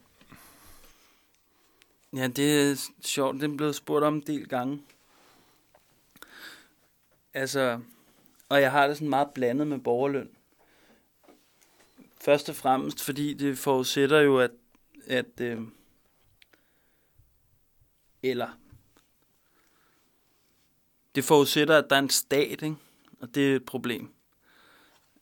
Ja, 2.14 2.28
det 2.28 2.72
er 2.72 2.89
sjovt. 3.01 3.41
Det 3.41 3.51
er 3.51 3.57
blevet 3.57 3.76
spurgt 3.76 4.05
om 4.05 4.16
en 4.16 4.24
del 4.28 4.47
gange. 4.47 4.84
Altså, 7.34 7.79
og 8.49 8.61
jeg 8.61 8.71
har 8.71 8.88
det 8.88 8.97
sådan 8.97 9.09
meget 9.09 9.29
blandet 9.34 9.67
med 9.67 9.79
borgerløn. 9.79 10.29
Først 12.21 12.49
og 12.49 12.55
fremmest, 12.55 13.03
fordi 13.03 13.34
det 13.34 13.57
forudsætter 13.57 14.19
jo, 14.19 14.39
at, 14.39 14.51
at 15.07 15.41
øh, 15.41 15.61
eller 18.23 18.47
det 21.15 21.23
forudsætter, 21.23 21.77
at 21.77 21.89
der 21.89 21.95
er 21.95 21.99
en 21.99 22.09
stat, 22.09 22.61
ikke? 22.61 22.75
og 23.19 23.36
det 23.36 23.51
er 23.51 23.55
et 23.55 23.65
problem. 23.65 24.13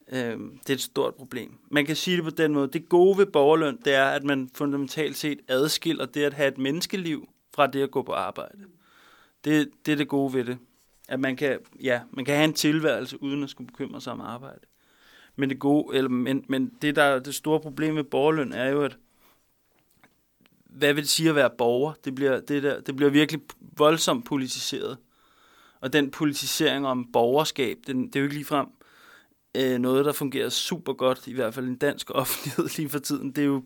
Øh, 0.07 0.39
det 0.39 0.69
er 0.69 0.73
et 0.73 0.81
stort 0.81 1.15
problem. 1.15 1.57
Man 1.71 1.85
kan 1.85 1.95
sige 1.95 2.17
det 2.17 2.23
på 2.23 2.29
den 2.29 2.53
måde. 2.53 2.67
Det 2.67 2.89
gode 2.89 3.17
ved 3.17 3.25
borgerløn, 3.25 3.79
det 3.85 3.93
er, 3.93 4.05
at 4.05 4.23
man 4.23 4.49
fundamentalt 4.53 5.17
set 5.17 5.39
adskiller 5.47 6.05
det 6.05 6.23
at 6.23 6.33
have 6.33 6.47
et 6.47 6.57
menneskeliv 6.57 7.29
fra 7.53 7.67
det 7.67 7.83
at 7.83 7.91
gå 7.91 8.01
på 8.01 8.13
arbejde. 8.13 8.65
Det, 9.43 9.71
det 9.85 9.91
er 9.91 9.95
det 9.95 10.07
gode 10.07 10.33
ved 10.33 10.45
det. 10.45 10.57
At 11.09 11.19
man 11.19 11.35
kan, 11.35 11.59
ja, 11.83 12.01
man 12.11 12.25
kan 12.25 12.35
have 12.35 12.45
en 12.45 12.53
tilværelse 12.53 13.23
uden 13.23 13.43
at 13.43 13.49
skulle 13.49 13.67
bekymre 13.67 14.01
sig 14.01 14.13
om 14.13 14.21
arbejde. 14.21 14.59
Men 15.35 15.49
det 15.49 15.59
gode, 15.59 15.97
eller, 15.97 16.09
men, 16.09 16.45
men 16.47 16.73
det 16.81 16.95
der 16.95 17.19
det 17.19 17.35
store 17.35 17.59
problem 17.59 17.93
med 17.93 18.03
borgerløn 18.03 18.53
er 18.53 18.69
jo, 18.69 18.81
at 18.81 18.97
hvad 20.65 20.93
vil 20.93 21.03
det 21.03 21.09
sige 21.09 21.29
at 21.29 21.35
være 21.35 21.49
borger? 21.57 21.93
Det 22.05 22.15
bliver, 22.15 22.39
det 22.39 22.63
der, 22.63 22.81
det 22.81 22.95
bliver 22.95 23.11
virkelig 23.11 23.41
voldsomt 23.77 24.25
politiseret. 24.25 24.97
Og 25.81 25.93
den 25.93 26.11
politisering 26.11 26.87
om 26.87 27.11
borgerskab, 27.13 27.77
den, 27.87 28.07
det 28.07 28.15
er 28.15 28.19
jo 28.19 28.23
ikke 28.23 28.35
ligefrem 28.35 28.67
øh, 29.55 29.79
noget, 29.79 30.05
der 30.05 30.11
fungerer 30.11 30.49
super 30.49 30.93
godt, 30.93 31.27
i 31.27 31.33
hvert 31.33 31.53
fald 31.53 31.65
i 31.65 31.69
en 31.69 31.75
dansk 31.75 32.11
offentlighed 32.21 32.77
lige 32.77 32.89
for 32.89 32.99
tiden. 32.99 33.31
Det 33.31 33.41
er 33.41 33.45
jo 33.45 33.63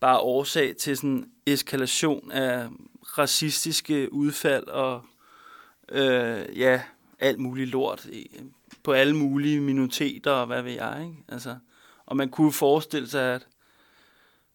bare 0.00 0.18
årsag 0.18 0.76
til 0.76 0.96
sådan 0.96 1.30
eskalation 1.46 2.32
af 2.32 2.68
racistiske 3.18 4.12
udfald 4.12 4.66
og 4.66 5.02
øh, 5.88 6.58
ja, 6.58 6.82
alt 7.18 7.38
muligt 7.38 7.70
lort 7.70 8.08
på 8.82 8.92
alle 8.92 9.16
mulige 9.16 9.60
minoriteter 9.60 10.30
og 10.30 10.46
hvad 10.46 10.62
ved 10.62 10.72
jeg. 10.72 11.02
Ikke? 11.02 11.16
Altså, 11.28 11.56
og 12.06 12.16
man 12.16 12.30
kunne 12.30 12.52
forestille 12.52 13.08
sig, 13.08 13.34
at 13.34 13.48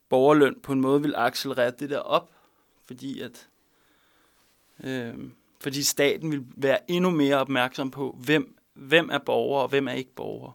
borgerløn 0.10 0.60
på 0.64 0.74
en 0.74 0.82
måde 0.82 1.02
vil 1.02 1.16
accelerere 1.16 1.72
det 1.72 1.90
der 1.90 2.00
op, 2.00 2.32
fordi 2.86 3.22
at 3.22 3.50
øh, 4.84 5.14
fordi 5.60 5.84
staten 5.84 6.32
vil 6.32 6.46
være 6.56 6.92
endnu 6.92 7.10
mere 7.10 7.38
opmærksom 7.38 7.92
på, 7.92 8.18
hvem, 8.24 8.58
hvem 8.74 9.10
er 9.10 9.18
borger 9.18 9.62
og 9.62 9.70
hvem 9.70 9.88
er 9.88 9.92
ikke 9.92 10.14
borger. 10.16 10.52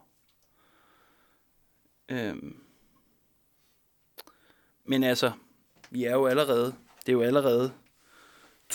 Øh, 2.09 2.35
men 4.85 5.03
altså, 5.03 5.31
vi 5.89 6.03
er 6.03 6.13
jo 6.13 6.25
allerede, 6.25 6.75
det 7.05 7.09
er 7.09 7.13
jo 7.13 7.21
allerede 7.21 7.73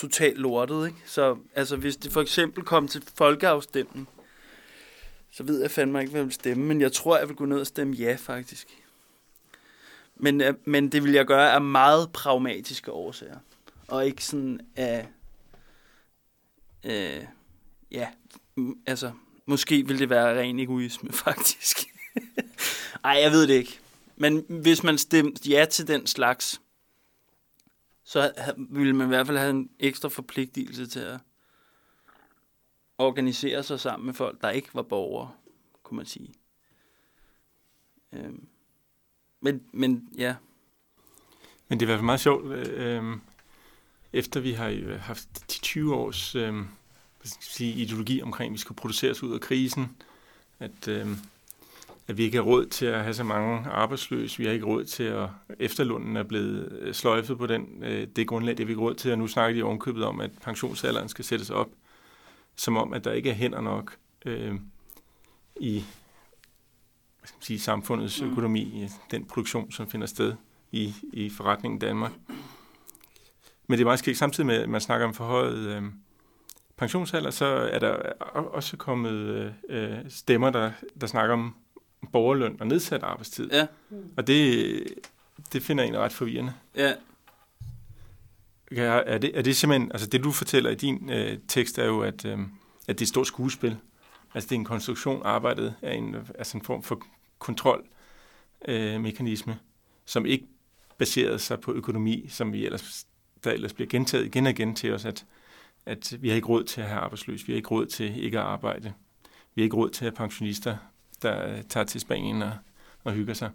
totalt 0.01 0.37
lortet, 0.37 0.87
ikke? 0.87 0.99
Så 1.05 1.37
altså, 1.55 1.75
hvis 1.75 1.97
det 1.97 2.11
for 2.11 2.21
eksempel 2.21 2.63
kom 2.63 2.87
til 2.87 3.03
folkeafstemning, 3.15 4.09
så 5.31 5.43
ved 5.43 5.61
jeg 5.61 5.71
fandme 5.71 5.99
ikke, 5.99 6.11
hvad 6.11 6.21
jeg 6.21 6.25
vil 6.25 6.33
stemme, 6.33 6.65
men 6.65 6.81
jeg 6.81 6.91
tror, 6.91 7.17
jeg 7.17 7.27
vil 7.27 7.35
gå 7.35 7.45
ned 7.45 7.59
og 7.59 7.67
stemme 7.67 7.95
ja, 7.95 8.17
faktisk. 8.19 8.67
Men, 10.15 10.41
øh, 10.41 10.53
men 10.65 10.91
det 10.91 11.03
vil 11.03 11.11
jeg 11.11 11.25
gøre 11.25 11.53
af 11.53 11.61
meget 11.61 12.11
pragmatiske 12.13 12.91
årsager. 12.91 13.37
Og 13.87 14.05
ikke 14.05 14.25
sådan 14.25 14.59
af... 14.75 15.07
Øh, 16.83 17.25
ja, 17.91 18.07
altså, 18.85 19.11
måske 19.45 19.87
vil 19.87 19.99
det 19.99 20.09
være 20.09 20.39
ren 20.39 20.59
egoisme, 20.59 21.11
faktisk. 21.25 21.77
Ej, 23.03 23.19
jeg 23.21 23.31
ved 23.31 23.47
det 23.47 23.53
ikke. 23.53 23.79
Men 24.17 24.45
hvis 24.49 24.83
man 24.83 24.97
stemte 24.97 25.49
ja 25.49 25.65
til 25.65 25.87
den 25.87 26.07
slags, 26.07 26.61
så 28.11 28.33
ville 28.57 28.93
man 28.93 29.07
i 29.07 29.13
hvert 29.13 29.27
fald 29.27 29.37
have 29.37 29.49
en 29.49 29.69
ekstra 29.79 30.09
forpligtelse 30.09 30.87
til 30.87 30.99
at 30.99 31.19
organisere 32.97 33.63
sig 33.63 33.79
sammen 33.79 34.05
med 34.05 34.13
folk, 34.13 34.41
der 34.41 34.49
ikke 34.49 34.69
var 34.73 34.81
borgere, 34.81 35.31
kunne 35.83 35.97
man 35.97 36.05
sige. 36.05 36.33
Øhm. 38.13 38.47
Men, 39.41 39.63
men 39.71 40.09
ja. 40.17 40.35
Men 41.67 41.79
det 41.79 41.85
er 41.85 41.87
i 41.87 41.91
hvert 41.91 41.97
fald 41.97 42.05
meget 42.05 42.19
sjovt, 42.19 42.45
øh, 42.45 42.97
øh 42.97 43.17
efter 44.13 44.39
vi 44.39 44.51
har 44.51 44.67
øh, 44.67 44.99
haft 44.99 45.45
20 45.47 45.95
års 45.95 46.35
øh, 46.35 46.55
sige, 47.23 47.73
ideologi 47.73 48.21
omkring, 48.21 48.49
at 48.49 48.53
vi 48.53 48.57
skal 48.57 48.75
produceres 48.75 49.23
ud 49.23 49.33
af 49.33 49.41
krisen, 49.41 49.97
at, 50.59 50.87
øh, 50.87 51.07
at 52.11 52.17
vi 52.17 52.23
ikke 52.23 52.37
har 52.37 52.43
råd 52.43 52.65
til 52.65 52.85
at 52.85 53.03
have 53.03 53.13
så 53.13 53.23
mange 53.23 53.69
arbejdsløse, 53.69 54.37
vi 54.37 54.45
har 54.45 54.51
ikke 54.51 54.65
råd 54.65 54.83
til 54.83 55.03
at 55.03 55.29
efterlunden 55.59 56.17
er 56.17 56.23
blevet 56.23 56.79
øh, 56.81 56.93
sløjfet 56.93 57.37
på 57.37 57.47
den, 57.47 57.83
øh, 57.83 58.07
det 58.15 58.27
grundlag, 58.27 58.57
det 58.57 58.67
vi 58.67 58.71
ikke 58.71 58.81
råd 58.81 58.95
til, 58.95 59.11
og 59.11 59.17
nu 59.17 59.27
snakker 59.27 59.59
de 59.59 59.63
ovenkøbet 59.63 60.03
om, 60.03 60.21
at 60.21 60.31
pensionsalderen 60.41 61.09
skal 61.09 61.25
sættes 61.25 61.49
op, 61.49 61.67
som 62.55 62.77
om, 62.77 62.93
at 62.93 63.03
der 63.03 63.11
ikke 63.11 63.29
er 63.29 63.33
hænder 63.33 63.61
nok 63.61 63.95
øh, 64.25 64.55
i 65.59 65.83
hvad 67.19 67.27
skal 67.27 67.35
man 67.37 67.43
sige, 67.43 67.59
samfundets 67.59 68.21
mm. 68.21 68.31
økonomi, 68.31 68.87
den 69.11 69.25
produktion, 69.25 69.71
som 69.71 69.89
finder 69.89 70.07
sted 70.07 70.33
i, 70.71 70.93
i 71.13 71.29
forretningen 71.29 71.79
Danmark. 71.79 72.11
Men 73.67 73.77
det 73.77 73.81
er 73.81 73.85
meget 73.85 73.99
skægt. 73.99 74.17
Samtidig 74.17 74.47
med, 74.47 74.55
at 74.55 74.69
man 74.69 74.81
snakker 74.81 75.07
om 75.07 75.13
forhøjet 75.13 75.57
øh, 75.57 75.83
pensionsalder, 76.77 77.31
så 77.31 77.45
er 77.45 77.79
der 77.79 77.91
også 78.31 78.77
kommet 78.77 79.11
øh, 79.11 79.51
øh, 79.69 79.99
stemmer, 80.09 80.49
der, 80.49 80.71
der 81.01 81.07
snakker 81.07 81.33
om 81.33 81.55
borgerløn 82.11 82.57
og 82.59 82.67
nedsat 82.67 83.03
arbejdstid. 83.03 83.51
Ja. 83.51 83.67
Og 84.17 84.27
det, 84.27 84.83
det 85.53 85.63
finder 85.63 85.83
jeg 85.83 85.85
egentlig 85.85 86.01
ret 86.01 86.13
forvirrende. 86.13 86.53
Ja. 86.75 86.93
er 88.71 89.17
det, 89.17 89.37
er 89.37 89.41
det 89.41 89.55
simpelthen, 89.55 89.91
altså 89.91 90.07
det 90.07 90.23
du 90.23 90.31
fortæller 90.31 90.69
i 90.69 90.75
din 90.75 91.09
øh, 91.09 91.37
tekst 91.47 91.77
er 91.77 91.85
jo, 91.85 92.01
at, 92.01 92.25
øh, 92.25 92.39
at 92.87 92.87
det 92.87 93.01
er 93.01 93.01
et 93.01 93.07
stort 93.07 93.27
skuespil. 93.27 93.77
Altså 94.33 94.47
det 94.47 94.55
er 94.55 94.59
en 94.59 94.65
konstruktion 94.65 95.21
arbejdet 95.25 95.75
af 95.81 95.95
en, 95.95 96.15
altså 96.15 96.57
en 96.57 96.63
form 96.63 96.83
for 96.83 97.01
kontrolmekanisme, 97.39 99.53
øh, 99.53 99.59
som 100.05 100.25
ikke 100.25 100.45
baserede 100.97 101.39
sig 101.39 101.59
på 101.59 101.73
økonomi, 101.73 102.25
som 102.29 102.53
vi 102.53 102.65
ellers, 102.65 103.07
der 103.43 103.51
ellers 103.51 103.73
bliver 103.73 103.87
gentaget 103.87 104.25
igen 104.25 104.45
og 104.45 104.51
igen 104.51 104.75
til 104.75 104.93
os, 104.93 105.05
at, 105.05 105.25
at 105.85 106.13
vi 106.19 106.29
har 106.29 106.35
ikke 106.35 106.47
råd 106.47 106.63
til 106.63 106.81
at 106.81 106.87
have 106.87 106.99
arbejdsløs, 106.99 107.47
vi 107.47 107.53
har 107.53 107.57
ikke 107.57 107.69
råd 107.69 107.85
til 107.85 108.23
ikke 108.23 108.39
at 108.39 108.45
arbejde, 108.45 108.93
vi 109.55 109.61
har 109.61 109.63
ikke 109.63 109.75
råd 109.75 109.89
til 109.89 110.05
at 110.05 110.11
have 110.11 110.17
pensionister, 110.17 110.77
der 111.21 111.61
tager 111.61 111.83
til 111.83 112.01
Spanien 112.01 112.41
og, 112.41 112.51
og 113.03 113.13
hygger 113.13 113.33
sig. 113.33 113.49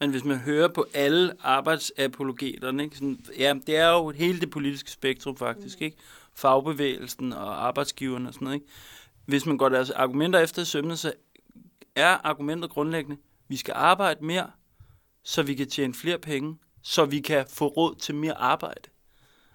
Men 0.00 0.10
hvis 0.10 0.24
man 0.24 0.38
hører 0.38 0.68
på 0.68 0.86
alle 0.94 1.32
arbejdsapologeterne, 1.40 2.82
ikke? 2.82 2.96
Sådan, 2.96 3.26
ja, 3.38 3.54
det 3.66 3.76
er 3.76 3.88
jo 3.88 4.10
hele 4.10 4.40
det 4.40 4.50
politiske 4.50 4.90
spektrum 4.90 5.36
faktisk, 5.36 5.82
ikke? 5.82 5.96
Fagbevægelsen 6.34 7.32
og 7.32 7.66
arbejdsgiverne 7.66 8.28
og 8.28 8.34
sådan 8.34 8.44
noget, 8.44 8.54
ikke? 8.54 8.66
Hvis 9.26 9.46
man 9.46 9.58
går 9.58 9.68
deres 9.68 9.90
argumenter 9.90 10.38
efter 10.38 10.64
sømne, 10.64 10.96
så 10.96 11.12
er 11.94 12.26
argumentet 12.26 12.70
grundlæggende, 12.70 13.20
vi 13.48 13.56
skal 13.56 13.74
arbejde 13.76 14.24
mere, 14.24 14.50
så 15.22 15.42
vi 15.42 15.54
kan 15.54 15.68
tjene 15.70 15.94
flere 15.94 16.18
penge, 16.18 16.58
så 16.82 17.04
vi 17.04 17.20
kan 17.20 17.46
få 17.48 17.66
råd 17.66 17.94
til 17.94 18.14
mere 18.14 18.34
arbejde. 18.38 18.90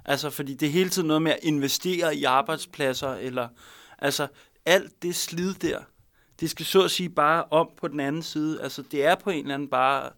Altså, 0.06 0.30
fordi 0.30 0.54
det 0.54 0.68
er 0.68 0.72
hele 0.72 0.90
tiden 0.90 1.08
noget 1.08 1.22
med 1.22 1.32
at 1.32 1.40
investere 1.42 2.16
i 2.16 2.24
arbejdspladser, 2.24 3.14
eller 3.14 3.48
altså 3.98 4.28
alt 4.66 5.02
det 5.02 5.16
slid 5.16 5.54
der, 5.54 5.80
det 6.40 6.50
skal 6.50 6.66
så 6.66 6.84
at 6.84 6.92
sige 6.92 7.10
bare 7.10 7.44
om 7.44 7.70
på 7.78 7.88
den 7.88 8.00
anden 8.00 8.24
side. 8.24 8.62
Altså, 8.62 8.82
det 8.82 9.06
er 9.06 9.16
på 9.16 9.30
en 9.30 9.40
eller 9.40 9.54
anden 9.54 9.68
bare 9.68 10.10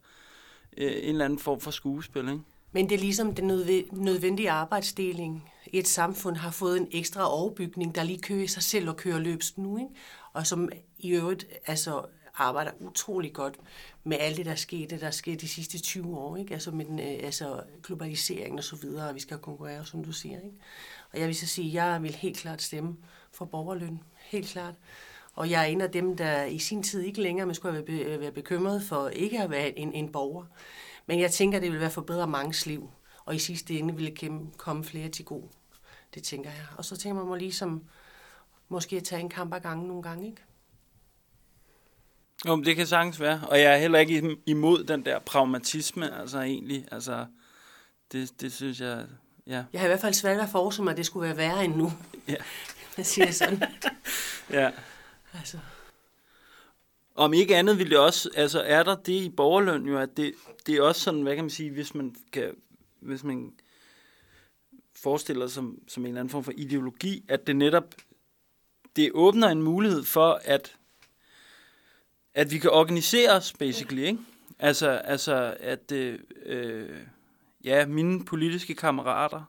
øh, 0.78 0.91
en 0.91 1.09
eller 1.09 1.26
anden 1.26 1.39
form 1.39 1.59
for 1.59 1.72
skuespil, 1.72 2.22
ikke? 2.22 2.41
Men 2.72 2.89
det 2.89 2.95
er 2.95 2.99
ligesom 2.99 3.36
den 3.36 3.47
nødvendige 3.91 4.51
arbejdsdeling 4.51 5.51
i 5.65 5.80
et 5.80 5.88
samfund 5.88 6.36
har 6.36 6.51
fået 6.51 6.78
en 6.78 6.88
ekstra 6.91 7.32
overbygning, 7.32 7.95
der 7.95 8.03
lige 8.03 8.22
kører 8.22 8.47
sig 8.47 8.63
selv 8.63 8.89
og 8.89 8.97
kører 8.97 9.19
løbst 9.19 9.57
nu, 9.57 9.78
ikke? 9.78 9.89
og 10.34 10.47
som 10.47 10.69
i 10.99 11.09
øvrigt 11.09 11.45
altså, 11.67 12.05
arbejder 12.36 12.72
utrolig 12.80 13.34
godt 13.34 13.59
med 14.03 14.17
alt 14.19 14.38
det, 14.38 14.45
der 14.45 14.55
skete, 14.55 14.99
der 14.99 15.11
skete 15.11 15.38
de 15.38 15.47
sidste 15.47 15.80
20 15.80 16.17
år, 16.17 16.38
ikke? 16.38 16.53
Altså 16.53 16.72
med 16.72 16.86
den, 16.86 16.99
øh, 16.99 17.19
altså 17.24 17.63
globaliseringen 17.84 18.57
og 18.57 18.63
så 18.63 18.76
videre, 18.76 19.09
og 19.09 19.15
vi 19.15 19.19
skal 19.19 19.38
konkurrere, 19.38 19.86
som 19.86 20.03
du 20.03 20.11
siger. 20.11 20.38
Ikke? 20.38 20.57
Og 21.13 21.19
jeg 21.19 21.28
vil 21.28 21.36
så 21.36 21.47
sige, 21.47 21.67
at 21.67 21.74
jeg 21.74 22.03
vil 22.03 22.15
helt 22.15 22.38
klart 22.38 22.61
stemme 22.61 22.97
for 23.32 23.45
borgerløn. 23.45 23.99
Helt 24.19 24.47
klart. 24.47 24.74
Og 25.34 25.49
jeg 25.49 25.61
er 25.61 25.65
en 25.65 25.82
af 25.82 25.91
dem, 25.91 26.17
der 26.17 26.43
i 26.43 26.59
sin 26.59 26.84
tid 26.84 27.01
ikke 27.01 27.21
længere 27.21 27.45
man 27.45 27.55
skulle 27.55 27.86
være, 27.88 28.19
være 28.19 28.32
bekymret 28.32 28.84
for 28.84 29.09
ikke 29.09 29.41
at 29.41 29.49
være 29.49 29.79
en, 29.79 29.93
en 29.93 30.11
borger. 30.11 30.45
Men 31.05 31.19
jeg 31.19 31.32
tænker, 31.32 31.59
det 31.59 31.71
vil 31.71 31.79
være 31.79 31.89
for 31.91 32.01
bedre 32.01 32.27
mange 32.27 32.69
liv. 32.69 32.89
Og 33.25 33.36
i 33.36 33.39
sidste 33.39 33.79
ende 33.79 33.95
ville 33.95 34.15
komme 34.57 34.84
flere 34.84 35.09
til 35.09 35.25
god. 35.25 35.43
Det 36.13 36.23
tænker 36.23 36.49
jeg. 36.49 36.65
Og 36.77 36.86
så 36.86 36.97
tænker 36.97 37.19
man 37.19 37.29
mig 37.29 37.39
ligesom, 37.39 37.84
måske 38.69 38.97
at 38.97 39.03
tage 39.03 39.21
en 39.21 39.29
kamp 39.29 39.53
ad 39.53 39.59
gangen 39.59 39.88
nogle 39.88 40.03
gange, 40.03 40.27
ikke? 40.27 40.41
Jo, 42.47 42.61
det 42.61 42.75
kan 42.75 42.88
sagtens 42.88 43.19
være. 43.19 43.41
Og 43.47 43.59
jeg 43.59 43.73
er 43.73 43.77
heller 43.77 43.99
ikke 43.99 44.38
imod 44.45 44.84
den 44.84 45.05
der 45.05 45.19
pragmatisme, 45.19 46.19
altså 46.19 46.41
egentlig. 46.41 46.86
Altså, 46.91 47.25
det, 48.11 48.41
det 48.41 48.53
synes 48.53 48.82
jeg, 48.82 49.05
ja. 49.47 49.63
Jeg 49.73 49.82
har 49.82 49.88
i 49.88 49.89
hvert 49.89 50.01
fald 50.01 50.13
svært 50.13 50.39
at 50.39 50.49
forestille 50.49 50.84
mig, 50.84 50.91
at 50.91 50.97
det 50.97 51.05
skulle 51.05 51.27
være 51.27 51.38
værre 51.38 51.65
end 51.65 51.75
nu. 51.75 51.93
Ja. 52.27 52.36
Jeg 52.97 53.05
siger 53.05 53.32
sådan. 53.32 53.63
ja. 54.49 54.71
Altså. 55.34 55.57
Om 57.15 57.34
ikke 57.34 57.55
andet 57.55 57.77
vil 57.77 57.89
det 57.89 57.97
også, 57.97 58.29
altså 58.36 58.61
er 58.61 58.84
der 58.84 58.95
det 58.95 59.13
i 59.13 59.29
borgerløn 59.29 59.86
jo, 59.86 59.97
at 59.97 60.17
det, 60.17 60.34
det 60.65 60.75
er 60.75 60.82
også 60.82 61.01
sådan, 61.01 61.21
hvad 61.21 61.36
kan 61.36 61.43
man 61.43 61.49
sige, 61.49 61.71
hvis 61.71 61.95
man 61.95 62.15
kan, 62.32 62.55
hvis 62.99 63.23
man 63.23 63.53
forestiller 64.95 65.47
sig 65.47 65.55
som, 65.55 65.79
som 65.88 66.03
en 66.03 66.07
eller 66.07 66.19
anden 66.19 66.32
form 66.32 66.43
for 66.43 66.53
ideologi, 66.55 67.25
at 67.27 67.47
det 67.47 67.55
netop, 67.55 67.95
det 68.95 69.11
åbner 69.13 69.47
en 69.47 69.61
mulighed 69.61 70.03
for, 70.03 70.41
at, 70.43 70.75
at 72.34 72.51
vi 72.51 72.57
kan 72.57 72.69
organisere 72.69 73.32
os, 73.32 73.53
basically, 73.53 74.01
ikke? 74.01 74.19
Altså, 74.59 74.89
altså 74.89 75.57
at, 75.59 75.91
øh, 75.91 76.19
øh 76.45 76.99
ja, 77.63 77.86
mine 77.86 78.25
politiske 78.25 78.75
kammerater 78.75 79.43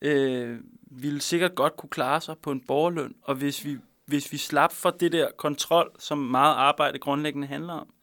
øh, 0.00 0.60
ville 0.80 1.20
sikkert 1.20 1.54
godt 1.54 1.76
kunne 1.76 1.90
klare 1.90 2.20
sig 2.20 2.38
på 2.38 2.50
en 2.50 2.60
borgerløn, 2.60 3.14
og 3.22 3.34
hvis 3.34 3.64
vi 3.64 3.78
hvis 4.06 4.32
vi 4.32 4.36
slap 4.36 4.72
for 4.72 4.90
det 4.90 5.12
der 5.12 5.30
kontrol, 5.36 5.90
som 5.98 6.18
meget 6.18 6.54
arbejde 6.54 6.98
grundlæggende 6.98 7.46
handler 7.46 7.72
om, 7.72 7.94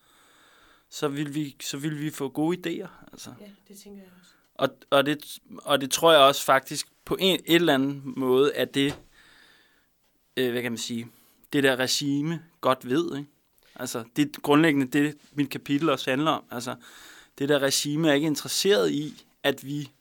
så 0.90 1.08
vil 1.08 1.36
vi, 1.36 1.56
så 1.62 1.78
vil 1.78 2.02
vi 2.02 2.10
få 2.10 2.30
gode 2.30 2.58
idéer. 2.58 2.90
Altså. 3.12 3.34
Ja, 3.42 3.46
det 3.68 3.78
tænker 3.78 4.02
jeg 4.02 4.12
også. 4.20 4.32
Og, 4.54 4.70
og, 4.90 5.06
det, 5.06 5.40
og 5.58 5.82
det 5.82 5.92
tror 5.92 6.12
jeg 6.12 6.22
også 6.22 6.44
faktisk 6.44 6.88
på 7.06 7.18
en 7.20 7.40
et 7.46 7.56
eller 7.56 7.74
andet 7.74 8.02
måde, 8.06 8.54
at 8.54 8.76
det, 8.76 9.00
øh, 10.38 10.52
hvad 10.52 10.62
kan 10.62 10.72
man 10.72 10.78
sige, 10.78 11.08
det 11.54 11.64
der 11.64 11.76
regime 11.76 12.44
godt 12.62 12.90
ved. 12.90 13.18
Ikke? 13.18 13.30
Altså, 13.76 14.04
det 14.16 14.26
er 14.26 14.42
grundlæggende 14.42 14.88
det, 14.88 15.18
mit 15.34 15.50
kapitel 15.50 15.90
også 15.90 16.10
handler 16.10 16.32
om. 16.32 16.44
Altså, 16.52 16.76
det 17.38 17.50
der 17.50 17.60
regime 17.60 18.10
er 18.10 18.14
ikke 18.14 18.28
interesseret 18.28 18.92
i, 18.92 19.26
at 19.44 19.66
vi 19.66 19.92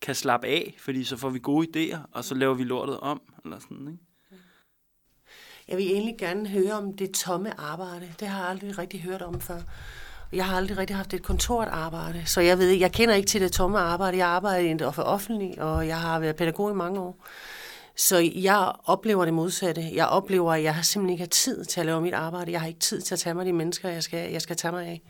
kan 0.00 0.14
slappe 0.14 0.46
af, 0.46 0.76
fordi 0.78 1.04
så 1.04 1.16
får 1.16 1.30
vi 1.30 1.38
gode 1.38 1.68
idéer, 1.68 1.98
og 2.12 2.24
så 2.24 2.34
laver 2.34 2.54
vi 2.54 2.64
lortet 2.64 3.00
om, 3.00 3.22
eller 3.44 3.58
sådan, 3.58 3.88
ikke? 3.88 4.07
Jeg 5.68 5.76
vil 5.76 5.86
egentlig 5.86 6.16
gerne 6.18 6.48
høre 6.48 6.72
om 6.72 6.92
det 6.92 7.10
tomme 7.10 7.60
arbejde. 7.60 8.08
Det 8.20 8.28
har 8.28 8.40
jeg 8.40 8.50
aldrig 8.50 8.78
rigtig 8.78 9.00
hørt 9.00 9.22
om 9.22 9.40
før. 9.40 9.60
Jeg 10.32 10.46
har 10.46 10.56
aldrig 10.56 10.78
rigtig 10.78 10.96
haft 10.96 11.14
et 11.14 11.22
kontort 11.22 11.68
arbejde, 11.68 12.22
så 12.26 12.40
jeg 12.40 12.58
ved 12.58 12.70
jeg 12.70 12.92
kender 12.92 13.14
ikke 13.14 13.28
til 13.28 13.40
det 13.40 13.52
tomme 13.52 13.78
arbejde. 13.78 14.16
Jeg 14.16 14.26
arbejder 14.26 14.88
i 14.88 14.92
for 14.92 15.02
offentlig, 15.02 15.62
og 15.62 15.86
jeg 15.86 16.00
har 16.00 16.18
været 16.18 16.36
pædagog 16.36 16.70
i 16.70 16.74
mange 16.74 17.00
år. 17.00 17.16
Så 17.96 18.30
jeg 18.34 18.72
oplever 18.84 19.24
det 19.24 19.34
modsatte. 19.34 19.90
Jeg 19.94 20.06
oplever, 20.06 20.52
at 20.52 20.62
jeg 20.62 20.74
har 20.74 20.82
simpelthen 20.82 21.12
ikke 21.12 21.22
har 21.22 21.28
tid 21.28 21.64
til 21.64 21.80
at 21.80 21.86
lave 21.86 22.00
mit 22.00 22.14
arbejde. 22.14 22.52
Jeg 22.52 22.60
har 22.60 22.68
ikke 22.68 22.80
tid 22.80 23.00
til 23.00 23.14
at 23.14 23.18
tage 23.18 23.34
mig 23.34 23.46
de 23.46 23.52
mennesker, 23.52 23.88
jeg 23.88 24.02
skal, 24.02 24.32
jeg 24.32 24.42
skal 24.42 24.56
tage 24.56 24.72
mig 24.72 24.86
af. 24.86 25.02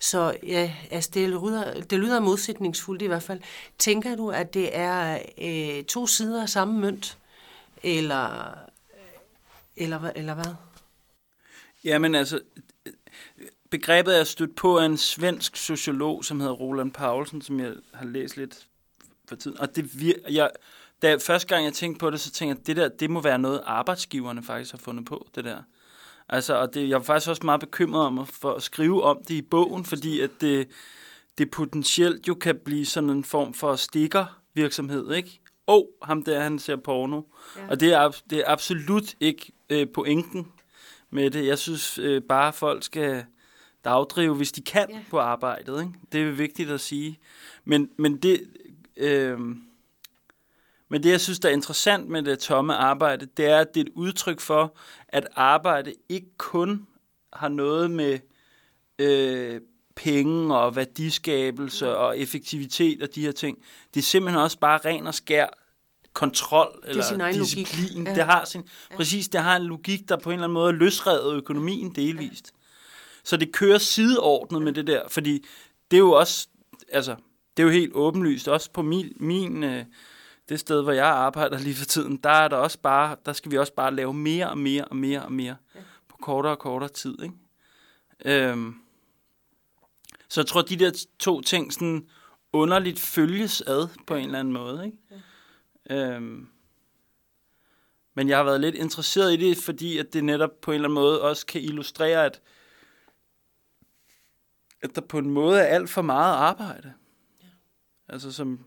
Så 0.00 0.34
ja, 0.46 0.72
altså 0.90 1.10
det, 1.14 1.28
lyder, 1.28 1.80
det 1.90 1.98
lyder 1.98 2.20
modsætningsfuldt 2.20 3.02
i 3.02 3.06
hvert 3.06 3.22
fald. 3.22 3.40
Tænker 3.78 4.16
du, 4.16 4.30
at 4.30 4.54
det 4.54 4.78
er 4.78 5.18
øh, 5.42 5.84
to 5.84 6.06
sider 6.06 6.42
af 6.42 6.48
samme 6.48 6.80
mønt? 6.80 7.18
Eller 7.82 8.54
eller, 9.76 10.10
eller 10.16 10.34
hvad? 10.34 10.54
Jamen 11.84 12.14
altså, 12.14 12.40
begrebet 13.70 14.20
er 14.20 14.24
stødt 14.24 14.56
på 14.56 14.78
af 14.78 14.84
en 14.84 14.96
svensk 14.96 15.56
sociolog, 15.56 16.24
som 16.24 16.40
hedder 16.40 16.54
Roland 16.54 16.92
Paulsen, 16.92 17.42
som 17.42 17.60
jeg 17.60 17.72
har 17.94 18.06
læst 18.06 18.36
lidt 18.36 18.66
for 19.28 19.36
tiden. 19.36 19.60
Og 19.60 19.76
det 19.76 19.84
vir- 19.84 20.32
jeg, 20.32 20.50
da 21.02 21.16
første 21.16 21.48
gang 21.48 21.64
jeg 21.64 21.72
tænkte 21.72 21.98
på 21.98 22.10
det, 22.10 22.20
så 22.20 22.30
tænkte 22.30 22.50
jeg, 22.50 22.60
at 22.60 22.66
det 22.66 22.76
der, 22.76 22.88
det 22.98 23.10
må 23.10 23.20
være 23.20 23.38
noget, 23.38 23.60
arbejdsgiverne 23.64 24.42
faktisk 24.42 24.70
har 24.72 24.78
fundet 24.78 25.04
på, 25.04 25.28
det 25.34 25.44
der. 25.44 25.62
Altså, 26.28 26.54
og 26.54 26.74
det, 26.74 26.88
jeg 26.88 26.98
var 26.98 27.04
faktisk 27.04 27.30
også 27.30 27.42
meget 27.44 27.60
bekymret 27.60 28.06
om 28.06 28.18
at, 28.18 28.28
for 28.28 28.52
at 28.52 28.62
skrive 28.62 29.02
om 29.02 29.24
det 29.28 29.34
i 29.34 29.42
bogen, 29.42 29.84
fordi 29.84 30.20
at 30.20 30.30
det, 30.40 30.68
det 31.38 31.50
potentielt 31.50 32.28
jo 32.28 32.34
kan 32.34 32.56
blive 32.64 32.86
sådan 32.86 33.10
en 33.10 33.24
form 33.24 33.54
for 33.54 33.76
stikker 33.76 34.40
virksomhed, 34.54 35.12
ikke? 35.12 35.42
oh, 35.66 35.84
ham 36.02 36.22
der, 36.22 36.40
han 36.40 36.58
ser 36.58 36.76
porno. 36.76 37.22
Ja. 37.56 37.68
Og 37.68 37.80
det 37.80 37.92
er, 37.92 38.10
det 38.30 38.38
er 38.38 38.44
absolut 38.46 39.14
ikke 39.20 39.52
øh, 39.72 39.86
pointen 39.94 40.52
med 41.10 41.30
det. 41.30 41.46
Jeg 41.46 41.58
synes 41.58 41.98
øh, 41.98 42.22
bare, 42.22 42.48
at 42.48 42.54
folk 42.54 42.84
skal 42.84 43.24
dagdrive, 43.84 44.34
hvis 44.34 44.52
de 44.52 44.62
kan 44.62 44.90
ja. 44.90 45.00
på 45.10 45.18
arbejdet. 45.18 45.80
Ikke? 45.80 45.92
Det 46.12 46.22
er 46.22 46.30
vigtigt 46.30 46.70
at 46.70 46.80
sige. 46.80 47.18
Men, 47.64 47.90
men 47.98 48.16
det... 48.16 48.40
Øh, 48.96 49.38
men 50.88 51.02
det, 51.02 51.10
jeg 51.10 51.20
synes, 51.20 51.38
der 51.38 51.48
er 51.48 51.52
interessant 51.52 52.08
med 52.08 52.22
det 52.22 52.38
tomme 52.38 52.74
arbejde, 52.74 53.26
det 53.36 53.44
er, 53.44 53.58
at 53.58 53.74
det 53.74 53.80
er 53.80 53.84
et 53.84 53.92
udtryk 53.94 54.40
for, 54.40 54.76
at 55.08 55.28
arbejde 55.36 55.94
ikke 56.08 56.36
kun 56.38 56.86
har 57.32 57.48
noget 57.48 57.90
med 57.90 58.18
øh, 58.98 59.60
penge 59.94 60.56
og 60.56 60.76
værdiskabelse 60.76 61.96
og 61.96 62.18
effektivitet 62.18 63.02
og 63.02 63.14
de 63.14 63.20
her 63.20 63.32
ting. 63.32 63.58
Det 63.94 64.00
er 64.00 64.04
simpelthen 64.04 64.42
også 64.42 64.58
bare 64.58 64.78
ren 64.84 65.06
og 65.06 65.14
skær 65.14 65.46
kontrol 66.12 66.82
eller 66.84 67.16
det 67.18 67.34
disciplin. 67.34 68.06
Ja. 68.06 68.14
Det 68.14 68.24
har 68.24 68.44
sin, 68.44 68.68
ja. 68.90 68.96
Præcis, 68.96 69.28
det 69.28 69.40
har 69.40 69.56
en 69.56 69.62
logik, 69.62 70.08
der 70.08 70.16
på 70.16 70.30
en 70.30 70.34
eller 70.34 70.44
anden 70.44 70.54
måde 70.54 70.72
løsredet 70.72 71.34
økonomien 71.34 71.94
delvist. 71.94 72.52
Ja. 72.52 72.58
Så 73.24 73.36
det 73.36 73.52
kører 73.52 73.78
sideordnet 73.78 74.62
med 74.62 74.72
det 74.72 74.86
der, 74.86 75.08
fordi 75.08 75.44
det 75.90 75.96
er 75.96 76.00
jo 76.00 76.12
også, 76.12 76.48
altså, 76.92 77.16
det 77.56 77.62
er 77.62 77.66
jo 77.66 77.72
helt 77.72 77.92
åbenlyst, 77.94 78.48
også 78.48 78.70
på 78.70 78.82
min, 78.82 79.12
min 79.16 79.64
øh, 79.64 79.84
det 80.48 80.60
sted, 80.60 80.82
hvor 80.82 80.92
jeg 80.92 81.06
arbejder 81.06 81.58
lige 81.58 81.74
for 81.74 81.84
tiden, 81.84 82.16
der 82.16 82.30
er 82.30 82.48
der 82.48 82.56
også 82.56 82.78
bare, 82.78 83.16
der 83.26 83.32
skal 83.32 83.50
vi 83.50 83.58
også 83.58 83.74
bare 83.74 83.94
lave 83.94 84.14
mere 84.14 84.50
og 84.50 84.58
mere 84.58 84.84
og 84.84 84.96
mere 84.96 85.22
og 85.22 85.32
mere 85.32 85.56
ja. 85.74 85.80
på 86.08 86.16
kortere 86.16 86.52
og 86.52 86.58
kortere 86.58 86.88
tid, 86.88 87.22
ikke? 87.22 87.34
Øhm, 88.24 88.74
så 90.28 90.40
jeg 90.40 90.46
tror, 90.46 90.62
de 90.62 90.76
der 90.76 91.04
to 91.18 91.40
ting 91.40 91.72
sådan 91.72 92.06
underligt 92.52 93.00
følges 93.00 93.60
ad 93.60 93.88
på 94.06 94.14
en 94.14 94.24
eller 94.24 94.38
anden 94.38 94.54
måde. 94.54 94.86
Ikke? 94.86 94.96
Ja. 95.10 95.16
Øhm, 95.90 96.48
men 98.14 98.28
jeg 98.28 98.36
har 98.36 98.44
været 98.44 98.60
lidt 98.60 98.74
interesseret 98.74 99.32
i 99.32 99.36
det, 99.36 99.58
fordi 99.58 99.98
at 99.98 100.12
det 100.12 100.24
netop 100.24 100.60
på 100.60 100.70
en 100.70 100.74
eller 100.74 100.88
anden 100.88 100.94
måde 100.94 101.22
også 101.22 101.46
kan 101.46 101.60
illustrere, 101.60 102.24
at, 102.24 102.40
at 104.82 104.94
der 104.94 105.00
på 105.00 105.18
en 105.18 105.30
måde 105.30 105.60
er 105.60 105.64
alt 105.64 105.90
for 105.90 106.02
meget 106.02 106.36
arbejde. 106.36 106.92
Ja. 107.42 107.48
Altså 108.08 108.32
som... 108.32 108.64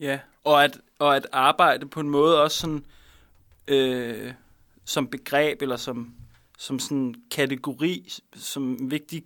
Ja, 0.00 0.20
og 0.44 0.64
at, 0.64 0.80
og 0.98 1.16
at 1.16 1.26
arbejde 1.32 1.88
på 1.88 2.00
en 2.00 2.10
måde 2.10 2.42
også 2.42 2.58
sådan, 2.58 2.86
øh, 3.68 4.34
som 4.84 5.08
begreb, 5.08 5.62
eller 5.62 5.76
som, 5.76 6.14
som 6.58 6.78
sådan 6.78 7.14
kategori, 7.30 8.12
som 8.34 8.90
vigtig, 8.90 9.24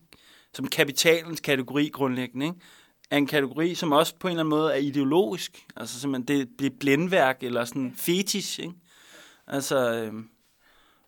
som 0.53 0.68
kapitalens 0.68 1.40
kategori 1.40 1.88
grundlæggende, 1.88 2.46
ikke? 2.46 2.59
Er 3.11 3.16
en 3.16 3.26
kategori, 3.26 3.74
som 3.74 3.92
også 3.92 4.14
på 4.20 4.28
en 4.28 4.32
eller 4.32 4.42
anden 4.42 4.50
måde 4.50 4.72
er 4.72 4.76
ideologisk. 4.76 5.66
Altså 5.76 6.00
simpelthen, 6.00 6.38
det, 6.38 6.59
det 6.59 6.66
er 6.66 6.76
blændværk, 6.80 7.42
eller 7.42 7.64
sådan 7.64 7.94
fetish, 7.96 8.61
ikke? 8.61 8.74
Altså, 9.46 9.92
øh, 9.94 10.12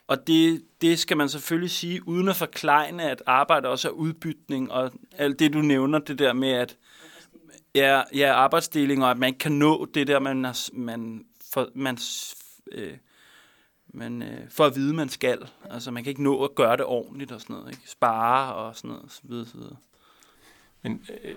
og 0.07 0.27
det, 0.27 0.63
det 0.81 0.99
skal 0.99 1.17
man 1.17 1.29
selvfølgelig 1.29 1.71
sige, 1.71 2.09
uden 2.09 2.29
at 2.29 2.37
forklejne, 2.37 3.11
at 3.11 3.23
arbejde 3.27 3.69
også 3.69 3.89
er 3.89 3.93
udbytning, 3.93 4.73
og 4.73 4.93
alt 5.13 5.39
det, 5.39 5.53
du 5.53 5.59
nævner, 5.59 5.99
det 5.99 6.19
der 6.19 6.33
med, 6.33 6.51
at 6.51 6.77
ja, 7.75 8.03
ja, 8.15 8.33
arbejdsdeling, 8.35 9.05
og 9.05 9.11
at 9.11 9.19
man 9.19 9.27
ikke 9.27 9.39
kan 9.39 9.53
nå 9.53 9.87
det 9.95 10.07
der, 10.07 10.19
man, 10.19 10.55
man, 10.73 11.25
for, 11.53 11.69
man, 11.75 11.99
øh, 12.73 12.97
man 13.89 14.23
øh, 14.23 14.51
for 14.51 14.65
at 14.65 14.77
vide, 14.77 14.95
man 14.95 15.09
skal. 15.09 15.49
Altså, 15.71 15.91
man 15.91 16.05
kan 16.05 16.11
ikke 16.11 16.23
nå 16.23 16.45
at 16.45 16.55
gøre 16.55 16.77
det 16.77 16.85
ordentligt 16.85 17.33
og 17.33 17.41
sådan 17.41 17.57
noget, 17.57 17.71
ikke? 17.71 17.91
Spare 17.91 18.55
og 18.55 18.77
sådan 18.77 18.91
noget, 18.91 19.13
så 19.13 19.21
videre, 19.25 19.47
så 19.47 19.57
videre. 19.57 19.77
Men 20.83 21.07
øh, 21.25 21.35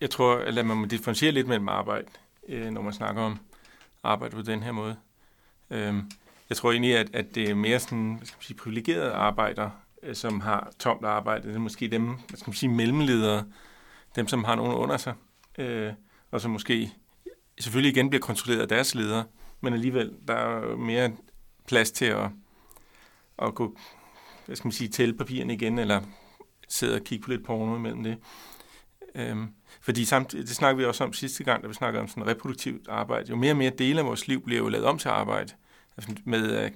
jeg 0.00 0.10
tror, 0.10 0.36
at 0.36 0.66
man 0.66 0.76
må 0.76 0.86
differentiere 0.86 1.32
lidt 1.32 1.48
mellem 1.48 1.68
arbejde, 1.68 2.06
øh, 2.48 2.70
når 2.70 2.82
man 2.82 2.92
snakker 2.92 3.22
om 3.22 3.38
arbejde 4.02 4.36
på 4.36 4.42
den 4.42 4.62
her 4.62 4.72
måde. 4.72 4.96
Øh, 5.70 5.94
jeg 6.48 6.56
tror 6.56 6.72
egentlig, 6.72 6.96
at, 6.96 7.10
at 7.12 7.34
det 7.34 7.50
er 7.50 7.54
mere 7.54 7.80
sådan, 7.80 8.14
hvad 8.14 8.26
skal 8.26 8.36
man 8.36 8.42
sige, 8.42 8.56
privilegerede 8.56 9.12
arbejdere, 9.12 9.72
øh, 10.02 10.14
som 10.14 10.40
har 10.40 10.72
tomt 10.78 11.04
arbejde. 11.04 11.48
Det 11.48 11.54
er 11.54 11.58
måske 11.58 11.88
dem, 11.88 12.06
hvad 12.06 12.36
skal 12.38 12.50
man 12.50 12.54
sige, 12.54 12.70
mellemledere, 12.70 13.44
dem, 14.16 14.28
som 14.28 14.44
har 14.44 14.54
nogen 14.54 14.74
under 14.74 14.96
sig, 14.96 15.14
øh, 15.58 15.92
og 16.30 16.40
som 16.40 16.50
måske 16.50 16.92
selvfølgelig 17.60 17.96
igen 17.96 18.10
bliver 18.10 18.20
kontrolleret 18.22 18.62
af 18.62 18.68
deres 18.68 18.94
ledere, 18.94 19.24
men 19.60 19.72
alligevel, 19.72 20.12
der 20.28 20.34
er 20.34 20.76
mere 20.76 21.12
plads 21.66 21.90
til 21.90 22.04
at, 22.04 22.30
at 23.38 23.54
gå, 23.54 23.78
hvad 24.46 24.56
skal 24.56 24.66
man 24.66 24.72
sige, 24.72 24.88
tælle 24.88 25.14
papirerne 25.14 25.54
igen, 25.54 25.78
eller 25.78 26.00
sidde 26.68 26.94
og 26.94 27.00
kigge 27.04 27.24
på 27.24 27.30
lidt 27.30 27.44
porno 27.44 27.76
imellem 27.76 28.02
det. 28.02 28.18
Øhm, 29.14 29.48
fordi 29.80 30.04
samtidig, 30.04 30.46
det 30.46 30.56
snakker 30.56 30.76
vi 30.76 30.84
også 30.84 31.04
om 31.04 31.12
sidste 31.12 31.44
gang, 31.44 31.62
da 31.62 31.68
vi 31.68 31.74
snakkede 31.74 32.00
om 32.02 32.08
sådan 32.08 32.26
reproduktivt 32.26 32.88
arbejde. 32.88 33.30
Jo 33.30 33.36
mere 33.36 33.52
og 33.52 33.56
mere 33.56 33.70
dele 33.70 34.00
af 34.00 34.06
vores 34.06 34.28
liv 34.28 34.44
bliver 34.44 34.60
jo 34.60 34.68
lavet 34.68 34.86
om 34.86 34.98
til 34.98 35.08
arbejde. 35.08 35.52
Altså 35.96 36.14
med 36.24 36.52
at, 36.52 36.72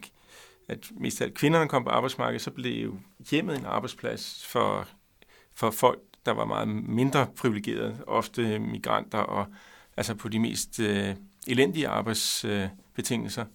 at 0.68 0.90
mest 0.90 1.22
af 1.22 1.34
kvinderne 1.34 1.68
kom 1.68 1.84
på 1.84 1.90
arbejdsmarkedet, 1.90 2.42
så 2.42 2.50
blev 2.50 2.98
hjemmet 3.30 3.58
en 3.58 3.64
arbejdsplads 3.66 4.46
for, 4.46 4.88
for 5.54 5.70
folk, 5.70 6.00
der 6.26 6.32
var 6.32 6.44
meget 6.44 6.68
mindre 6.68 7.26
privilegerede, 7.36 7.96
ofte 8.06 8.58
migranter 8.58 9.18
og 9.18 9.46
altså 9.96 10.14
på 10.14 10.28
de 10.28 10.38
mest 10.38 10.80
øh, 10.80 11.14
elendige 11.46 11.88
arbejdsbetingelser. 11.88 13.42
Øh, 13.42 13.48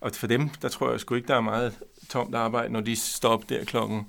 og 0.00 0.12
for 0.14 0.26
dem, 0.26 0.48
der 0.48 0.68
tror 0.68 0.90
jeg 0.90 1.00
sgu 1.00 1.14
ikke, 1.14 1.28
der 1.28 1.36
er 1.36 1.40
meget 1.40 1.78
tomt 2.08 2.34
arbejde, 2.34 2.72
når 2.72 2.80
de 2.80 2.96
står 2.96 3.28
op 3.28 3.48
der 3.48 3.64
klokken 3.64 4.06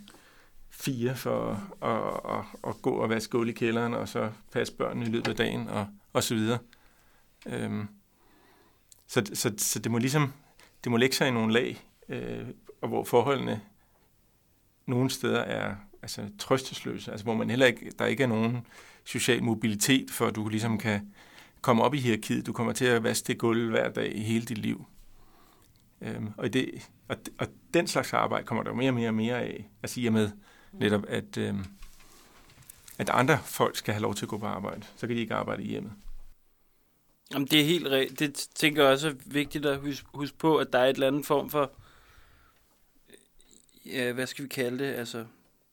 fire 0.86 1.16
for 1.16 1.52
at, 1.82 1.90
at, 1.90 2.38
at, 2.38 2.70
at 2.70 2.82
gå 2.82 2.92
og 2.92 3.10
vaske 3.10 3.32
gulv 3.32 3.50
i 3.50 3.52
kælderen, 3.52 3.94
og 3.94 4.08
så 4.08 4.32
passe 4.52 4.74
børnene 4.74 5.06
i 5.06 5.10
løbet 5.10 5.28
af 5.28 5.36
dagen, 5.36 5.68
og, 5.70 5.88
og 6.14 6.24
så 6.24 6.36
videre. 6.36 6.60
Øhm, 7.46 7.88
så, 9.08 9.32
så, 9.34 9.54
så 9.58 9.80
det 9.80 9.92
må 9.92 9.98
ligesom, 9.98 10.34
det 10.84 10.92
må 10.92 10.98
lægge 10.98 11.16
sig 11.16 11.28
i 11.28 11.32
nogle 11.32 11.54
lag, 11.54 11.88
øh, 12.10 12.48
og 12.82 12.88
hvor 12.88 13.04
forholdene 13.04 13.62
nogle 14.86 15.10
steder 15.10 15.40
er 15.40 15.76
altså, 16.02 16.30
trøstesløse, 16.40 17.12
altså 17.12 17.24
hvor 17.24 17.34
man 17.34 17.50
heller 17.50 17.66
ikke, 17.66 17.92
der 18.00 18.06
ikke 18.06 18.24
er 18.24 18.28
nogen 18.28 18.68
social 19.06 19.44
mobilitet, 19.44 20.12
for 20.12 20.28
at 20.28 20.36
du 20.36 20.50
ligesom 20.50 20.78
kan 20.78 21.14
komme 21.62 21.84
op 21.84 21.94
i 21.94 22.00
hierarkiet. 22.00 22.46
Du 22.46 22.54
kommer 22.54 22.74
til 22.74 22.86
at 22.86 23.04
vaske 23.04 23.28
det 23.28 23.38
gulv 23.38 23.70
hver 23.70 23.90
dag 23.90 24.16
i 24.16 24.22
hele 24.22 24.46
dit 24.46 24.58
liv. 24.58 24.86
Øhm, 26.02 26.30
og, 26.38 26.54
det, 26.54 26.90
og, 27.08 27.18
og 27.38 27.48
den 27.74 27.88
slags 27.88 28.14
arbejde 28.14 28.46
kommer 28.46 28.64
der 28.64 28.74
mere 28.74 28.90
og 28.90 28.96
mere 28.96 29.10
og 29.10 29.14
mere 29.14 29.42
af. 29.42 29.70
Altså 29.84 30.02
i 30.02 30.06
og 30.06 30.14
med 30.14 30.32
netop, 30.74 31.06
at, 31.08 31.38
øh, 31.38 31.56
at 32.98 33.10
andre 33.10 33.40
folk 33.46 33.78
skal 33.78 33.94
have 33.94 34.02
lov 34.02 34.16
til 34.16 34.26
at 34.26 34.30
gå 34.30 34.38
på 34.38 34.46
arbejde. 34.46 34.84
Så 34.96 35.08
kan 35.08 35.16
de 35.16 35.22
ikke 35.22 35.36
arbejde 35.36 35.64
i 35.64 35.68
hjemmet. 35.68 35.94
Jamen, 37.34 37.48
det 37.48 37.62
er 37.62 37.66
helt 37.66 37.88
rigtigt. 37.88 38.20
Det 38.20 38.48
tænker 38.56 38.84
jeg 38.84 38.92
også 38.92 39.08
er 39.08 39.14
vigtigt 39.26 39.66
at 39.66 39.80
huske, 39.80 40.08
huske 40.14 40.38
på, 40.38 40.58
at 40.58 40.74
der 40.74 40.80
er 40.80 40.86
et 40.86 40.94
eller 40.94 41.08
andet 41.08 41.26
form 41.26 41.50
for, 41.50 41.72
øh, 43.10 43.94
ja, 43.94 44.12
hvad 44.12 44.28
skal 44.28 44.44
vi 44.44 44.50
kalde 44.50 44.80
det, 44.86 44.94
altså, 44.94 45.26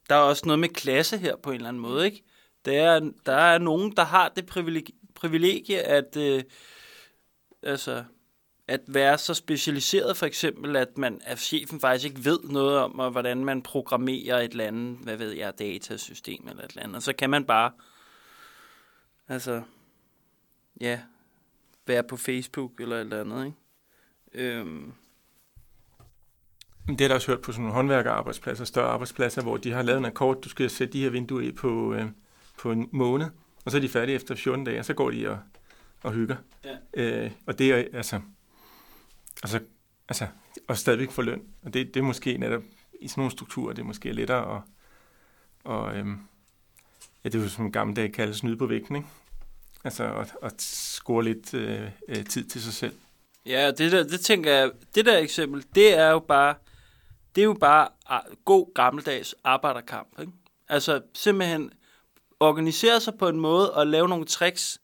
der 0.09 0.15
er 0.15 0.21
også 0.21 0.43
noget 0.47 0.59
med 0.59 0.69
klasse 0.69 1.19
her 1.19 1.37
på 1.37 1.51
en 1.51 1.57
eller 1.57 1.69
anden 1.69 1.83
måde, 1.83 2.07
ikke? 2.07 2.23
Der 2.65 2.83
er, 2.83 3.11
der 3.27 3.37
er 3.37 3.59
nogen, 3.59 3.97
der 3.97 4.05
har 4.05 4.29
det 4.29 4.47
privilegie, 4.47 4.95
privilegie 5.15 5.83
at, 5.83 6.17
øh, 6.17 6.43
altså, 7.63 8.05
at 8.71 8.81
være 8.87 9.19
så 9.19 9.35
specialiseret 9.35 10.17
for 10.17 10.27
eksempel, 10.27 10.77
at 10.77 10.99
man 10.99 11.21
at 11.25 11.39
chefen 11.39 11.81
faktisk 11.81 12.05
ikke 12.05 12.25
ved 12.25 12.39
noget 12.45 12.79
om, 12.79 12.91
hvordan 12.91 13.45
man 13.45 13.63
programmerer 13.63 14.39
et 14.39 14.51
eller 14.51 14.67
andet, 14.67 14.97
hvad 14.97 15.17
ved 15.17 15.33
jeg, 15.33 15.59
datasystem 15.59 16.49
eller 16.49 16.65
et 16.65 16.71
eller 16.71 16.83
andet. 16.83 16.97
Og 16.97 17.03
så 17.03 17.13
kan 17.13 17.31
man 17.31 17.45
bare, 17.45 17.73
altså, 19.29 19.63
ja, 20.81 21.01
være 21.87 22.03
på 22.03 22.17
Facebook 22.17 22.81
eller 22.81 22.97
et 22.97 23.01
eller 23.01 23.21
andet, 23.21 23.47
ikke? 23.47 23.57
Øhm. 24.35 24.93
Det 26.89 27.01
har 27.01 27.09
der 27.09 27.15
også 27.15 27.31
hørt 27.31 27.41
på 27.41 27.53
sådan 27.53 27.63
nogle 27.63 27.75
håndværkerarbejdspladser, 27.75 28.65
større 28.65 28.89
arbejdspladser, 28.89 29.43
hvor 29.43 29.57
de 29.57 29.73
har 29.73 29.83
lavet 29.83 29.99
en 29.99 30.05
akkord, 30.05 30.43
du 30.43 30.49
skal 30.49 30.71
sætte 30.71 30.93
de 30.93 31.03
her 31.03 31.11
vinduer 31.11 31.43
i 31.43 31.53
på, 31.53 31.95
øh, 31.95 32.07
på 32.59 32.73
en 32.73 32.89
måned, 32.93 33.27
og 33.65 33.71
så 33.71 33.77
er 33.77 33.81
de 33.81 33.89
færdige 33.89 34.17
efter 34.17 34.35
14 34.35 34.65
dage, 34.65 34.79
og 34.79 34.85
så 34.85 34.95
går 34.95 35.11
de 35.11 35.31
og, 35.31 35.39
og 36.03 36.13
hygger. 36.13 36.37
Ja. 36.65 36.77
Øh, 37.25 37.31
og 37.47 37.59
det 37.59 37.71
er 37.71 37.85
altså, 37.93 38.21
altså, 39.43 39.61
altså, 40.09 40.27
og 40.69 40.79
stadigvæk 40.79 41.11
få 41.11 41.23
løn. 41.23 41.43
Og 41.63 41.75
det, 41.75 41.95
det 41.95 42.01
er 42.01 42.05
måske 42.05 42.39
netop 42.39 42.63
i 43.01 43.09
sådan 43.09 43.21
nogle 43.21 43.31
strukturer, 43.31 43.73
det 43.73 43.83
er 43.83 43.87
måske 43.87 44.13
lettere 44.13 44.57
at, 44.57 44.63
og, 45.65 45.97
øhm, 45.97 46.19
ja, 47.25 47.29
det 47.29 47.39
er 47.39 47.43
jo 47.43 47.49
som 47.49 47.65
en 47.65 47.73
gammel 47.73 47.97
dag 47.97 48.13
kaldes 48.13 48.37
snyde 48.37 48.57
på 48.57 48.67
vægten, 48.67 48.97
ikke? 48.97 49.09
Altså 49.85 50.15
at, 50.15 50.37
at 50.43 50.63
score 50.63 51.25
lidt 51.25 51.55
øh, 51.55 51.91
øh, 52.09 52.25
tid 52.25 52.45
til 52.45 52.63
sig 52.63 52.73
selv. 52.73 52.95
Ja, 53.47 53.71
det 53.71 53.93
der, 53.93 54.03
det 54.03 54.21
tænker 54.21 54.53
jeg, 54.53 54.71
det 54.95 55.07
der 55.07 55.19
eksempel, 55.19 55.65
det 55.75 55.95
er 55.95 56.11
jo 56.11 56.19
bare, 56.19 56.55
det 57.35 57.41
er 57.41 57.45
jo 57.45 57.57
bare 57.61 57.89
god 58.45 58.75
gammeldags 58.75 59.35
arbejderkamp, 59.45 60.21
ikke? 60.21 60.33
Altså 60.69 61.01
simpelthen 61.15 61.73
organisere 62.41 63.01
sig 63.01 63.15
på 63.19 63.29
en 63.29 63.41
måde 63.41 63.75
og 63.75 63.87
lave 63.87 64.09
nogle 64.09 64.25
tricks, 64.25 64.81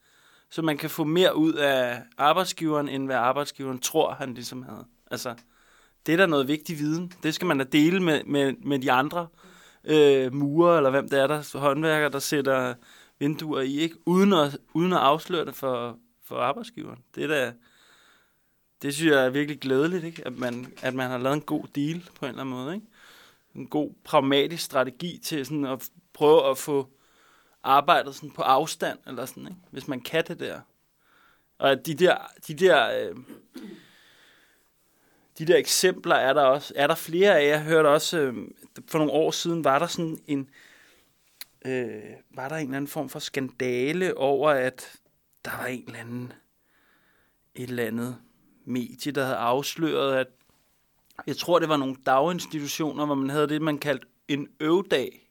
så 0.51 0.63
man 0.63 0.79
kan 0.79 0.91
få 0.91 1.05
mere 1.05 1.37
ud 1.37 1.53
af 1.53 2.03
arbejdsgiveren, 2.19 2.89
end 2.89 3.07
hvad 3.07 3.17
arbejdsgiveren 3.17 3.79
tror, 3.79 4.15
han 4.15 4.35
ligesom 4.35 4.63
havde. 4.63 4.85
Altså, 5.11 5.35
det 6.07 6.13
er 6.13 6.17
da 6.17 6.27
noget 6.27 6.49
vigtig 6.49 6.79
viden. 6.79 7.13
Det 7.23 7.35
skal 7.35 7.47
man 7.47 7.59
da 7.59 7.65
dele 7.65 8.01
med, 8.01 8.25
med, 8.25 8.53
med 8.53 8.79
de 8.79 8.93
andre 8.93 9.27
øh, 9.85 10.35
murer, 10.35 10.77
eller 10.77 10.91
hvem 10.91 11.09
det 11.09 11.21
er, 11.21 11.27
der 11.27 11.59
håndværker, 11.59 12.09
der 12.09 12.19
sætter 12.19 12.75
vinduer 13.19 13.61
i, 13.61 13.79
ikke? 13.79 13.97
Uden 14.07 14.33
at, 14.33 14.59
uden 14.75 14.93
at 14.93 14.99
afsløre 14.99 15.45
det 15.45 15.55
for, 15.55 15.99
for 16.25 16.37
arbejdsgiveren. 16.37 16.99
Det 17.15 17.25
er 17.25 17.29
da, 17.29 17.53
det 18.83 18.95
synes 18.95 19.13
jeg 19.13 19.27
er 19.27 19.31
virkelig 19.31 19.61
glædeligt, 19.61 20.05
ikke? 20.05 20.27
At, 20.27 20.39
man, 20.39 20.73
at 20.83 20.95
man 20.95 21.11
har 21.11 21.19
lavet 21.19 21.35
en 21.35 21.41
god 21.41 21.65
deal 21.75 22.11
på 22.15 22.25
en 22.25 22.29
eller 22.29 22.41
anden 22.41 22.55
måde. 22.55 22.75
Ikke? 22.75 22.87
En 23.55 23.67
god 23.67 23.91
pragmatisk 24.05 24.65
strategi 24.65 25.21
til 25.25 25.47
sådan 25.47 25.65
at 25.65 25.89
prøve 26.13 26.51
at 26.51 26.59
få 26.59 26.91
arbejdet 27.67 28.15
sådan 28.15 28.31
på 28.31 28.43
afstand, 28.43 28.99
eller 29.07 29.27
sådan, 29.27 29.47
ikke? 29.47 29.61
hvis 29.71 29.89
man 29.89 30.01
kan 30.01 30.25
det 30.29 30.41
der. 30.41 30.61
Og 31.59 31.71
at 31.71 31.87
de 31.87 31.95
der, 31.95 32.17
de 32.49 32.55
der, 32.55 33.09
øh, 33.09 33.17
de 35.39 35.47
der 35.47 35.57
eksempler 35.57 36.15
er 36.15 36.33
der 36.33 36.43
også, 36.43 36.73
er 36.77 36.87
der 36.87 36.95
flere 36.95 37.41
af. 37.41 37.49
Jeg 37.49 37.63
hørte 37.63 37.87
også, 37.87 38.19
øh, 38.19 38.35
for 38.89 38.99
nogle 38.99 39.13
år 39.13 39.31
siden 39.31 39.65
var 39.65 39.79
der 39.79 39.87
sådan 39.87 40.19
en, 40.27 40.51
øh, 41.65 42.03
var 42.31 42.49
der 42.49 42.57
en 42.57 42.63
eller 42.63 42.77
anden 42.77 42.89
form 42.89 43.09
for 43.09 43.19
skandale 43.19 44.17
over, 44.17 44.51
at 44.51 44.99
der 45.45 45.57
var 45.57 45.67
en 45.67 45.85
eller 45.87 46.01
anden, 46.01 46.33
et 47.55 47.69
eller 47.69 47.87
andet 47.87 48.17
medie, 48.65 49.13
der 49.13 49.25
havde 49.25 49.37
afsløret, 49.37 50.17
at 50.17 50.27
jeg 51.27 51.37
tror, 51.37 51.59
det 51.59 51.69
var 51.69 51.77
nogle 51.77 51.97
daginstitutioner, 52.07 53.07
hvor 53.07 53.15
man 53.15 53.31
havde 53.31 53.49
det, 53.49 53.63
man 53.63 53.79
kaldte 53.79 54.07
en 54.29 54.49
øvdag, 54.61 55.31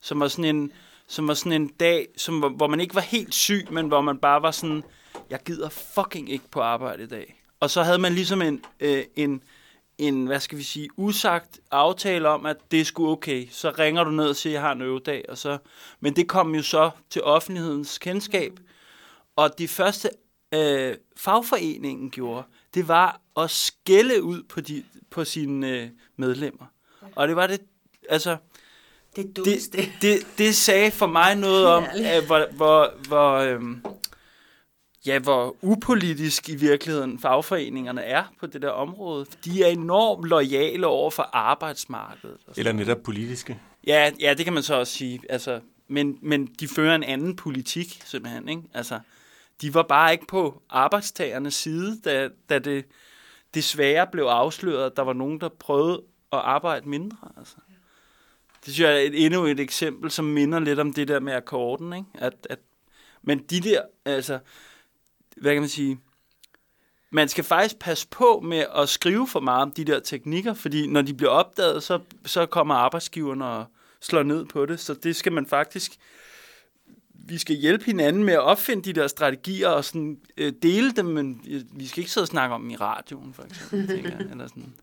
som 0.00 0.20
var 0.20 0.28
sådan 0.28 0.56
en, 0.56 0.72
som 1.08 1.28
var 1.28 1.34
sådan 1.34 1.62
en 1.62 1.68
dag, 1.68 2.08
som, 2.16 2.38
hvor 2.38 2.66
man 2.66 2.80
ikke 2.80 2.94
var 2.94 3.00
helt 3.00 3.34
syg, 3.34 3.66
men 3.70 3.88
hvor 3.88 4.00
man 4.00 4.18
bare 4.18 4.42
var 4.42 4.50
sådan, 4.50 4.82
jeg 5.30 5.40
gider 5.44 5.68
fucking 5.68 6.30
ikke 6.30 6.50
på 6.50 6.60
arbejde 6.60 7.02
i 7.02 7.06
dag. 7.06 7.44
Og 7.60 7.70
så 7.70 7.82
havde 7.82 7.98
man 7.98 8.12
ligesom 8.12 8.42
en, 8.42 8.64
øh, 8.80 9.04
en, 9.16 9.42
en, 9.98 10.26
hvad 10.26 10.40
skal 10.40 10.58
vi 10.58 10.62
sige, 10.62 10.88
usagt 10.96 11.60
aftale 11.70 12.28
om, 12.28 12.46
at 12.46 12.56
det 12.70 12.86
skulle 12.86 13.10
okay. 13.10 13.48
Så 13.50 13.70
ringer 13.70 14.04
du 14.04 14.10
ned 14.10 14.28
og 14.28 14.36
siger, 14.36 14.50
at 14.50 14.54
jeg 14.54 14.62
har 14.62 14.72
en 14.72 14.82
øvedag. 14.82 15.24
Og 15.28 15.38
så, 15.38 15.58
men 16.00 16.16
det 16.16 16.28
kom 16.28 16.54
jo 16.54 16.62
så 16.62 16.90
til 17.10 17.22
offentlighedens 17.22 17.98
kendskab. 17.98 18.60
Og 19.36 19.58
de 19.58 19.68
første 19.68 20.10
øh, 20.54 20.96
fagforeningen 21.16 22.10
gjorde, 22.10 22.46
det 22.74 22.88
var 22.88 23.20
at 23.36 23.50
skælde 23.50 24.22
ud 24.22 24.42
på, 24.42 24.60
de, 24.60 24.84
på 25.10 25.24
sine 25.24 25.70
øh, 25.70 25.88
medlemmer. 26.16 26.66
Og 27.16 27.28
det 27.28 27.36
var 27.36 27.46
det, 27.46 27.60
altså... 28.08 28.36
Det 29.16 29.36
det, 29.36 29.92
det, 30.02 30.26
det 30.38 30.56
sagde 30.56 30.90
for 30.90 31.06
mig 31.06 31.34
noget 31.36 31.66
om, 31.66 31.84
at, 32.04 32.24
hvor, 32.24 32.46
hvor, 32.56 32.90
hvor, 33.08 33.32
øh, 33.34 33.60
ja, 35.06 35.18
hvor 35.18 35.56
upolitisk 35.62 36.48
i 36.48 36.56
virkeligheden 36.56 37.18
fagforeningerne 37.18 38.02
er 38.02 38.24
på 38.40 38.46
det 38.46 38.62
der 38.62 38.70
område. 38.70 39.26
De 39.44 39.62
er 39.62 39.68
enormt 39.68 40.28
lojale 40.28 40.86
over 40.86 41.10
for 41.10 41.30
arbejdsmarkedet. 41.32 42.38
Eller 42.56 42.72
netop 42.72 42.98
politiske. 43.04 43.60
Ja, 43.86 44.10
ja, 44.20 44.34
det 44.34 44.44
kan 44.44 44.54
man 44.54 44.62
så 44.62 44.74
også 44.74 44.92
sige. 44.92 45.20
Altså, 45.28 45.60
men, 45.88 46.18
men 46.22 46.46
de 46.60 46.68
fører 46.68 46.94
en 46.94 47.02
anden 47.02 47.36
politik, 47.36 48.02
simpelthen. 48.04 48.48
Ikke? 48.48 48.62
Altså, 48.74 49.00
de 49.60 49.74
var 49.74 49.82
bare 49.82 50.12
ikke 50.12 50.26
på 50.26 50.62
arbejdstagernes 50.70 51.54
side, 51.54 52.00
da, 52.04 52.28
da 52.50 52.58
det 52.58 52.84
desværre 53.54 54.06
blev 54.12 54.24
afsløret, 54.24 54.86
at 54.86 54.96
der 54.96 55.02
var 55.02 55.12
nogen, 55.12 55.40
der 55.40 55.48
prøvede 55.48 56.02
at 56.32 56.38
arbejde 56.38 56.88
mindre. 56.88 57.16
Altså. 57.36 57.56
Det 58.64 58.74
synes 58.74 58.80
jeg 58.80 58.96
er 58.96 58.98
et, 58.98 59.24
endnu 59.24 59.44
et 59.44 59.60
eksempel, 59.60 60.10
som 60.10 60.24
minder 60.24 60.58
lidt 60.58 60.78
om 60.78 60.92
det 60.92 61.08
der 61.08 61.20
med 61.20 61.32
akkorden. 61.32 61.92
Ikke? 61.92 62.06
At, 62.14 62.46
at, 62.50 62.58
men 63.22 63.38
de 63.38 63.60
der, 63.60 63.82
altså, 64.04 64.38
hvad 65.36 65.52
kan 65.52 65.62
man 65.62 65.68
sige, 65.68 66.00
man 67.10 67.28
skal 67.28 67.44
faktisk 67.44 67.78
passe 67.78 68.08
på 68.08 68.40
med 68.44 68.64
at 68.76 68.88
skrive 68.88 69.28
for 69.28 69.40
meget 69.40 69.62
om 69.62 69.72
de 69.72 69.84
der 69.84 70.00
teknikker, 70.00 70.54
fordi 70.54 70.86
når 70.86 71.02
de 71.02 71.14
bliver 71.14 71.30
opdaget, 71.30 71.82
så, 71.82 72.00
så 72.26 72.46
kommer 72.46 72.74
arbejdsgiveren 72.74 73.42
og 73.42 73.64
slår 74.00 74.22
ned 74.22 74.44
på 74.44 74.66
det. 74.66 74.80
Så 74.80 74.94
det 74.94 75.16
skal 75.16 75.32
man 75.32 75.46
faktisk, 75.46 75.92
vi 77.14 77.38
skal 77.38 77.56
hjælpe 77.56 77.84
hinanden 77.84 78.24
med 78.24 78.34
at 78.34 78.40
opfinde 78.40 78.82
de 78.84 78.92
der 78.92 79.06
strategier 79.06 79.68
og 79.68 79.84
sådan, 79.84 80.20
øh, 80.36 80.52
dele 80.62 80.92
dem, 80.92 81.06
men 81.06 81.40
øh, 81.48 81.62
vi 81.72 81.86
skal 81.86 82.00
ikke 82.00 82.12
sidde 82.12 82.24
og 82.24 82.28
snakke 82.28 82.54
om 82.54 82.60
dem 82.60 82.70
i 82.70 82.76
radioen, 82.76 83.34
for 83.34 83.42
eksempel. 83.42 83.88
Tænker 83.88 84.18
eller 84.30 84.46
sådan. 84.46 84.74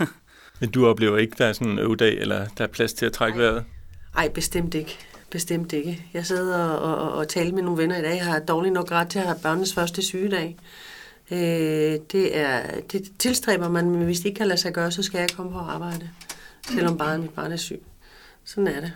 men 0.60 0.70
du 0.70 0.86
oplever 0.86 1.18
ikke, 1.18 1.34
der 1.38 1.46
er 1.46 1.52
sådan 1.52 1.72
en 1.72 1.78
øvedag, 1.78 2.18
eller 2.18 2.46
der 2.58 2.64
er 2.64 2.68
plads 2.68 2.92
til 2.92 3.06
at 3.06 3.12
trække 3.12 3.38
vejret? 3.38 3.64
Nej, 4.14 4.28
bestemt 4.28 4.74
ikke. 4.74 4.98
Bestemt 5.30 5.72
ikke. 5.72 6.06
Jeg 6.14 6.26
sidder 6.26 6.64
og, 6.64 6.98
og, 6.98 7.12
og 7.12 7.28
taler 7.28 7.52
med 7.52 7.62
nogle 7.62 7.82
venner 7.82 7.98
i 7.98 8.02
dag. 8.02 8.16
Jeg 8.16 8.24
har 8.24 8.38
dårligt 8.38 8.74
nok 8.74 8.92
ret 8.92 9.08
til 9.08 9.18
at 9.18 9.24
have 9.24 9.38
børnenes 9.42 9.74
første 9.74 10.02
sygedag. 10.02 10.56
Øh, 11.30 11.38
det, 12.12 12.36
er, 12.36 12.80
det 12.80 13.12
tilstræber 13.18 13.68
man, 13.68 13.90
men 13.90 14.02
hvis 14.02 14.18
det 14.18 14.26
ikke 14.26 14.38
kan 14.38 14.46
lade 14.46 14.60
sig 14.60 14.72
gøre, 14.72 14.90
så 14.90 15.02
skal 15.02 15.18
jeg 15.18 15.28
komme 15.36 15.52
på 15.52 15.58
arbejde. 15.58 16.10
Selvom 16.68 16.98
bare 16.98 17.18
mit 17.18 17.30
barn 17.30 17.52
er 17.52 17.56
syg. 17.56 17.82
Sådan 18.44 18.66
er 18.66 18.80
det. 18.80 18.92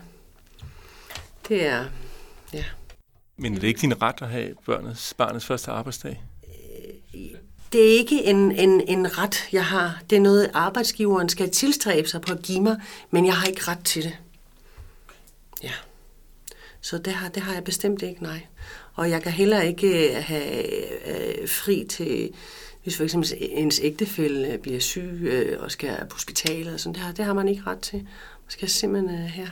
Det 1.49 1.67
er, 1.67 1.85
ja. 2.53 2.65
Men 3.37 3.55
er 3.55 3.59
det 3.59 3.69
ikke 3.69 3.81
din 3.81 4.03
ret 4.03 4.23
at 4.23 4.29
have 4.29 4.55
børnets, 4.67 5.15
barnets 5.15 5.47
første 5.47 5.71
arbejdsdag? 5.71 6.23
Det 7.73 7.81
er 7.81 7.99
ikke 7.99 8.25
en, 8.25 8.53
en, 8.53 8.81
en 8.81 9.19
ret, 9.19 9.49
jeg 9.53 9.65
har. 9.65 10.03
Det 10.11 10.17
er 10.17 10.21
noget, 10.21 10.51
arbejdsgiveren 10.55 11.29
skal 11.29 11.51
tilstræbe 11.51 12.09
sig 12.09 12.21
på 12.21 12.33
at 12.33 12.43
give 12.43 12.61
mig, 12.61 12.81
men 13.11 13.27
jeg 13.27 13.35
har 13.35 13.47
ikke 13.47 13.63
ret 13.69 13.85
til 13.85 14.03
det. 14.03 14.19
Ja. 15.63 15.73
Så 16.81 16.99
det 16.99 17.13
har, 17.13 17.29
det 17.29 17.43
har 17.43 17.55
jeg 17.55 17.65
bestemt 17.65 18.03
ikke, 18.03 18.23
nej. 18.23 18.47
Og 18.95 19.11
jeg 19.11 19.23
kan 19.23 19.33
heller 19.33 19.61
ikke 19.61 20.17
øh, 20.17 20.25
have 20.25 21.43
øh, 21.43 21.49
fri 21.49 21.87
til, 21.89 22.31
hvis 22.83 22.97
for 22.97 23.05
eksempel 23.05 23.33
ens 23.41 23.81
ægtefælle 23.83 24.59
bliver 24.59 24.81
syg 24.81 25.19
øh, 25.23 25.63
og 25.63 25.71
skal 25.71 25.97
på 26.11 26.15
hospitalet, 26.15 26.75
og 26.75 26.81
sådan, 26.81 26.95
det, 26.95 27.03
har, 27.03 27.13
det 27.13 27.25
har 27.25 27.33
man 27.33 27.49
ikke 27.49 27.63
ret 27.67 27.81
til. 27.81 27.99
Man 27.99 28.49
skal 28.49 28.69
simpelthen 28.69 29.21
øh, 29.21 29.27
her. 29.27 29.49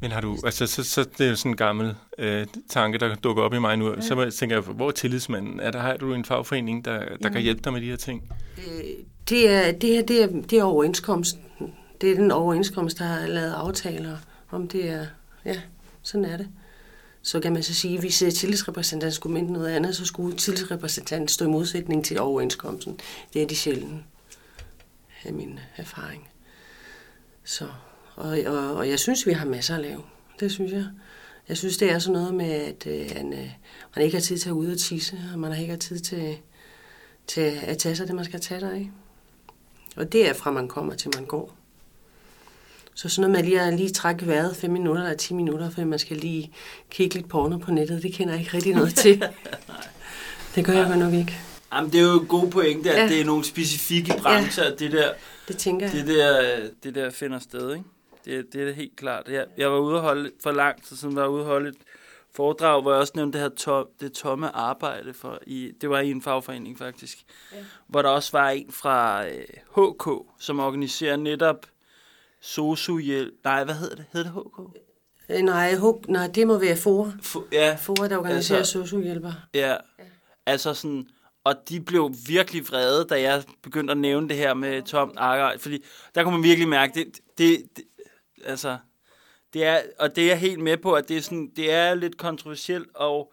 Men 0.00 0.12
har 0.12 0.20
du, 0.20 0.38
altså 0.44 0.66
så, 0.66 0.84
så 0.84 1.04
det 1.18 1.26
er 1.26 1.30
jo 1.30 1.36
sådan 1.36 1.52
en 1.52 1.56
gammel 1.56 1.94
øh, 2.18 2.46
tanke, 2.68 2.98
der 2.98 3.14
dukker 3.14 3.42
op 3.42 3.54
i 3.54 3.58
mig 3.58 3.76
nu. 3.76 3.94
Ja. 3.94 4.00
Så 4.00 4.30
tænker 4.38 4.56
jeg, 4.56 4.62
hvor 4.62 4.88
er 4.88 4.92
tillidsmanden? 4.92 5.60
Er 5.60 5.70
der, 5.70 5.78
har 5.78 5.96
du 5.96 6.14
en 6.14 6.24
fagforening, 6.24 6.84
der, 6.84 7.16
der 7.22 7.28
kan 7.28 7.42
hjælpe 7.42 7.62
dig 7.62 7.72
med 7.72 7.80
de 7.80 7.86
her 7.86 7.96
ting? 7.96 8.32
Øh, 8.58 8.84
det 9.28 9.50
er, 9.50 9.72
det, 9.72 9.90
her, 9.90 10.02
det, 10.02 10.22
er, 10.22 10.26
det 10.26 10.58
er 10.58 10.64
overenskomsten. 10.64 11.42
Det 12.00 12.10
er 12.10 12.14
den 12.14 12.30
overenskomst, 12.30 12.98
der 12.98 13.04
har 13.04 13.26
lavet 13.26 13.52
aftaler 13.52 14.16
om 14.50 14.68
det 14.68 14.90
er, 14.90 15.06
ja, 15.44 15.60
sådan 16.02 16.24
er 16.24 16.36
det. 16.36 16.48
Så 17.22 17.40
kan 17.40 17.52
man 17.52 17.62
så 17.62 17.74
sige, 17.74 17.94
at 17.94 18.00
hvis 18.00 18.18
tillidsrepræsentanten 18.18 19.12
skulle 19.12 19.34
minde 19.34 19.52
noget 19.52 19.68
andet, 19.68 19.96
så 19.96 20.04
skulle 20.04 20.36
tillidsrepræsentanten 20.36 21.28
stå 21.28 21.44
i 21.44 21.48
modsætning 21.48 22.04
til 22.04 22.20
overenskomsten. 22.20 23.00
Det 23.32 23.42
er 23.42 23.46
de 23.46 23.56
sjældent, 23.56 24.02
af 25.24 25.32
min 25.32 25.60
erfaring. 25.76 26.28
Så, 27.44 27.68
og, 28.16 28.38
og, 28.46 28.74
og 28.74 28.88
jeg 28.88 28.98
synes, 28.98 29.26
vi 29.26 29.32
har 29.32 29.46
masser 29.46 29.74
at 29.74 29.82
lave. 29.82 30.02
Det 30.40 30.52
synes 30.52 30.72
jeg. 30.72 30.86
Jeg 31.48 31.56
synes, 31.56 31.76
det 31.76 31.90
er 31.90 31.98
sådan 31.98 32.20
noget 32.20 32.34
med, 32.34 32.50
at 32.50 32.86
øh, 32.86 33.34
man 33.96 34.04
ikke 34.04 34.16
har 34.16 34.22
tid 34.22 34.38
til 34.38 34.48
at 34.48 34.52
ud 34.52 34.70
og 34.70 34.78
tisse, 34.78 35.18
og 35.32 35.38
man 35.38 35.52
har 35.52 35.60
ikke 35.60 35.70
har 35.70 35.78
tid 35.78 35.98
til, 35.98 36.36
til 37.26 37.58
at 37.62 37.78
tage 37.78 37.96
sig 37.96 38.06
det, 38.06 38.14
man 38.14 38.24
skal 38.24 38.40
tage 38.40 38.60
sig 38.60 38.72
af. 38.72 38.90
Og 39.96 40.12
det 40.12 40.28
er 40.28 40.34
fra 40.34 40.50
man 40.50 40.68
kommer 40.68 40.94
til 40.94 41.10
man 41.14 41.24
går. 41.24 41.56
Så 42.94 43.08
sådan 43.08 43.30
noget 43.30 43.44
med 43.44 43.50
lige 43.50 43.60
at 43.60 43.74
lige 43.74 43.90
trække 43.90 44.26
vejret 44.26 44.56
5 44.56 44.70
minutter 44.70 45.02
eller 45.02 45.16
10 45.16 45.34
minutter, 45.34 45.70
for 45.70 45.84
man 45.84 45.98
skal 45.98 46.16
lige 46.16 46.52
kigge 46.90 47.14
lidt 47.14 47.28
porno 47.28 47.58
på 47.58 47.70
nettet, 47.70 48.02
det 48.02 48.12
kender 48.12 48.34
jeg 48.34 48.40
ikke 48.40 48.54
rigtig 48.54 48.74
noget 48.74 48.94
til. 48.94 49.24
det 50.54 50.64
gør 50.64 50.72
jeg 50.72 50.96
nok 50.96 51.12
ikke. 51.14 51.38
Jamen, 51.72 51.92
det 51.92 52.00
er 52.00 52.04
jo 52.04 52.20
en 52.20 52.26
god 52.26 52.50
pointe, 52.50 52.90
at 52.90 53.02
ja. 53.02 53.08
det 53.08 53.20
er 53.20 53.24
nogle 53.24 53.44
specifikke 53.44 54.14
brancher, 54.22 54.64
ja. 54.64 54.70
det 54.70 54.92
der, 54.92 55.12
det, 55.48 55.58
tænker 55.58 55.86
jeg. 55.86 55.94
det, 55.94 56.06
der, 56.06 56.60
det 56.82 56.94
der 56.94 57.10
finder 57.10 57.38
sted. 57.38 57.72
Ikke? 57.72 57.84
Det, 58.26 58.52
det 58.52 58.68
er 58.68 58.72
helt 58.72 58.96
klart. 58.96 59.28
Jeg, 59.28 59.46
jeg 59.56 59.72
var 59.72 59.78
ude 59.78 59.96
at 59.96 60.02
holde, 60.02 60.30
for 60.42 60.52
lang 60.52 60.82
tid 60.82 60.96
siden 60.96 61.16
var 61.16 61.26
ude 61.26 61.40
at 61.40 61.46
holde 61.46 61.68
et 61.68 61.76
foredrag, 62.34 62.82
hvor 62.82 62.92
jeg 62.92 63.00
også 63.00 63.12
nævnte 63.16 63.38
det 63.38 63.42
her 63.42 63.56
to, 63.56 63.84
det 64.00 64.12
tomme 64.12 64.56
arbejde. 64.56 65.14
For, 65.14 65.38
i, 65.46 65.72
det 65.80 65.90
var 65.90 66.00
i 66.00 66.10
en 66.10 66.22
fagforening 66.22 66.78
faktisk. 66.78 67.18
Ja. 67.52 67.56
Hvor 67.86 68.02
der 68.02 68.08
også 68.08 68.32
var 68.32 68.50
en 68.50 68.72
fra 68.72 69.26
øh, 69.28 69.44
HK, 69.76 70.26
som 70.38 70.60
organiserer 70.60 71.16
netop 71.16 71.66
sosu-hjælp. 72.40 73.34
Nej, 73.44 73.64
hvad 73.64 73.74
hedder 73.74 73.96
det? 73.96 74.04
Hedder 74.12 74.32
det 74.32 74.42
HK? 74.42 74.80
Øh, 75.28 75.42
nej, 75.42 75.74
huk, 75.74 76.08
nej, 76.08 76.26
det 76.34 76.46
må 76.46 76.58
være 76.58 76.76
FOA. 76.76 77.10
For, 77.22 77.44
ja. 77.52 77.76
FOA, 77.80 78.08
der 78.08 78.16
organiserer 78.16 78.58
altså, 78.58 78.72
sosu-hjælper. 78.72 79.32
Ja. 79.54 79.70
ja. 79.70 79.76
Altså 80.46 80.74
sådan, 80.74 81.06
og 81.44 81.54
de 81.68 81.80
blev 81.80 82.14
virkelig 82.28 82.68
vrede, 82.68 83.04
da 83.04 83.20
jeg 83.20 83.42
begyndte 83.62 83.90
at 83.90 83.98
nævne 83.98 84.28
det 84.28 84.36
her 84.36 84.54
med 84.54 84.82
Tom 84.82 85.12
Akker, 85.16 85.58
fordi 85.58 85.84
der 86.14 86.22
kunne 86.22 86.34
man 86.34 86.42
virkelig 86.42 86.68
mærke, 86.68 86.92
det, 86.94 87.20
det, 87.38 87.62
det 87.76 87.84
altså, 88.44 88.78
det 89.52 89.64
er, 89.64 89.80
og 89.98 90.16
det 90.16 90.24
er 90.24 90.28
jeg 90.28 90.38
helt 90.38 90.60
med 90.60 90.76
på, 90.76 90.92
at 90.92 91.08
det 91.08 91.16
er, 91.16 91.20
sådan, 91.20 91.52
det 91.56 91.72
er 91.72 91.94
lidt 91.94 92.18
kontroversielt, 92.18 92.88
og, 92.94 93.32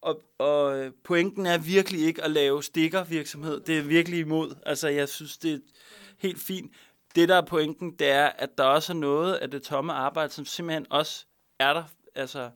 og, 0.00 0.20
og 0.38 0.92
pointen 1.04 1.46
er 1.46 1.58
virkelig 1.58 2.00
ikke 2.00 2.24
at 2.24 2.30
lave 2.30 2.62
stikkervirksomhed. 2.62 3.60
Det 3.60 3.78
er 3.78 3.82
virkelig 3.82 4.18
imod. 4.18 4.54
Altså, 4.66 4.88
jeg 4.88 5.08
synes, 5.08 5.36
det 5.38 5.52
er 5.52 5.58
helt 6.18 6.40
fint 6.40 6.72
det, 7.14 7.28
der 7.28 7.36
er 7.36 7.46
pointen, 7.46 7.92
det 7.98 8.10
er, 8.10 8.26
at 8.26 8.58
der 8.58 8.64
også 8.64 8.92
er 8.92 8.96
noget 8.96 9.34
af 9.34 9.50
det 9.50 9.62
tomme 9.62 9.92
arbejde, 9.92 10.32
som 10.32 10.44
simpelthen 10.44 10.86
også 10.90 11.24
er 11.58 11.72
der, 11.72 11.84
altså, 12.14 12.50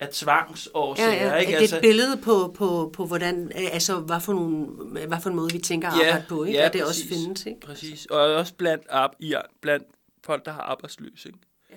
af 0.00 0.08
tvangsårsager. 0.08 1.12
Ja, 1.12 1.28
ja. 1.28 1.36
Ikke? 1.36 1.50
Det 1.50 1.56
er 1.56 1.60
altså, 1.60 1.76
et 1.76 1.82
billede 1.82 2.16
på, 2.16 2.54
på, 2.56 2.90
på 2.94 3.06
hvordan, 3.06 3.52
altså, 3.54 4.00
hvad 4.00 4.20
for, 4.20 4.32
nogle, 4.32 4.66
hvad 5.06 5.20
for 5.20 5.30
en 5.30 5.36
måde, 5.36 5.52
vi 5.52 5.58
tænker 5.58 5.88
ja, 5.88 6.08
arbejde 6.08 6.26
på, 6.28 6.44
ikke? 6.44 6.58
Ja, 6.58 6.66
og 6.66 6.72
det 6.72 6.82
præcis, 6.82 7.04
også 7.04 7.14
findes. 7.14 7.46
Ikke? 7.46 7.60
Præcis, 7.60 8.06
og 8.06 8.18
også 8.18 8.54
blandt, 8.54 8.88
op, 8.88 9.10
i, 9.20 9.34
blandt 9.60 9.86
folk, 10.28 10.44
der 10.44 10.52
har 10.52 10.62
arbejdsløs. 10.62 11.26
Ikke? 11.26 11.38
Ja. 11.70 11.76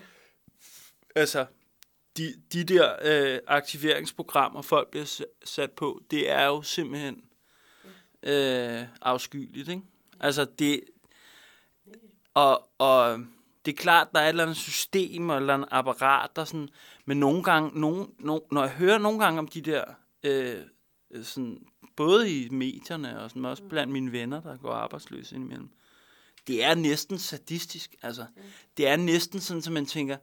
Altså, 1.16 1.46
de, 2.18 2.34
de 2.54 2.64
der 2.64 2.96
øh, 3.02 3.40
aktiveringsprogrammer, 3.48 4.62
folk 4.62 4.92
bliver 4.92 5.24
sat 5.44 5.72
på, 5.72 6.02
det 6.12 6.30
er 6.32 6.46
jo 6.46 6.62
simpelthen 6.62 7.24
øh, 8.24 8.84
afskyeligt. 9.02 9.70
Ikke? 9.70 9.82
Altså, 10.20 10.46
det, 10.60 10.82
og, 12.34 12.70
og 12.78 13.20
det 13.66 13.72
er 13.72 13.76
klart, 13.76 14.08
der 14.14 14.20
er 14.20 14.24
et 14.24 14.30
eller 14.30 14.44
andet 14.44 14.58
system 14.58 15.30
og 15.30 15.36
et 15.36 15.42
eller 15.42 15.54
andet 15.54 15.68
apparat, 15.72 16.36
der 16.36 16.46
sådan, 16.46 16.70
men 17.06 17.20
nogle 17.20 17.44
gange, 17.44 17.80
nogle, 17.80 18.08
nogle, 18.20 18.42
når 18.52 18.62
jeg 18.62 18.72
hører 18.72 18.98
nogle 18.98 19.20
gange 19.20 19.40
om 19.40 19.48
de 19.48 19.62
der, 19.62 19.84
øh, 20.24 20.62
sådan, 21.24 21.66
både 21.96 22.42
i 22.42 22.50
medierne 22.50 23.22
og 23.22 23.30
sådan, 23.30 23.46
også 23.46 23.64
blandt 23.64 23.94
mine 23.94 24.12
venner, 24.12 24.42
der 24.42 24.58
går 24.58 24.74
arbejdsløse 24.74 25.36
indimellem, 25.36 25.70
det 26.48 26.64
er 26.64 26.76
næsten 26.76 27.20
sadistisk. 27.20 27.96
Altså, 28.04 28.26
det 28.78 28.88
er 28.88 28.96
næsten 28.96 29.40
sådan, 29.40 29.64
at 29.66 29.72
man 29.72 29.86
tænker, 29.86 30.18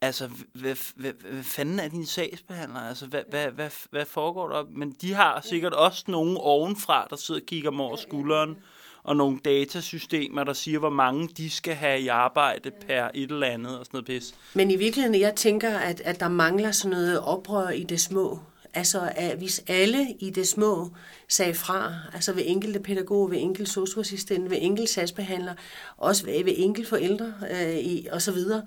altså, 0.00 0.30
hvad, 0.54 0.76
hvad, 0.96 1.12
hvad 1.12 1.42
fanden 1.42 1.78
er 1.78 1.88
din 1.88 2.06
sagsbehandler? 2.06 2.80
Altså, 2.80 3.06
hvad, 3.06 3.22
hvad, 3.30 3.50
hvad, 3.50 3.70
hvad 3.90 4.04
foregår 4.04 4.48
der? 4.48 4.64
Men 4.70 4.96
de 5.00 5.14
har 5.14 5.40
sikkert 5.40 5.72
også 5.72 6.04
nogen 6.08 6.36
ovenfra, 6.36 7.06
der 7.10 7.16
sidder 7.16 7.40
og 7.40 7.46
kigger 7.46 7.70
dem 7.70 7.80
over 7.80 7.96
skulderen, 7.96 8.56
og 9.02 9.16
nogle 9.16 9.38
datasystemer, 9.44 10.44
der 10.44 10.52
siger, 10.52 10.78
hvor 10.78 10.90
mange 10.90 11.28
de 11.28 11.50
skal 11.50 11.74
have 11.74 12.00
i 12.00 12.08
arbejde 12.08 12.70
per 12.70 13.10
et 13.14 13.30
eller 13.30 13.46
andet 13.46 13.78
og 13.78 13.86
sådan 13.86 13.96
noget 13.96 14.06
pis. 14.06 14.34
Men 14.54 14.70
i 14.70 14.76
virkeligheden, 14.76 15.20
jeg 15.20 15.34
tænker, 15.34 15.78
at, 15.78 16.00
at 16.00 16.20
der 16.20 16.28
mangler 16.28 16.70
sådan 16.70 16.90
noget 16.90 17.20
oprør 17.20 17.68
i 17.68 17.82
det 17.82 18.00
små. 18.00 18.40
Altså, 18.76 19.12
at 19.16 19.36
hvis 19.36 19.62
alle 19.66 20.16
i 20.18 20.30
det 20.30 20.48
små 20.48 20.90
sagde 21.28 21.54
fra, 21.54 21.94
altså 22.14 22.32
ved 22.32 22.42
enkelte 22.46 22.80
pædagog, 22.80 23.30
ved 23.30 23.38
enkelt 23.40 23.68
socioassistent, 23.68 24.50
ved 24.50 24.58
enkelt 24.60 24.88
sagsbehandler, 24.88 25.54
også 25.96 26.24
ved, 26.24 26.44
ved 26.44 26.52
enkelt 26.56 26.88
forældre 26.88 27.34
øh, 27.50 27.76
i, 27.76 28.08
og 28.12 28.22
så 28.22 28.32
videre, 28.32 28.62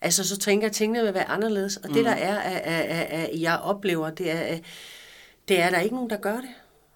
altså 0.00 0.28
så 0.28 0.38
tænker 0.38 0.64
jeg, 0.64 0.70
at 0.70 0.76
tingene 0.76 1.02
vil 1.02 1.14
være 1.14 1.28
anderledes. 1.28 1.76
Og 1.76 1.88
mm. 1.88 1.94
det 1.94 2.04
der 2.04 2.10
er, 2.10 2.38
at, 2.38 2.60
at, 2.60 3.20
at 3.20 3.40
jeg 3.40 3.58
oplever, 3.58 4.10
det 4.10 4.30
er, 4.30 4.40
at, 4.40 4.62
det 5.48 5.60
er, 5.60 5.66
at 5.66 5.72
der 5.72 5.78
er 5.78 5.82
ikke 5.82 5.94
nogen, 5.94 6.10
der 6.10 6.16
gør 6.16 6.36
det. 6.36 6.50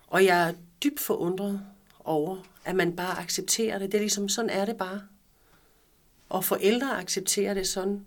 Og 0.07 0.25
jeg 0.25 0.49
er 0.49 0.53
dybt 0.83 1.01
forundret 1.01 1.61
over, 2.05 2.37
at 2.65 2.77
man 2.77 2.97
bare 2.97 3.19
accepterer 3.19 3.79
det. 3.79 3.93
Det 3.93 3.99
er 3.99 4.03
ligesom, 4.03 4.29
sådan 4.29 4.51
er 4.51 4.65
det 4.65 4.77
bare. 4.77 5.01
Og 6.29 6.45
forældre 6.45 6.99
accepterer 6.99 7.55
det 7.55 7.69
sådan. 7.69 8.05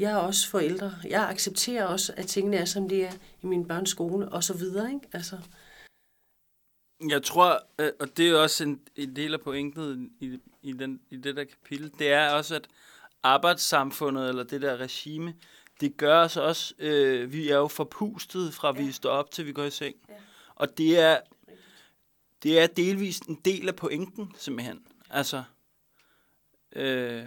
Jeg 0.00 0.12
er 0.12 0.16
også 0.16 0.48
forældre. 0.48 0.94
Jeg 1.08 1.28
accepterer 1.28 1.84
også, 1.84 2.12
at 2.16 2.26
tingene 2.26 2.56
er, 2.56 2.64
som 2.64 2.88
det 2.88 3.04
er 3.04 3.12
i 3.42 3.46
min 3.46 3.68
børns 3.68 3.90
skole, 3.90 4.28
og 4.28 4.44
så 4.44 4.54
videre, 4.54 4.92
ikke? 4.92 5.08
Altså, 5.12 5.38
Jeg 7.10 7.22
tror, 7.22 7.62
øh, 7.78 7.92
og 8.00 8.16
det 8.16 8.28
er 8.28 8.38
også 8.38 8.64
en, 8.64 8.80
en 8.96 9.16
del 9.16 9.34
af 9.34 9.40
pointet 9.40 10.10
i, 10.20 10.38
i, 10.62 10.72
den, 10.72 11.00
i 11.10 11.16
det 11.16 11.36
der 11.36 11.44
kapitel, 11.44 11.92
det 11.98 12.12
er 12.12 12.30
også, 12.30 12.54
at 12.54 12.68
arbejdssamfundet, 13.22 14.28
eller 14.28 14.42
det 14.42 14.62
der 14.62 14.76
regime, 14.76 15.34
det 15.80 15.96
gør 15.96 16.24
os 16.24 16.36
også, 16.36 16.74
øh, 16.78 17.32
vi 17.32 17.48
er 17.48 17.56
jo 17.56 17.68
forpustet 17.68 18.54
fra 18.54 18.72
vi 18.72 18.92
står 18.92 19.10
op 19.10 19.30
til 19.30 19.46
vi 19.46 19.52
går 19.52 19.64
i 19.64 19.70
seng. 19.70 19.96
Ja. 20.08 20.14
Og 20.54 20.78
det 20.78 21.00
er, 21.00 21.20
det 22.42 22.60
er 22.60 22.66
delvist 22.66 23.26
en 23.26 23.40
del 23.44 23.68
af 23.68 23.76
pointen, 23.76 24.32
simpelthen. 24.38 24.82
Altså, 25.10 25.42
øh, 26.76 27.24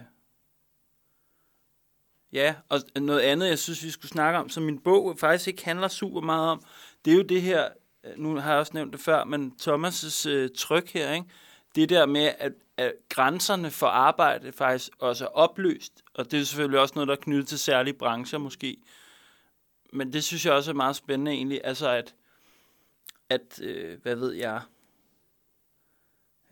ja, 2.34 2.54
og 2.68 2.80
noget 2.96 3.20
andet, 3.20 3.48
jeg 3.48 3.58
synes, 3.58 3.84
vi 3.84 3.90
skulle 3.90 4.10
snakke 4.10 4.38
om, 4.38 4.48
som 4.48 4.62
min 4.62 4.78
bog 4.78 5.18
faktisk 5.18 5.48
ikke 5.48 5.64
handler 5.64 5.88
super 5.88 6.20
meget 6.20 6.48
om, 6.48 6.62
det 7.04 7.12
er 7.12 7.16
jo 7.16 7.22
det 7.22 7.42
her, 7.42 7.68
øh, 8.04 8.18
nu 8.18 8.36
har 8.36 8.50
jeg 8.50 8.58
også 8.58 8.72
nævnt 8.74 8.92
det 8.92 9.00
før, 9.00 9.24
men 9.24 9.54
Thomas' 9.62 10.28
øh, 10.28 10.50
tryk 10.56 10.90
her, 10.90 11.12
ikke? 11.12 11.26
det 11.74 11.88
der 11.88 12.06
med, 12.06 12.32
at, 12.38 12.52
at 12.76 12.92
grænserne 13.08 13.70
for 13.70 13.86
arbejde 13.86 14.52
faktisk 14.52 14.90
også 14.98 15.24
er 15.24 15.28
opløst, 15.28 16.02
og 16.14 16.30
det 16.30 16.40
er 16.40 16.44
selvfølgelig 16.44 16.80
også 16.80 16.94
noget, 16.94 17.08
der 17.08 17.14
er 17.14 17.20
knyttet 17.20 17.48
til 17.48 17.58
særlige 17.58 17.94
brancher 17.94 18.38
måske, 18.38 18.76
men 19.92 20.12
det 20.12 20.24
synes 20.24 20.46
jeg 20.46 20.52
også 20.52 20.70
er 20.70 20.74
meget 20.74 20.96
spændende 20.96 21.32
egentlig, 21.32 21.60
altså 21.64 21.88
at, 21.88 22.14
at 23.28 23.60
øh, 23.62 24.02
hvad 24.02 24.16
ved 24.16 24.32
jeg, 24.32 24.60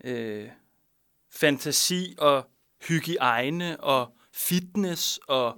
øh, 0.03 0.49
fantasi 1.31 2.15
og 2.17 2.49
hygiejne 2.87 3.79
og 3.79 4.17
fitness 4.33 5.19
og 5.27 5.57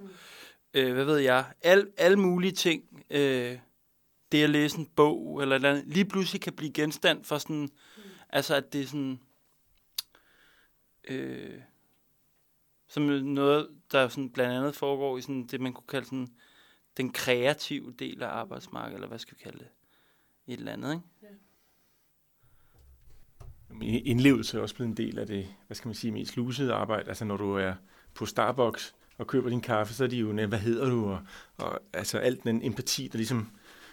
øh, 0.74 0.92
hvad 0.92 1.04
ved 1.04 1.18
jeg, 1.18 1.52
al, 1.62 1.90
alle 1.96 2.16
mulige 2.16 2.52
ting, 2.52 3.04
øh, 3.10 3.58
det 4.32 4.42
at 4.42 4.50
læse 4.50 4.78
en 4.78 4.86
bog 4.86 5.42
eller, 5.42 5.56
et 5.56 5.58
eller 5.58 5.70
andet, 5.70 5.84
lige 5.86 6.04
pludselig 6.04 6.40
kan 6.40 6.52
blive 6.52 6.72
genstand 6.72 7.24
for 7.24 7.38
sådan, 7.38 7.62
mm. 7.96 8.02
altså 8.30 8.54
at 8.54 8.72
det 8.72 8.80
er 8.80 8.86
sådan, 8.86 9.20
øh, 11.08 11.60
som 12.88 13.02
noget, 13.02 13.68
der 13.92 14.08
sådan 14.08 14.30
blandt 14.30 14.54
andet 14.54 14.74
foregår 14.74 15.18
i 15.18 15.20
sådan 15.20 15.46
det, 15.46 15.60
man 15.60 15.72
kunne 15.72 15.86
kalde 15.88 16.06
sådan 16.06 16.28
den 16.96 17.12
kreative 17.12 17.94
del 17.98 18.22
af 18.22 18.28
arbejdsmarkedet, 18.28 18.94
eller 18.94 19.08
hvad 19.08 19.18
skal 19.18 19.36
vi 19.38 19.42
kalde 19.42 19.58
det, 19.58 19.68
et 20.46 20.58
eller 20.58 20.72
andet, 20.72 20.92
ikke? 20.92 21.04
Indlevelse 23.80 24.58
er 24.58 24.62
også 24.62 24.74
blevet 24.74 24.90
en 24.90 24.96
del 24.96 25.18
af 25.18 25.26
det, 25.26 25.54
hvad 25.66 25.74
skal 25.74 25.88
man 25.88 25.94
sige, 25.94 26.12
mest 26.12 26.36
lusede 26.36 26.72
arbejde. 26.72 27.08
Altså 27.08 27.24
når 27.24 27.36
du 27.36 27.54
er 27.54 27.74
på 28.16 28.26
Starbucks 28.26 28.94
og 29.18 29.26
køber 29.26 29.50
din 29.50 29.60
kaffe, 29.60 29.94
så 29.94 30.04
er 30.04 30.08
de 30.08 30.16
jo, 30.16 30.46
hvad 30.46 30.58
hedder 30.58 30.90
du? 30.90 31.04
Og, 31.04 31.20
og 31.56 31.80
altså 31.92 32.18
alt 32.18 32.44
den 32.44 32.64
empati, 32.64 33.08
der 33.12 33.16
ligesom 33.16 33.50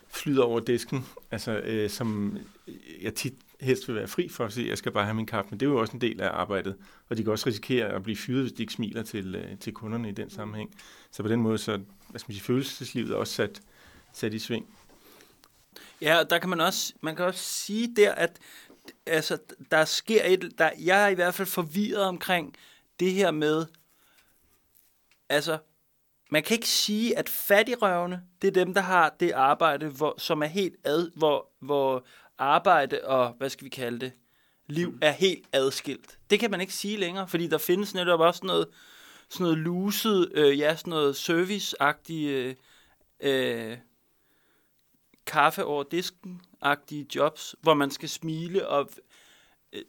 flyder 0.08 0.44
over 0.44 0.60
disken, 0.60 1.06
altså 1.32 1.52
øh, 1.52 1.90
som 1.90 2.38
jeg 3.02 3.14
tit 3.14 3.34
helst 3.62 3.88
vil 3.88 3.96
være 3.96 4.08
fri 4.08 4.30
for 4.30 4.46
at 4.46 4.54
sige, 4.54 4.70
jeg 4.70 4.78
skal 4.78 4.92
bare 4.92 5.04
have 5.04 5.14
min 5.14 5.26
kaffe, 5.26 5.50
men 5.52 5.60
det 5.60 5.66
er 5.66 5.70
jo 5.70 5.80
også 5.80 5.94
en 5.94 6.02
del 6.02 6.22
af 6.22 6.30
arbejdet, 6.30 6.76
og 7.10 7.18
de 7.18 7.24
kan 7.24 7.32
også 7.32 7.48
risikere 7.48 7.86
at 7.86 8.04
blive 8.04 8.18
fyret, 8.18 8.42
hvis 8.42 8.52
de 8.52 8.64
ikke 8.64 8.74
smiler 8.74 9.04
til, 9.04 9.36
øh, 9.36 9.58
til 9.60 9.74
kunderne 9.74 10.10
i 10.10 10.12
den 10.12 10.30
sammenhæng. 10.30 10.76
Så 11.12 11.24
på 11.24 11.30
den 11.30 11.42
måde, 11.42 11.58
så 11.58 11.80
hvad 12.10 12.20
skal 12.20 12.30
man 12.30 12.34
sige, 12.34 12.44
følelseslivet 12.44 13.12
er 13.12 13.16
også 13.16 13.34
sat, 13.34 13.62
sat 14.14 14.34
i 14.34 14.40
sving. 14.40 14.66
Ja, 16.02 16.20
og 16.20 16.30
der 16.30 16.40
kan 16.40 16.50
man 16.50 16.62
også, 16.62 16.94
man 17.02 17.16
kan 17.16 17.26
også 17.26 17.44
sige 17.44 17.96
der, 17.96 18.12
at 18.12 18.40
altså, 19.06 19.38
der 19.72 19.86
sker 19.86 20.22
et, 20.26 20.52
der, 20.58 20.70
jeg 20.80 21.04
er 21.04 21.08
i 21.08 21.14
hvert 21.14 21.34
fald 21.34 21.48
forvirret 21.48 22.04
omkring 22.04 22.56
det 23.00 23.12
her 23.12 23.32
med, 23.32 23.66
altså, 25.30 25.58
man 26.32 26.44
kan 26.44 26.56
ikke 26.56 26.68
sige, 26.68 27.18
at 27.18 27.30
fattigrøvene, 27.30 28.22
det 28.42 28.48
er 28.48 28.52
dem, 28.52 28.74
der 28.74 28.82
har 28.82 29.16
det 29.20 29.32
arbejde, 29.32 29.90
hvor, 29.90 30.16
som 30.18 30.44
er 30.44 30.48
helt 30.48 30.76
ad, 30.84 31.12
hvor, 31.16 31.52
hvor 31.60 32.06
arbejde 32.38 33.02
og, 33.04 33.34
hvad 33.38 33.50
skal 33.50 33.66
vi 33.66 33.70
kalde 33.70 34.00
det, 34.00 34.12
liv 34.68 34.98
er 35.02 35.12
helt 35.12 35.48
adskilt. 35.54 36.20
Det 36.30 36.40
kan 36.40 36.52
man 36.52 36.62
ikke 36.62 36.74
sige 36.74 36.98
længere, 36.98 37.28
fordi 37.28 37.48
der 37.48 37.58
findes 37.58 37.94
netop 37.94 38.20
også 38.20 38.46
noget, 38.46 38.68
sådan 39.30 39.44
noget 39.44 39.58
luset, 39.58 40.32
øh, 40.34 40.60
ja, 40.60 40.76
sådan 40.76 40.92
noget 40.92 41.16
service-agtigt, 41.16 42.30
øh, 42.30 42.56
øh, 43.20 43.78
kaffe 45.26 45.66
over 45.66 45.84
disken-agtige 45.84 47.08
jobs, 47.16 47.56
hvor 47.62 47.74
man 47.74 47.92
skal 47.92 48.10
smile 48.10 48.68
og 48.68 48.90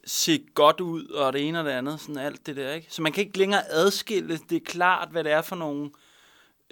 se 0.05 0.45
godt 0.53 0.81
ud, 0.81 1.05
og 1.07 1.33
det 1.33 1.47
ene 1.47 1.59
og 1.59 1.65
det 1.65 1.71
andet, 1.71 1.99
sådan 1.99 2.17
alt 2.17 2.45
det 2.45 2.55
der, 2.55 2.73
ikke? 2.73 2.87
Så 2.89 3.01
man 3.01 3.11
kan 3.11 3.23
ikke 3.25 3.37
længere 3.37 3.61
adskille, 3.69 4.37
det 4.49 4.55
er 4.55 4.65
klart, 4.65 5.07
hvad 5.11 5.23
det 5.23 5.31
er 5.31 5.41
for 5.41 5.55
nogle 5.55 5.89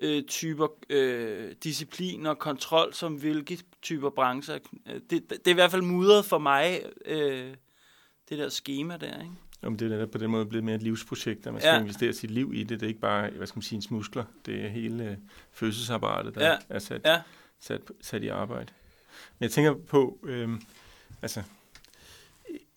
øh, 0.01 0.23
typer 0.23 0.67
øh, 0.89 1.51
disciplin 1.63 2.25
og 2.25 2.39
kontrol, 2.39 2.93
som 2.93 3.13
hvilke 3.15 3.59
typer 3.81 4.09
brancher. 4.09 4.57
Øh, 4.89 4.99
Det, 5.09 5.29
det 5.29 5.47
er 5.47 5.51
i 5.51 5.53
hvert 5.53 5.71
fald 5.71 5.81
mudret 5.81 6.25
for 6.25 6.37
mig, 6.37 6.81
øh, 7.05 7.53
det 8.29 8.37
der 8.37 8.49
schema 8.49 8.97
der, 8.97 9.19
ikke? 9.21 9.31
Om 9.61 9.77
det 9.77 9.85
er 9.85 9.89
netop 9.89 10.09
på 10.11 10.17
den 10.17 10.31
måde 10.31 10.45
blevet 10.45 10.63
mere 10.63 10.75
et 10.75 10.83
livsprojekt, 10.83 11.47
at 11.47 11.53
man 11.53 11.61
skal 11.61 11.73
Ja. 11.73 11.79
investere 11.81 12.13
sit 12.13 12.31
liv 12.31 12.51
i 12.55 12.63
det. 12.63 12.69
Det 12.79 12.83
er 12.83 12.87
ikke 12.87 12.99
bare, 12.99 13.29
hvad 13.29 13.47
skal 13.47 13.57
man 13.57 13.63
sige, 13.63 13.75
ens 13.77 13.91
muskler. 13.91 14.23
Det 14.45 14.65
er 14.65 14.67
hele 14.69 15.03
øh, 15.09 15.17
fødselsapparatet, 15.51 16.35
der 16.35 16.47
Ja. 16.51 16.57
er 16.69 16.79
sat, 16.79 17.01
Ja. 17.05 17.21
sat, 17.59 17.81
sat 18.01 18.23
i 18.23 18.27
arbejde. 18.27 18.73
Men 19.39 19.43
jeg 19.43 19.51
tænker 19.51 19.73
på, 19.73 20.19
øhm, 20.23 20.61
altså, 21.21 21.43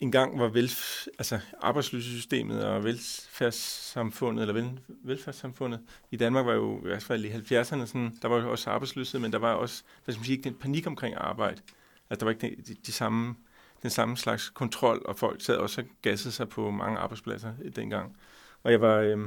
engang 0.01 0.39
var 0.39 0.49
vel, 0.49 0.71
altså 1.19 1.41
arbejdsløshedssystemet 1.61 2.64
og 2.64 2.85
velfærdssamfundet, 2.85 4.43
eller 4.43 4.55
vel, 4.55 4.81
velfærdssamfundet 4.89 5.81
i 6.11 6.17
Danmark 6.17 6.47
var 6.47 6.53
jo 6.53 6.79
i 6.79 6.83
hvert 6.83 7.03
fald 7.03 7.25
i 7.25 7.31
70'erne, 7.31 7.87
sådan, 7.87 8.19
der 8.23 8.29
var 8.29 8.37
jo 8.37 8.51
også 8.51 8.71
arbejdsløshed, 8.71 9.21
men 9.21 9.33
der 9.33 9.39
var 9.39 9.53
også, 9.53 9.83
hvad 10.05 10.12
skal 10.12 10.21
man 10.21 10.25
sige, 10.25 10.37
ikke 10.37 10.49
den 10.49 10.59
panik 10.59 10.87
omkring 10.87 11.14
arbejde. 11.14 11.62
Altså 12.11 12.21
der 12.21 12.25
var 12.25 12.31
ikke 12.31 12.62
de, 12.67 12.75
de 12.87 12.93
samme, 12.93 13.35
den 13.83 13.91
samme 13.91 14.17
slags 14.17 14.51
kontrol, 14.51 15.03
og 15.05 15.17
folk 15.17 15.43
sad 15.43 15.57
også 15.57 15.81
og 15.81 15.87
gassede 16.03 16.35
sig 16.35 16.49
på 16.49 16.71
mange 16.71 16.99
arbejdspladser 16.99 17.53
dengang. 17.77 18.17
Og 18.62 18.73
jeg 18.73 18.81
var, 18.81 18.97
øh, 18.97 19.19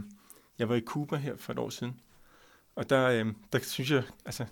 jeg 0.60 0.70
var 0.70 0.76
i 0.76 0.82
Cuba 0.82 1.16
her 1.16 1.36
for 1.38 1.54
et 1.54 1.60
år 1.60 1.70
siden, 1.70 2.00
og 2.76 2.90
der, 2.90 3.08
øh, 3.10 3.26
der 3.54 3.60
synes 3.60 3.92
jeg, 3.92 4.04
altså 4.26 4.46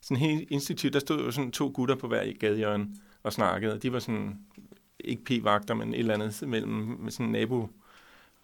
sådan 0.00 0.16
helt 0.16 0.50
institut, 0.50 0.92
der 0.92 0.98
stod 0.98 1.24
jo 1.24 1.30
sådan 1.30 1.52
to 1.52 1.70
gutter 1.74 1.94
på 1.94 2.08
hver 2.08 2.32
gadehjørne 2.40 2.88
og 3.22 3.32
snakkede. 3.32 3.78
De 3.78 3.92
var 3.92 3.98
sådan, 3.98 4.38
ikke 5.00 5.24
p-vagter, 5.24 5.74
men 5.74 5.94
et 5.94 5.98
eller 5.98 6.14
andet 6.14 6.48
mellem 6.48 6.70
med 7.00 7.12
sådan 7.12 7.32
nabo 7.32 7.68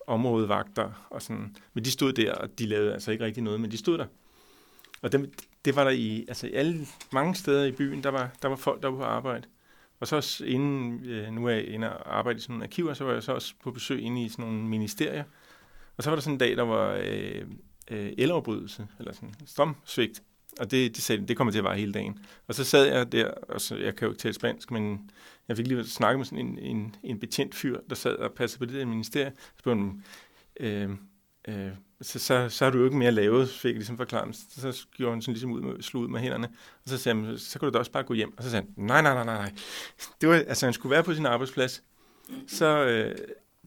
områdevagter 0.06 1.06
og 1.10 1.22
sådan. 1.22 1.56
Men 1.74 1.84
de 1.84 1.90
stod 1.90 2.12
der, 2.12 2.34
og 2.34 2.58
de 2.58 2.66
lavede 2.66 2.92
altså 2.92 3.12
ikke 3.12 3.24
rigtig 3.24 3.42
noget, 3.42 3.60
men 3.60 3.70
de 3.70 3.78
stod 3.78 3.98
der. 3.98 4.06
Og 5.02 5.12
dem, 5.12 5.32
det 5.64 5.76
var 5.76 5.84
der 5.84 5.90
i, 5.90 6.24
altså 6.28 6.46
i 6.46 6.52
alle, 6.52 6.86
mange 7.12 7.34
steder 7.34 7.64
i 7.64 7.72
byen, 7.72 8.02
der 8.02 8.10
var, 8.10 8.30
der 8.42 8.48
var 8.48 8.56
folk, 8.56 8.82
der 8.82 8.88
var 8.88 8.96
på 8.96 9.04
arbejde. 9.04 9.48
Og 10.00 10.06
så 10.06 10.16
også 10.16 10.44
inden, 10.44 11.04
øh, 11.04 11.32
nu 11.32 11.46
er 11.46 11.50
jeg 11.50 11.66
inde 11.66 11.98
og 11.98 12.18
arbejde 12.18 12.36
i 12.36 12.40
sådan 12.40 12.52
nogle 12.52 12.64
arkiver, 12.64 12.94
så 12.94 13.04
var 13.04 13.12
jeg 13.12 13.22
så 13.22 13.32
også 13.32 13.54
på 13.62 13.70
besøg 13.70 14.00
inde 14.00 14.24
i 14.24 14.28
sådan 14.28 14.44
nogle 14.44 14.62
ministerier. 14.62 15.24
Og 15.96 16.02
så 16.02 16.10
var 16.10 16.16
der 16.16 16.20
sådan 16.20 16.34
en 16.34 16.38
dag, 16.38 16.56
der 16.56 16.62
var 16.62 17.00
øh, 17.04 17.42
øh, 17.90 18.12
elafbrydelse, 18.18 18.86
eller 18.98 19.12
sådan 19.12 19.34
strømsvigt. 19.46 20.22
Og 20.60 20.70
det, 20.70 20.96
det, 20.96 21.04
sagde, 21.04 21.26
det 21.26 21.36
kommer 21.36 21.50
til 21.50 21.58
at 21.58 21.64
vare 21.64 21.76
hele 21.76 21.92
dagen. 21.92 22.18
Og 22.46 22.54
så 22.54 22.64
sad 22.64 22.86
jeg 22.86 23.12
der, 23.12 23.30
og 23.30 23.60
så, 23.60 23.76
jeg 23.76 23.96
kan 23.96 24.06
jo 24.06 24.12
ikke 24.12 24.20
tale 24.20 24.34
spansk, 24.34 24.70
men 24.70 25.10
jeg 25.48 25.56
fik 25.56 25.66
lige 25.66 25.84
snakket 25.84 26.18
med 26.18 26.26
sådan 26.26 26.46
en, 26.46 26.58
en, 26.58 26.96
en 27.02 27.20
betjent 27.20 27.54
fyr, 27.54 27.80
der 27.88 27.94
sad 27.94 28.16
og 28.16 28.32
passede 28.32 28.58
på 28.58 28.64
det 28.64 28.74
der 28.74 28.86
ministerie. 28.86 29.32
Så 29.36 29.58
spurgte 29.58 29.80
han, 29.80 30.02
øh, 30.60 30.90
øh, 31.48 31.72
så, 32.02 32.18
så, 32.18 32.48
så 32.48 32.64
har 32.64 32.72
du 32.72 32.78
jo 32.78 32.84
ikke 32.84 32.96
mere 32.96 33.12
lavet, 33.12 33.48
fik 33.48 33.68
jeg 33.68 33.74
ligesom 33.74 33.96
forklaret. 33.96 34.36
Så, 34.36 34.72
så 34.72 34.86
gjorde 34.96 35.12
han 35.12 35.22
sådan 35.22 35.32
ligesom 35.32 35.52
ud 35.52 35.60
med, 35.60 35.82
slog 35.82 36.02
ud 36.02 36.08
med 36.08 36.20
hænderne. 36.20 36.48
Og 36.84 36.88
så 36.90 36.98
sagde 36.98 37.24
han, 37.24 37.38
så 37.38 37.58
kan 37.58 37.68
du 37.68 37.72
da 37.72 37.78
også 37.78 37.92
bare 37.92 38.02
gå 38.02 38.14
hjem. 38.14 38.34
Og 38.36 38.42
så 38.42 38.50
sagde 38.50 38.66
han, 38.76 38.84
nej, 38.84 39.02
nej, 39.02 39.14
nej, 39.14 39.24
nej, 39.24 39.36
nej. 39.36 39.52
Det 40.20 40.28
var, 40.28 40.34
altså, 40.34 40.66
han 40.66 40.72
skulle 40.72 40.90
være 40.90 41.02
på 41.02 41.14
sin 41.14 41.26
arbejdsplads. 41.26 41.82
Så 42.46 42.84
øh, 42.84 43.16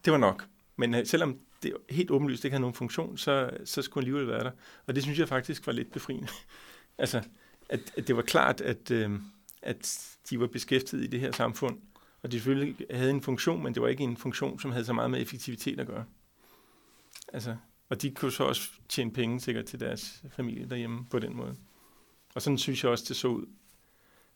det 0.05 0.13
var 0.13 0.19
nok. 0.19 0.45
Men 0.75 0.95
øh, 0.95 1.05
selvom 1.05 1.37
det 1.63 1.73
helt 1.89 2.11
åbenlyst 2.11 2.45
ikke 2.45 2.53
havde 2.53 2.61
nogen 2.61 2.73
funktion, 2.73 3.17
så, 3.17 3.49
så 3.65 3.81
skulle 3.81 4.05
han 4.05 4.13
alligevel 4.13 4.33
være 4.33 4.43
der. 4.43 4.51
Og 4.87 4.95
det 4.95 5.03
synes 5.03 5.19
jeg 5.19 5.27
faktisk 5.27 5.67
var 5.67 5.73
lidt 5.73 5.91
befriende 5.91 6.27
altså, 6.97 7.23
at, 7.69 7.79
at 7.97 8.07
det 8.07 8.15
var 8.15 8.21
klart, 8.21 8.61
at, 8.61 8.91
øh, 8.91 9.19
at 9.61 10.09
de 10.29 10.39
var 10.39 10.47
beskæftiget 10.47 11.03
i 11.03 11.07
det 11.07 11.19
her 11.19 11.31
samfund. 11.31 11.79
Og 12.23 12.31
de 12.31 12.37
selvfølgelig 12.37 12.85
havde 12.91 13.09
en 13.09 13.21
funktion, 13.21 13.63
men 13.63 13.73
det 13.73 13.81
var 13.81 13.87
ikke 13.87 14.03
en 14.03 14.17
funktion, 14.17 14.59
som 14.59 14.71
havde 14.71 14.85
så 14.85 14.93
meget 14.93 15.11
med 15.11 15.21
effektivitet 15.21 15.79
at 15.79 15.87
gøre. 15.87 16.05
Altså, 17.33 17.55
og 17.89 18.01
de 18.01 18.11
kunne 18.11 18.31
så 18.31 18.43
også 18.43 18.69
tjene 18.89 19.13
penge 19.13 19.39
sikkert 19.39 19.65
til 19.65 19.79
deres 19.79 20.23
familie 20.29 20.69
derhjemme 20.69 21.05
på 21.05 21.19
den 21.19 21.35
måde. 21.35 21.55
Og 22.35 22.41
sådan 22.41 22.57
synes 22.57 22.83
jeg 22.83 22.91
også, 22.91 23.05
det 23.07 23.15
så 23.15 23.27
ud 23.27 23.45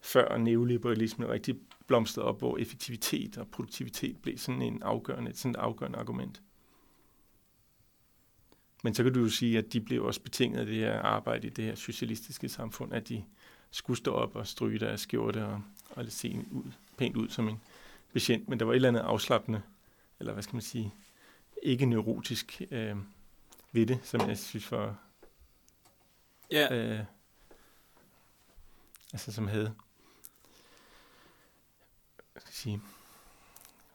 før 0.02 0.38
neoliberalismen 0.38 1.30
rigtig 1.30 1.56
blomstrede 1.88 2.28
op, 2.28 2.40
hvor 2.40 2.58
effektivitet 2.58 3.38
og 3.38 3.48
produktivitet 3.48 4.18
blev 4.22 4.38
sådan 4.38 4.62
en 4.62 4.84
afgørende, 4.84 5.36
sådan 5.36 5.52
et 5.52 5.56
afgørende 5.56 6.00
argument. 6.00 6.42
Men 8.82 8.94
så 8.94 9.04
kan 9.04 9.14
du 9.14 9.20
jo 9.20 9.30
sige, 9.30 9.58
at 9.58 9.74
de 9.74 9.82
blev 9.82 10.06
også 10.06 10.22
betinget 10.22 10.60
af 10.60 10.66
det 10.66 10.76
her 10.76 11.00
arbejde 11.00 11.48
i 11.48 11.50
det 11.50 11.66
her 11.66 11.76
socialistiske 11.76 12.50
samfund, 12.50 12.94
at 12.94 13.10
de 13.10 13.24
skulle 13.72 13.98
stå 13.98 14.14
op 14.14 14.36
og 14.36 14.48
stryge 14.48 14.80
deres 14.80 15.02
skjorte 15.02 15.46
og, 15.46 15.62
og 15.90 16.06
se 16.10 16.46
ud, 16.52 16.72
pænt 16.98 17.18
ud 17.18 17.30
som 17.30 17.50
en 17.50 17.62
betjent. 18.14 18.50
Men 18.50 18.60
der 18.60 18.66
var 18.66 18.74
et 18.74 18.76
eller 18.76 18.90
andet 18.90 19.02
afslappende, 19.02 19.62
eller 20.20 20.34
hvad 20.34 20.44
skal 20.44 20.56
man 20.56 20.62
sige, 20.62 20.94
ikke 21.64 21.86
neurotisk 21.86 22.62
øh, 22.72 22.96
ved 23.72 23.86
det, 23.86 24.00
som 24.04 24.30
jeg 24.30 24.38
synes 24.38 24.72
var 24.72 24.96
Ja. 26.52 26.76
Øh, 26.76 27.06
altså 29.14 29.32
som 29.32 29.48
havde 29.48 29.76
hvad 32.32 32.42
skal 32.42 32.50
jeg 32.50 32.56
sige, 32.56 32.82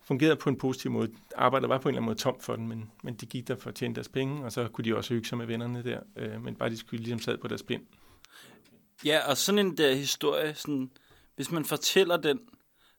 fungerede 0.07 0.37
på 0.37 0.49
en 0.49 0.59
positiv 0.59 0.91
måde. 0.91 1.13
Arbejdet 1.37 1.69
var 1.69 1.79
på 1.79 1.89
en 1.89 1.95
eller 1.95 1.99
anden 1.99 2.07
måde 2.07 2.19
tomt 2.19 2.43
for 2.43 2.57
den, 2.57 2.69
men, 2.69 2.91
men 3.03 3.15
de 3.15 3.27
gik 3.27 3.49
der 3.49 3.57
for 3.57 3.69
at 3.69 3.75
tjene 3.75 3.95
deres 3.95 4.09
penge, 4.09 4.45
og 4.45 4.53
så 4.53 4.69
kunne 4.69 4.85
de 4.85 4.97
også 4.97 5.15
hygge 5.15 5.29
sig 5.29 5.39
med 5.39 5.47
vennerne 5.47 5.85
der, 5.85 6.01
øh, 6.17 6.43
men 6.43 6.55
bare 6.55 6.71
de 6.71 6.77
skulle 6.77 7.03
ligesom 7.03 7.21
sad 7.21 7.39
på 7.39 7.49
deres 7.49 7.63
pind. 7.63 7.83
Ja, 9.05 9.31
og 9.31 9.37
sådan 9.37 9.67
en 9.67 9.77
der 9.77 9.95
historie, 9.95 10.55
sådan, 10.55 10.91
hvis 11.37 11.51
man 11.51 11.65
fortæller 11.65 12.17
den, 12.17 12.41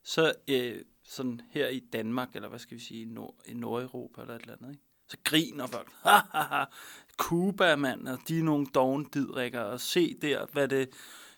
så 0.04 0.34
øh, 0.48 0.76
sådan 1.04 1.42
her 1.50 1.68
i 1.68 1.80
Danmark, 1.80 2.30
eller 2.36 2.50
hvad 2.50 2.60
skal 2.60 2.78
vi 2.78 2.84
sige, 2.84 3.02
i, 3.02 3.06
Nord, 3.06 3.36
i 3.46 3.54
Nordeuropa 3.54 4.22
eller 4.22 4.36
et 4.36 4.42
eller 4.42 4.54
andet, 4.54 4.70
ikke? 4.70 4.84
så 5.08 5.18
griner 5.24 5.68
folk. 5.68 5.88
Ha, 6.04 6.18
ha, 6.32 6.42
ha. 6.42 6.64
Cuba, 7.18 7.76
mand, 7.76 8.08
og 8.08 8.20
de 8.28 8.40
er 8.40 8.44
nogle 8.44 8.66
dogendidrikker, 8.66 9.62
og 9.62 9.80
se 9.80 10.16
der, 10.22 10.46
hvad 10.52 10.68
det 10.68 10.90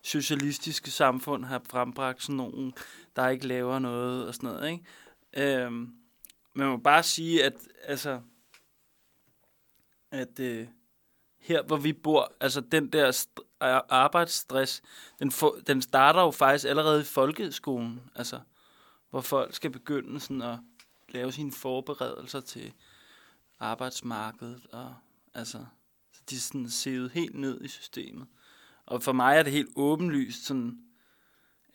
socialistiske 0.04 0.92
samfund 0.92 1.46
har 1.46 1.62
frembragt, 1.70 2.22
sådan 2.22 2.36
nogen, 2.36 2.74
der 3.16 3.30
ikke 3.30 3.48
laver 3.48 3.80
noget 3.80 4.28
og 4.28 4.36
sådan 4.36 4.50
noget, 4.50 4.72
ikke? 4.72 4.84
Øhm, 5.34 5.94
man 6.54 6.68
må 6.68 6.78
bare 6.78 7.04
sige, 7.04 7.44
at 7.46 7.68
altså, 7.84 8.22
at 10.12 10.40
øh, 10.40 10.68
her 11.40 11.64
hvor 11.64 11.78
vi 11.78 11.94
bor, 11.94 12.34
altså 12.40 12.62
den 12.62 12.94
der 12.94 13.12
st- 13.12 13.56
arbejdsstress, 13.90 14.82
den, 15.20 15.32
den 15.68 15.82
starter 15.82 16.22
jo 16.22 16.32
faktisk 16.32 16.66
allerede 16.66 17.02
i 17.02 17.04
folkeskolen, 17.04 18.02
altså 18.16 18.40
hvor 19.10 19.22
folk 19.22 19.54
skal 19.54 19.72
begynde 19.72 20.20
sådan 20.20 20.42
at 20.42 20.60
lave 21.10 21.32
sine 21.32 21.52
forberedelser 21.52 22.40
til 22.40 22.74
arbejdsmarkedet, 23.60 24.68
og 24.72 24.96
altså, 25.34 25.66
så 26.12 26.22
de 26.30 26.36
er 26.36 26.40
sådan 26.40 26.70
sevet 26.70 27.12
helt 27.12 27.36
ned 27.36 27.62
i 27.62 27.68
systemet. 27.68 28.28
Og 28.86 29.04
for 29.04 29.12
mig 29.12 29.38
er 29.38 29.44
det 29.44 29.54
helt 29.54 29.70
åbenlyst 29.76 30.46
sådan, 30.46 30.80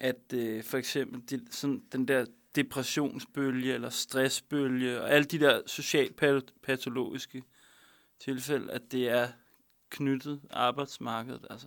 at 0.00 0.32
øh, 0.34 0.64
for 0.64 0.78
eksempel 0.78 1.30
de, 1.30 1.46
sådan, 1.50 1.84
den 1.92 2.08
der 2.08 2.26
depressionsbølge 2.56 3.74
eller 3.74 3.90
stressbølge 3.90 5.00
og 5.00 5.10
alle 5.10 5.24
de 5.24 5.40
der 5.40 5.60
socialpatologiske 5.66 7.42
tilfælde, 8.20 8.72
at 8.72 8.82
det 8.92 9.08
er 9.08 9.28
knyttet 9.90 10.40
arbejdsmarkedet. 10.50 11.46
Altså, 11.50 11.66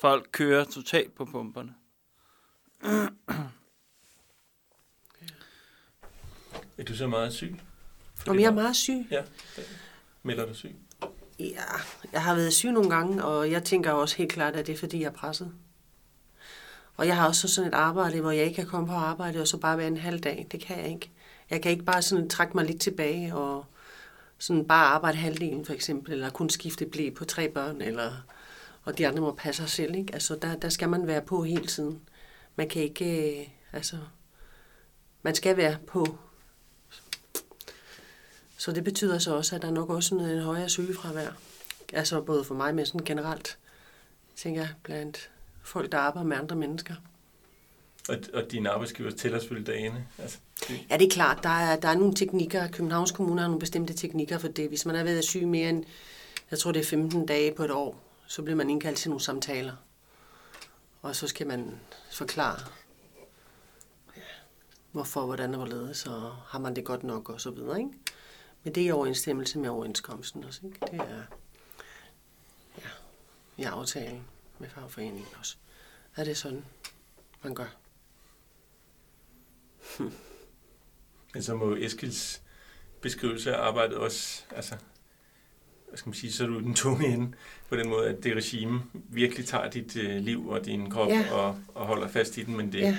folk 0.00 0.28
kører 0.32 0.64
totalt 0.64 1.14
på 1.14 1.24
pumperne. 1.24 1.74
Er 6.78 6.84
du 6.84 6.96
så 6.96 7.06
meget 7.06 7.32
syg? 7.32 7.56
Om 8.26 8.38
jeg 8.38 8.46
er 8.46 8.50
meget 8.50 8.76
syg? 8.76 9.06
Ja, 9.10 9.22
melder 10.22 10.46
du 10.46 10.54
syg? 10.54 10.74
Ja, 11.38 11.62
jeg 12.12 12.22
har 12.22 12.34
været 12.34 12.52
syg 12.52 12.72
nogle 12.72 12.90
gange, 12.90 13.24
og 13.24 13.50
jeg 13.50 13.64
tænker 13.64 13.90
også 13.90 14.16
helt 14.16 14.32
klart, 14.32 14.56
at 14.56 14.66
det 14.66 14.72
er, 14.72 14.76
fordi 14.76 15.00
jeg 15.00 15.06
er 15.06 15.12
presset. 15.12 15.54
Og 16.96 17.06
jeg 17.06 17.16
har 17.16 17.28
også 17.28 17.48
sådan 17.48 17.68
et 17.68 17.74
arbejde, 17.74 18.20
hvor 18.20 18.30
jeg 18.30 18.44
ikke 18.44 18.56
kan 18.56 18.66
komme 18.66 18.86
på 18.86 18.92
arbejde, 18.92 19.40
og 19.40 19.48
så 19.48 19.56
bare 19.56 19.78
være 19.78 19.86
en 19.86 19.96
halv 19.96 20.20
dag. 20.20 20.46
Det 20.52 20.60
kan 20.60 20.78
jeg 20.78 20.88
ikke. 20.88 21.10
Jeg 21.50 21.62
kan 21.62 21.70
ikke 21.70 21.84
bare 21.84 22.02
sådan 22.02 22.28
trække 22.28 22.56
mig 22.56 22.64
lidt 22.64 22.80
tilbage, 22.80 23.34
og 23.34 23.64
sådan 24.38 24.64
bare 24.64 24.86
arbejde 24.86 25.18
halvdelen 25.18 25.64
for 25.64 25.72
eksempel, 25.72 26.12
eller 26.12 26.30
kun 26.30 26.50
skifte 26.50 26.86
blæ 26.86 27.10
på 27.10 27.24
tre 27.24 27.48
børn, 27.48 27.80
eller, 27.80 28.12
og 28.84 28.98
de 28.98 29.08
andre 29.08 29.20
må 29.20 29.34
passe 29.34 29.62
sig 29.62 29.70
selv. 29.70 29.94
Ikke? 29.94 30.14
Altså, 30.14 30.38
der, 30.42 30.56
der 30.56 30.68
skal 30.68 30.88
man 30.88 31.06
være 31.06 31.22
på 31.22 31.42
hele 31.44 31.66
tiden. 31.66 32.00
Man 32.56 32.68
kan 32.68 32.82
ikke, 32.82 33.40
øh, 33.40 33.48
altså, 33.72 33.96
man 35.22 35.34
skal 35.34 35.56
være 35.56 35.76
på. 35.86 36.18
Så 38.56 38.72
det 38.72 38.84
betyder 38.84 39.18
så 39.18 39.36
også, 39.36 39.56
at 39.56 39.62
der 39.62 39.68
er 39.68 39.72
nok 39.72 39.90
også 39.90 40.14
er 40.14 40.18
en 40.18 40.42
højere 40.42 40.68
sygefravær. 40.68 41.30
Altså 41.92 42.20
både 42.20 42.44
for 42.44 42.54
mig, 42.54 42.74
men 42.74 42.86
sådan 42.86 43.04
generelt, 43.04 43.58
tænker 44.36 44.60
jeg, 44.60 44.70
blandt 44.82 45.30
folk, 45.62 45.92
der 45.92 45.98
arbejder 45.98 46.28
med 46.28 46.36
andre 46.36 46.56
mennesker. 46.56 46.94
Og, 48.08 48.16
og 48.34 48.42
din 48.50 48.66
arbejdsgiver 48.66 49.10
tæller 49.10 49.38
selvfølgelig 49.38 49.74
dagene. 49.74 50.06
Altså, 50.18 50.38
det, 50.68 50.80
Ja, 50.90 50.96
det 50.96 51.06
er 51.06 51.10
klart. 51.10 51.42
Der 51.42 51.48
er, 51.48 51.80
der 51.80 51.88
er 51.88 51.94
nogle 51.94 52.14
teknikker. 52.14 52.68
Københavns 52.68 53.12
Kommune 53.12 53.40
har 53.40 53.48
nogle 53.48 53.60
bestemte 53.60 53.94
teknikker 53.94 54.38
for 54.38 54.48
det. 54.48 54.68
Hvis 54.68 54.86
man 54.86 54.94
har 54.94 55.04
været 55.04 55.24
syg 55.24 55.46
mere 55.46 55.68
end, 55.68 55.84
jeg 56.50 56.58
tror 56.58 56.72
det 56.72 56.80
er 56.80 56.84
15 56.84 57.26
dage 57.26 57.54
på 57.54 57.64
et 57.64 57.70
år, 57.70 58.00
så 58.26 58.42
bliver 58.42 58.56
man 58.56 58.70
indkaldt 58.70 58.98
til 58.98 59.10
nogle 59.10 59.22
samtaler. 59.22 59.72
Og 61.02 61.16
så 61.16 61.28
skal 61.28 61.46
man 61.46 61.80
forklare, 62.12 62.58
hvorfor, 64.92 65.26
hvordan 65.26 65.54
og 65.54 65.56
hvorledes, 65.56 66.06
og 66.06 66.32
har 66.46 66.58
man 66.58 66.76
det 66.76 66.84
godt 66.84 67.04
nok, 67.04 67.28
og 67.28 67.40
så 67.40 67.50
videre. 67.50 67.78
Ikke? 67.78 67.90
Men 68.64 68.74
det 68.74 68.82
er 68.82 68.86
i 68.86 68.90
overensstemmelse 68.90 69.58
med 69.58 69.68
overenskomsten 69.68 70.44
også. 70.44 70.60
Ikke? 70.64 70.78
Det 70.92 71.00
er 71.00 71.22
ja, 72.78 72.88
i 73.56 73.62
aftalen 73.62 74.24
med 74.62 74.70
fagforeningen 74.70 75.26
også. 75.38 75.56
Er 76.16 76.24
det 76.24 76.36
sådan, 76.36 76.64
man 77.42 77.54
gør? 77.54 77.76
men 81.34 81.42
så 81.42 81.54
må 81.54 81.76
Eskils 81.76 82.42
beskrivelse 83.00 83.54
af 83.56 83.66
arbejdet 83.66 83.96
også, 83.96 84.42
altså, 84.56 84.74
hvad 85.88 85.98
skal 85.98 86.08
man 86.08 86.14
sige, 86.14 86.32
så 86.32 86.44
er 86.44 86.48
du 86.48 86.60
den 86.60 86.74
tunge 86.74 87.06
ende, 87.06 87.36
på 87.68 87.76
den 87.76 87.88
måde, 87.88 88.08
at 88.08 88.24
det 88.24 88.36
regime 88.36 88.82
virkelig 88.92 89.46
tager 89.46 89.70
dit 89.70 89.96
øh, 89.96 90.16
liv 90.22 90.48
og 90.48 90.64
din 90.64 90.90
krop 90.90 91.08
Ja. 91.08 91.32
og, 91.32 91.58
og 91.74 91.86
holder 91.86 92.08
fast 92.08 92.36
i 92.38 92.42
den, 92.42 92.56
men 92.56 92.72
det, 92.72 92.80
Ja. 92.80 92.98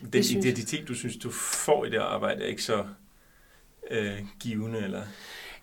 den 0.00 0.12
det 0.12 0.24
synes 0.26 0.44
identitet, 0.44 0.88
du 0.88 0.94
synes, 0.94 1.16
du 1.16 1.30
får 1.30 1.84
i 1.84 1.90
det 1.90 1.98
arbejde, 1.98 2.42
er 2.42 2.46
ikke 2.46 2.62
så 2.62 2.86
øh, 3.90 4.26
givende, 4.40 4.78
eller... 4.78 5.02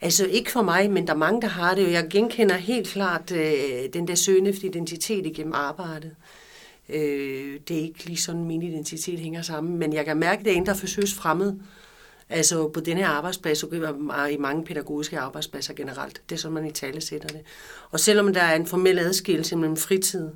Altså 0.06 0.26
ikke 0.26 0.52
for 0.52 0.62
mig, 0.62 0.92
men 0.92 1.08
der 1.08 1.14
er 1.14 1.18
mange, 1.18 1.42
der 1.42 1.48
har 1.48 1.76
det. 1.76 1.86
og 1.86 1.92
Jeg 1.92 2.08
genkender 2.10 2.56
helt 2.56 2.88
klart 2.88 3.32
øh, 3.32 3.94
den 3.94 4.08
der 4.08 4.16
søgende 4.16 4.54
identitet 4.64 5.26
igennem 5.26 5.54
arbejdet. 5.54 6.16
Øh, 6.90 7.60
det 7.68 7.78
er 7.78 7.82
ikke 7.82 8.06
lige 8.06 8.18
sådan, 8.18 8.44
min 8.44 8.62
identitet 8.62 9.20
hænger 9.20 9.42
sammen, 9.42 9.78
men 9.78 9.94
jeg 9.94 10.06
kan 10.06 10.18
mærke, 10.18 10.40
at 10.40 10.46
det 10.46 10.54
er 10.54 10.58
en, 10.58 10.66
der 10.66 10.74
forsøges 10.74 11.14
fremmed. 11.14 11.54
Altså 12.30 12.68
på 12.68 12.80
denne 12.80 13.02
her 13.02 13.10
arbejdsplads, 13.10 13.64
og 13.64 14.32
i 14.32 14.38
mange 14.38 14.66
pædagogiske 14.66 15.20
arbejdspladser 15.20 15.74
generelt. 15.74 16.22
Det 16.30 16.36
er 16.36 16.40
sådan, 16.40 16.54
man 16.54 16.66
i 16.66 16.72
tale 16.72 17.02
sætter 17.02 17.28
det. 17.28 17.42
Og 17.92 18.00
selvom 18.00 18.34
der 18.34 18.42
er 18.42 18.56
en 18.56 18.66
formel 18.66 19.00
adskillelse 19.00 19.56
mellem 19.56 19.78
fritid 19.78 20.30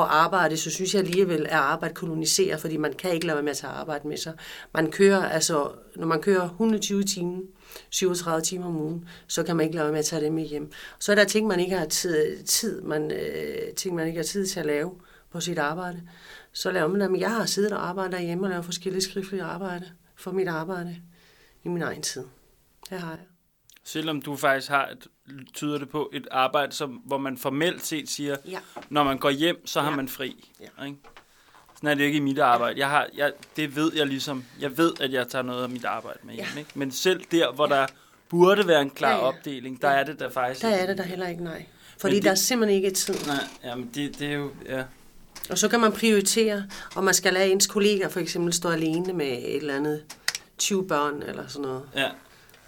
og 0.00 0.22
arbejde, 0.22 0.56
så 0.56 0.70
synes 0.70 0.94
jeg 0.94 1.02
alligevel, 1.02 1.46
at 1.46 1.52
arbejde 1.52 1.94
koloniserer, 1.94 2.56
fordi 2.56 2.76
man 2.76 2.92
kan 2.92 3.12
ikke 3.12 3.26
lade 3.26 3.36
være 3.36 3.42
med 3.42 3.50
at 3.50 3.56
tage 3.56 3.72
arbejde 3.72 4.08
med 4.08 4.16
sig. 4.16 4.34
Man 4.74 4.90
kører, 4.90 5.24
altså, 5.24 5.72
når 5.96 6.06
man 6.06 6.22
kører 6.22 6.44
120 6.44 7.02
timer, 7.02 7.40
37 7.90 8.42
timer 8.42 8.66
om 8.66 8.76
ugen, 8.76 9.08
så 9.26 9.42
kan 9.42 9.56
man 9.56 9.64
ikke 9.64 9.76
lade 9.76 9.84
være 9.84 9.92
med 9.92 9.98
at 9.98 10.04
tage 10.04 10.24
det 10.24 10.32
med 10.32 10.44
hjem. 10.44 10.72
Så 10.98 11.12
er 11.12 11.16
der 11.16 11.24
ting, 11.24 11.46
man 11.46 11.60
ikke 11.60 11.76
har 11.76 11.86
tid, 11.86 12.42
tid 12.42 12.82
man, 12.82 13.10
øh, 13.10 13.74
ting, 13.76 13.94
man 13.94 14.06
ikke 14.06 14.18
har 14.18 14.24
tid 14.24 14.46
til 14.46 14.60
at 14.60 14.66
lave 14.66 14.94
på 15.30 15.40
sit 15.40 15.58
arbejde. 15.58 16.02
Så 16.52 16.70
laver 16.70 16.88
man 16.88 17.00
dem. 17.00 17.16
Jeg 17.16 17.30
har 17.30 17.46
siddet 17.46 17.72
og 17.72 17.88
arbejdet 17.88 18.12
derhjemme 18.12 18.46
og 18.46 18.50
lavet 18.50 18.64
forskellige 18.64 19.02
skriftlige 19.02 19.42
arbejde 19.42 19.90
for 20.16 20.30
mit 20.30 20.48
arbejde 20.48 20.96
i 21.64 21.68
min 21.68 21.82
egen 21.82 22.02
tid. 22.02 22.24
Det 22.90 22.98
har 22.98 23.10
jeg. 23.10 23.26
Selvom 23.84 24.22
du 24.22 24.36
faktisk 24.36 24.70
har, 24.70 24.86
et, 24.86 25.06
tyder 25.54 25.78
det 25.78 25.88
på, 25.88 26.10
et 26.12 26.28
arbejde, 26.30 26.72
som, 26.72 26.90
hvor 26.90 27.18
man 27.18 27.38
formelt 27.38 27.86
set 27.86 28.10
siger, 28.10 28.36
Ja. 28.48 28.58
når 28.88 29.04
man 29.04 29.18
går 29.18 29.30
hjem, 29.30 29.66
så 29.66 29.80
har 29.80 29.90
Ja. 29.90 29.96
man 29.96 30.08
fri. 30.08 30.50
Ja. 30.60 30.84
Ikke? 30.84 30.98
Sådan 31.74 31.88
er 31.90 31.94
det 31.94 32.04
ikke 32.04 32.16
i 32.16 32.20
mit 32.20 32.38
arbejde. 32.38 32.78
Jeg 32.80 32.88
har, 32.88 33.06
jeg, 33.16 33.32
det 33.56 33.76
ved 33.76 33.92
jeg 33.96 34.06
ligesom. 34.06 34.44
Jeg 34.60 34.78
ved, 34.78 34.92
at 35.00 35.12
jeg 35.12 35.28
tager 35.28 35.42
noget 35.42 35.62
af 35.62 35.68
mit 35.68 35.84
arbejde 35.84 36.18
med 36.22 36.34
hjem. 36.34 36.46
Ja. 36.54 36.58
Ikke? 36.58 36.70
Men 36.74 36.90
selv 36.92 37.20
der, 37.30 37.52
hvor 37.52 37.66
der 37.66 37.86
burde 38.28 38.66
være 38.68 38.82
en 38.82 38.90
klar 38.90 39.10
Ja, 39.10 39.16
ja. 39.16 39.22
opdeling, 39.22 39.82
der 39.82 39.90
Ja. 39.90 39.96
er 40.00 40.04
det 40.04 40.18
der 40.20 40.30
faktisk 40.30 40.62
Der 40.62 40.68
er 40.68 40.86
det 40.86 40.98
der 40.98 41.04
heller 41.04 41.28
ikke, 41.28 41.44
nej. 41.44 41.66
Fordi 42.00 42.14
det- 42.16 42.24
der 42.24 42.30
er 42.30 42.34
simpelthen 42.34 42.76
ikke 42.84 42.90
tid. 42.96 43.14
Nej, 43.26 43.44
jamen 43.64 43.90
det, 43.94 44.18
det 44.18 44.28
er 44.28 44.32
jo... 44.34 44.50
Ja. 44.66 44.82
Og 45.50 45.58
så 45.58 45.68
kan 45.68 45.80
man 45.80 45.92
prioritere, 45.92 46.64
om 46.96 47.04
man 47.04 47.14
skal 47.14 47.32
lade 47.32 47.48
ens 47.52 47.66
kollega 47.66 48.06
for 48.06 48.20
eksempel 48.20 48.52
stå 48.52 48.68
alene 48.68 49.12
med 49.12 49.26
et 49.26 49.56
eller 49.56 49.74
andet 49.74 50.02
20 50.58 50.88
børn 50.88 51.22
eller 51.22 51.46
sådan 51.48 51.62
noget, 51.62 51.82
ja. 51.96 52.08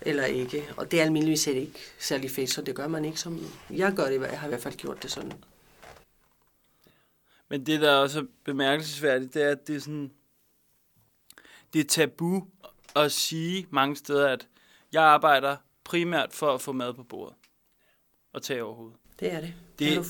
Eller 0.06 0.24
ikke. 0.24 0.68
Og 0.76 0.90
det 0.90 0.98
er 1.00 1.04
almindeligvis 1.04 1.46
ikke 1.46 1.78
særlig 1.98 2.30
fedt, 2.30 2.50
så 2.50 2.62
det 2.62 2.74
gør 2.74 2.86
man 2.88 3.04
ikke 3.04 3.20
som... 3.20 3.40
Jeg 3.70 3.92
gør 3.92 4.04
det, 4.10 4.20
jeg 4.20 4.40
har 4.40 4.46
i 4.46 4.50
hvert 4.50 4.62
fald 4.62 4.74
gjort 4.74 5.02
det 5.02 5.10
sådan. 5.10 5.32
Men 7.48 7.66
det, 7.66 7.80
der 7.80 7.94
også 7.94 8.18
er 8.20 8.24
bemærkelsesværdigt, 8.44 9.34
det 9.34 9.42
er, 9.42 9.50
at 9.50 9.66
det 9.66 9.76
er 9.76 9.80
sådan... 9.80 10.10
Det 11.72 11.80
er 11.80 11.84
tabu 11.84 12.46
at 12.96 13.12
sige 13.12 13.66
mange 13.70 13.96
steder, 13.96 14.28
at 14.28 14.48
jeg 14.92 15.02
arbejder 15.02 15.56
primært 15.84 16.32
for 16.32 16.54
at 16.54 16.60
få 16.60 16.72
mad 16.72 16.94
på 16.94 17.02
bordet. 17.02 17.34
Og 18.32 18.42
tage 18.42 18.62
over 18.64 18.74
hovedet. 18.74 18.96
Det 19.20 19.32
er 19.32 19.40
det. 19.40 19.54
Det- 19.78 19.78
Det, 19.78 19.92
er 19.92 20.02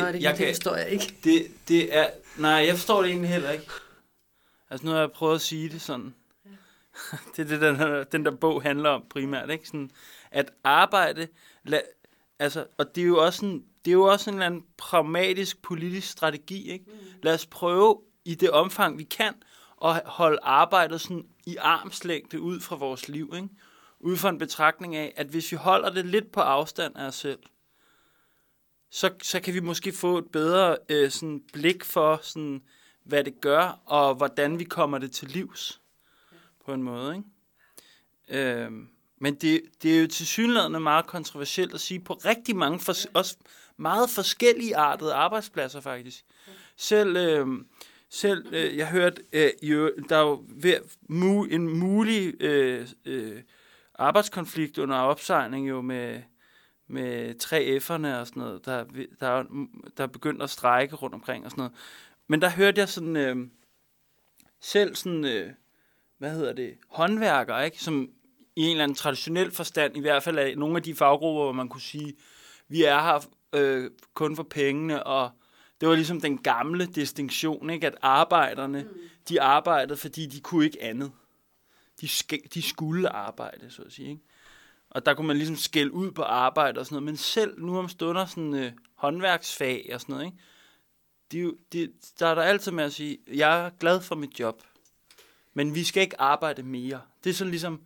du 0.00 0.06
og 0.06 0.12
det- 0.14 0.22
jeg 0.22 0.30
Det 0.30 0.38
kan- 0.38 0.54
forstår 0.54 0.76
jeg 0.76 0.88
ikke. 0.88 1.14
Det, 1.24 1.46
det 1.68 1.96
er... 1.96 2.10
Nej, 2.38 2.50
jeg 2.50 2.74
forstår 2.74 3.02
det 3.02 3.10
egentlig 3.10 3.30
heller 3.30 3.50
ikke. 3.50 3.66
Altså, 4.70 4.86
nu 4.86 4.92
har 4.92 4.98
jeg 5.00 5.12
prøvet 5.12 5.34
at 5.34 5.40
sige 5.40 5.68
det 5.68 5.80
sådan. 5.82 6.14
det 7.36 7.42
er 7.42 7.48
det, 7.48 7.60
den, 7.60 7.76
her, 7.76 8.04
den 8.04 8.24
der 8.24 8.30
bog 8.30 8.62
handler 8.62 8.90
om 8.90 9.04
primært, 9.10 9.50
ikke? 9.50 9.66
Sådan, 9.66 9.90
at 10.30 10.52
arbejde... 10.64 11.28
La, 11.64 11.80
altså, 12.38 12.66
og 12.78 12.94
det 12.94 13.02
er 13.02 13.06
jo 13.06 13.24
også 13.24 13.36
sådan, 13.36 13.64
det 13.84 13.90
er 13.90 13.94
jo 13.94 14.02
også 14.02 14.30
en 14.30 14.34
eller 14.36 14.46
anden 14.46 14.64
pragmatisk 14.76 15.62
politisk 15.62 16.08
strategi, 16.08 16.70
ikke? 16.70 16.84
Lad 17.22 17.34
os 17.34 17.46
prøve 17.46 18.00
i 18.24 18.34
det 18.34 18.50
omfang, 18.50 18.98
vi 18.98 19.04
kan, 19.04 19.34
at 19.84 20.02
holde 20.06 20.38
arbejdet 20.42 21.00
sådan 21.00 21.26
i 21.46 21.56
armslængde 21.56 22.40
ud 22.40 22.60
fra 22.60 22.76
vores 22.76 23.08
liv, 23.08 23.32
ikke? 23.36 23.48
Ud 24.00 24.16
fra 24.16 24.28
en 24.28 24.38
betragtning 24.38 24.96
af, 24.96 25.12
at 25.16 25.26
hvis 25.26 25.52
vi 25.52 25.56
holder 25.56 25.90
det 25.90 26.06
lidt 26.06 26.32
på 26.32 26.40
afstand 26.40 26.96
af 26.96 27.06
os 27.06 27.14
selv, 27.14 27.38
så, 28.90 29.10
så 29.22 29.40
kan 29.40 29.54
vi 29.54 29.60
måske 29.60 29.92
få 29.92 30.18
et 30.18 30.30
bedre 30.32 30.76
øh, 30.88 31.10
sådan 31.10 31.42
blik 31.52 31.84
for, 31.84 32.18
sådan, 32.22 32.62
hvad 33.04 33.24
det 33.24 33.40
gør, 33.40 33.80
og 33.86 34.14
hvordan 34.14 34.58
vi 34.58 34.64
kommer 34.64 34.98
det 34.98 35.12
til 35.12 35.28
livs 35.28 35.79
på 36.64 36.72
en 36.72 36.82
måde. 36.82 37.16
Ikke? 37.16 38.64
Øh, 38.64 38.72
men 39.20 39.34
det, 39.34 39.62
det 39.82 39.96
er 39.96 40.00
jo 40.00 40.06
til 40.06 40.26
synligheden 40.26 40.82
meget 40.82 41.06
kontroversielt 41.06 41.74
at 41.74 41.80
sige 41.80 42.00
på 42.00 42.14
rigtig 42.14 42.56
mange, 42.56 42.80
for, 42.80 42.92
også 43.14 43.36
meget 43.76 44.10
forskellige 44.10 44.76
artede 44.76 45.14
arbejdspladser 45.14 45.80
faktisk. 45.80 46.24
Selv, 46.76 47.16
øh, 47.16 47.46
selv 48.10 48.54
øh, 48.54 48.76
jeg 48.76 48.88
hørte, 48.88 49.22
øh, 49.32 49.50
der 50.08 50.16
er 50.16 50.20
jo 50.20 50.44
ved, 50.48 50.76
mu, 51.08 51.44
en 51.44 51.78
mulig 51.78 52.42
øh, 52.42 52.88
øh, 53.04 53.42
arbejdskonflikt 53.94 54.78
under 54.78 54.96
opsejling 54.96 55.68
jo 55.68 55.80
med, 55.80 56.22
med 56.88 57.38
tre 57.38 57.78
F'erne 57.82 58.20
og 58.20 58.26
sådan 58.26 58.42
noget, 58.42 58.66
der, 58.66 58.84
der, 59.20 59.44
der 59.96 60.02
er 60.02 60.06
begyndt 60.06 60.42
at 60.42 60.50
strække 60.50 60.96
rundt 60.96 61.14
omkring 61.14 61.44
og 61.44 61.50
sådan 61.50 61.60
noget. 61.62 61.72
Men 62.28 62.42
der 62.42 62.50
hørte 62.50 62.80
jeg 62.80 62.88
sådan, 62.88 63.16
øh, 63.16 63.36
selv 64.60 64.94
sådan, 64.94 65.24
øh, 65.24 65.52
hvad 66.20 66.34
hedder 66.34 66.52
det, 66.52 66.74
håndværker, 66.88 67.60
ikke? 67.60 67.82
som 67.82 68.08
i 68.56 68.62
en 68.62 68.70
eller 68.70 68.84
anden 68.84 68.94
traditionel 68.94 69.50
forstand, 69.50 69.96
i 69.96 70.00
hvert 70.00 70.22
fald 70.22 70.38
af 70.38 70.58
nogle 70.58 70.76
af 70.76 70.82
de 70.82 70.94
faggrupper, 70.94 71.42
hvor 71.42 71.52
man 71.52 71.68
kunne 71.68 71.80
sige, 71.80 72.14
vi 72.68 72.84
er 72.84 73.00
her 73.00 73.26
øh, 73.52 73.90
kun 74.14 74.36
for 74.36 74.42
pengene, 74.42 75.06
og 75.06 75.30
det 75.80 75.88
var 75.88 75.94
ligesom 75.94 76.20
den 76.20 76.38
gamle 76.38 76.86
distinktion, 76.86 77.70
ikke? 77.70 77.86
at 77.86 77.94
arbejderne, 78.02 78.82
mm. 78.82 78.98
de 79.28 79.40
arbejdede, 79.40 79.96
fordi 79.96 80.26
de 80.26 80.40
kunne 80.40 80.64
ikke 80.64 80.82
andet. 80.82 81.12
De, 82.00 82.06
sk- 82.06 82.48
de 82.54 82.62
skulle 82.62 83.08
arbejde, 83.08 83.70
så 83.70 83.82
at 83.82 83.92
sige. 83.92 84.08
Ikke? 84.08 84.22
Og 84.90 85.06
der 85.06 85.14
kunne 85.14 85.26
man 85.26 85.36
ligesom 85.36 85.56
skælde 85.56 85.92
ud 85.92 86.10
på 86.10 86.22
arbejde 86.22 86.80
og 86.80 86.86
sådan 86.86 86.94
noget. 86.94 87.04
Men 87.04 87.16
selv 87.16 87.60
nu 87.60 87.78
om 87.78 87.88
stunder 87.88 88.26
sådan 88.26 88.54
øh, 88.54 88.72
håndværksfag 88.94 89.90
og 89.94 90.00
sådan 90.00 90.12
noget, 90.12 90.26
ikke? 90.26 90.38
De, 91.32 91.56
de, 91.72 91.92
der 92.18 92.26
er 92.26 92.34
der 92.34 92.42
altid 92.42 92.72
med 92.72 92.84
at 92.84 92.92
sige, 92.92 93.18
jeg 93.34 93.66
er 93.66 93.70
glad 93.70 94.00
for 94.00 94.14
mit 94.14 94.40
job, 94.40 94.62
men 95.64 95.74
vi 95.74 95.84
skal 95.84 96.02
ikke 96.02 96.20
arbejde 96.20 96.62
mere. 96.62 97.00
Det 97.24 97.30
er 97.30 97.34
sådan 97.34 97.50
ligesom 97.50 97.80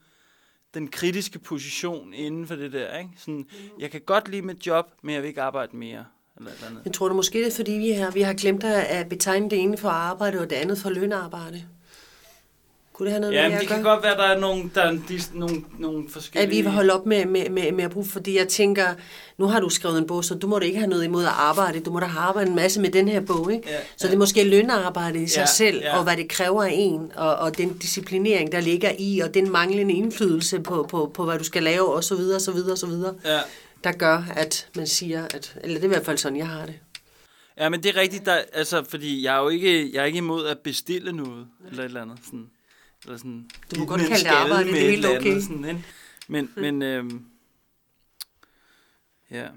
den 0.75 0.89
kritiske 0.89 1.39
position 1.39 2.15
inden 2.15 2.47
for 2.47 2.57
det 2.57 2.73
der. 2.73 2.99
Ikke? 2.99 3.11
Sådan, 3.19 3.47
jeg 3.79 3.91
kan 3.91 4.01
godt 4.01 4.29
lide 4.29 4.43
mit 4.43 4.67
job, 4.67 4.87
men 5.03 5.15
jeg 5.15 5.23
vil 5.23 5.29
ikke 5.29 5.43
arbejde 5.43 5.77
mere. 5.77 6.05
Eller 6.37 6.51
eller 6.51 6.67
andet. 6.67 6.83
Jeg 6.85 6.93
tror 6.93 7.09
det 7.09 7.17
måske, 7.17 7.39
det 7.39 7.47
er 7.47 7.57
fordi, 7.57 7.73
vi 7.73 7.91
har, 7.91 8.11
vi 8.11 8.23
har 8.23 8.33
glemt 8.33 8.65
at 8.65 9.09
betegne 9.09 9.51
det 9.51 9.61
ene 9.61 9.77
for 9.77 9.89
arbejde, 9.89 10.41
og 10.41 10.51
det 10.51 10.57
andet 10.57 10.79
for 10.79 10.91
lønarbejde. 10.91 11.65
Kunne 12.95 13.07
det 13.07 13.13
have 13.13 13.21
noget 13.21 13.35
ja, 13.35 13.49
med 13.49 13.59
det 13.59 13.69
kan 13.69 13.83
gøre? 13.83 13.93
godt 13.93 14.03
være, 14.03 14.13
at 14.13 14.19
der 14.19 14.25
er 14.25 14.39
nogle, 14.39 14.71
der 14.75 14.83
er 14.83 14.91
de, 14.91 15.21
nogle, 15.33 15.65
nogle 15.79 16.05
forskellige... 16.09 16.47
At 16.47 16.51
vi 16.51 16.61
vil 16.63 16.71
holde 16.71 16.93
op 16.93 17.07
med, 17.07 17.27
med, 17.27 17.51
med, 17.51 17.73
med 17.73 17.85
at 17.85 17.91
bruge, 17.91 18.07
fordi 18.07 18.39
jeg 18.39 18.49
tænker, 18.49 18.87
nu 19.39 19.47
har 19.47 19.61
du 19.61 19.69
skrevet 19.69 19.99
en 19.99 20.07
bog, 20.07 20.25
så 20.25 20.35
du 20.35 20.47
må 20.47 20.59
da 20.59 20.67
ikke 20.67 20.79
have 20.79 20.91
noget 20.91 21.05
imod 21.05 21.25
at 21.25 21.33
arbejde. 21.37 21.81
Du 21.81 21.93
må 21.93 22.01
da 22.01 22.07
have 22.07 22.23
arbejdet 22.23 22.51
en 22.51 22.57
masse 22.57 22.81
med 22.81 22.91
den 22.91 23.09
her 23.09 23.21
bog, 23.21 23.53
ikke? 23.53 23.71
Ja, 23.71 23.77
så 23.97 24.07
ja. 24.07 24.09
det 24.09 24.15
er 24.15 24.19
måske 24.19 24.45
lønarbejde 24.45 25.23
i 25.23 25.27
sig 25.27 25.41
ja, 25.41 25.47
selv, 25.47 25.81
ja. 25.81 25.99
og 25.99 26.05
hvad 26.05 26.17
det 26.17 26.29
kræver 26.29 26.63
af 26.63 26.73
en, 26.73 27.13
og, 27.17 27.37
og 27.37 27.59
den 27.59 27.79
disciplinering, 27.79 28.53
der 28.53 28.61
ligger 28.61 28.93
i, 28.99 29.21
og 29.21 29.35
den 29.35 29.51
manglende 29.51 29.95
indflydelse 29.95 30.61
på, 30.61 30.87
på, 30.91 31.11
på 31.15 31.25
hvad 31.25 31.39
du 31.39 31.45
skal 31.45 31.63
lave, 31.63 31.95
og 31.95 32.05
så 32.05 32.15
videre, 32.15 32.41
så 32.41 32.53
videre, 32.53 32.77
så 32.77 32.87
videre, 32.87 33.15
ja. 33.25 33.41
der 33.85 33.93
gør, 33.93 34.25
at 34.37 34.69
man 34.77 34.87
siger, 34.87 35.25
at, 35.25 35.57
eller 35.63 35.75
det 35.75 35.85
er 35.85 35.89
i 35.89 35.95
hvert 35.95 36.07
fald 36.07 36.19
sådan, 36.19 36.39
jeg 36.39 36.49
har 36.49 36.67
det. 36.67 36.75
Ja, 37.59 37.69
men 37.69 37.83
det 37.83 37.97
er 37.97 38.01
rigtigt, 38.01 38.27
der, 38.27 38.39
altså, 38.53 38.85
fordi 38.89 39.25
jeg 39.25 39.37
er 39.37 39.43
jo 39.43 39.49
ikke, 39.49 39.95
jeg 39.95 40.01
er 40.01 40.05
ikke 40.05 40.19
imod 40.19 40.47
at 40.47 40.59
bestille 40.59 41.13
noget, 41.13 41.47
eller 41.71 41.83
et 41.83 41.89
eller 41.89 42.03
andet 42.03 42.19
sådan. 42.25 42.47
Eller 43.05 43.17
sådan, 43.17 43.51
du 43.71 43.81
må 43.81 43.87
godt 43.87 44.01
kalde 44.01 44.25
det 44.25 44.27
arbejde, 44.27 44.71
det 44.71 44.85
er 44.87 44.91
helt 44.91 45.07
okay. 45.07 45.31
Andet, 45.31 45.43
sådan, 45.43 45.65
ikke? 45.65 45.85
Men, 46.29 46.53
men 46.57 46.83
øhm, 46.83 47.27
ja. 49.31 49.49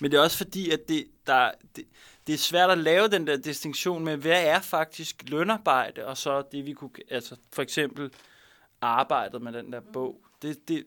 Men 0.00 0.10
det 0.10 0.18
er 0.18 0.22
også 0.22 0.36
fordi, 0.36 0.70
at 0.70 0.88
det, 0.88 1.06
der, 1.26 1.50
det, 1.76 1.84
det 2.26 2.32
er 2.32 2.38
svært 2.38 2.70
at 2.70 2.78
lave 2.78 3.08
den 3.08 3.26
der 3.26 3.36
distinktion 3.36 4.04
med, 4.04 4.16
hvad 4.16 4.46
er 4.46 4.60
faktisk 4.60 5.22
lønarbejde, 5.26 6.06
og 6.06 6.16
så 6.16 6.42
det, 6.52 6.66
vi 6.66 6.72
kunne, 6.72 6.90
altså 7.10 7.36
for 7.52 7.62
eksempel 7.62 8.10
arbejdet 8.80 9.42
med 9.42 9.52
den 9.52 9.72
der 9.72 9.80
bog. 9.92 10.22
Det, 10.42 10.68
det, 10.68 10.84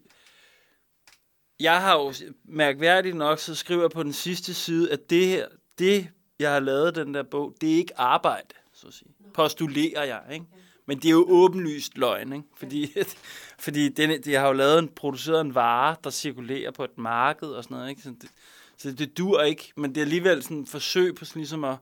jeg 1.60 1.82
har 1.82 1.94
jo 1.94 2.14
mærkværdigt 2.44 3.16
nok, 3.16 3.40
så 3.40 3.56
skriver 3.56 3.82
jeg 3.82 3.92
på 3.92 4.04
den 4.04 4.14
sidste 4.14 4.54
side, 4.54 4.92
at 4.92 5.10
det 5.10 5.28
her, 5.28 5.48
det, 5.80 6.10
jeg 6.40 6.52
har 6.52 6.60
lavet 6.60 6.96
den 6.96 7.14
der 7.14 7.24
bog, 7.24 7.56
det 7.62 7.72
er 7.72 7.76
ikke 7.76 8.00
arbejde, 8.00 8.56
så 8.74 8.88
at 8.88 8.94
sige. 8.94 9.12
Postulerer 9.34 10.04
jeg, 10.04 10.22
ikke? 10.32 10.46
Men 10.86 10.98
det 10.98 11.06
er 11.06 11.12
jo 11.12 11.26
åbenlyst 11.30 11.98
løgn, 11.98 12.34
ikke? 12.34 12.48
Fordi, 12.58 12.94
fordi 13.66 13.90
den, 13.90 14.24
de 14.24 14.34
har 14.34 14.48
jo 14.48 14.54
lavet 14.54 14.80
en, 14.80 14.88
produceret 14.88 15.42
en 15.42 15.56
vare, 15.56 15.96
der 16.04 16.10
cirkulerer 16.10 16.72
på 16.72 16.84
et 16.84 16.98
marked 16.98 17.48
og 17.48 17.64
sådan 17.64 17.78
noget, 17.78 17.90
ikke? 17.90 18.02
Så 18.02 18.10
det, 18.10 18.30
så 18.78 18.92
det 18.92 19.18
dur 19.18 19.42
ikke, 19.42 19.74
men 19.76 19.96
det 19.96 19.98
er 19.98 20.06
alligevel 20.06 20.44
sådan 20.44 20.62
et 20.62 20.70
forsøg 20.70 21.16
på 21.16 21.26
sådan 21.26 21.40
ligesom 21.40 21.64
at 21.64 21.76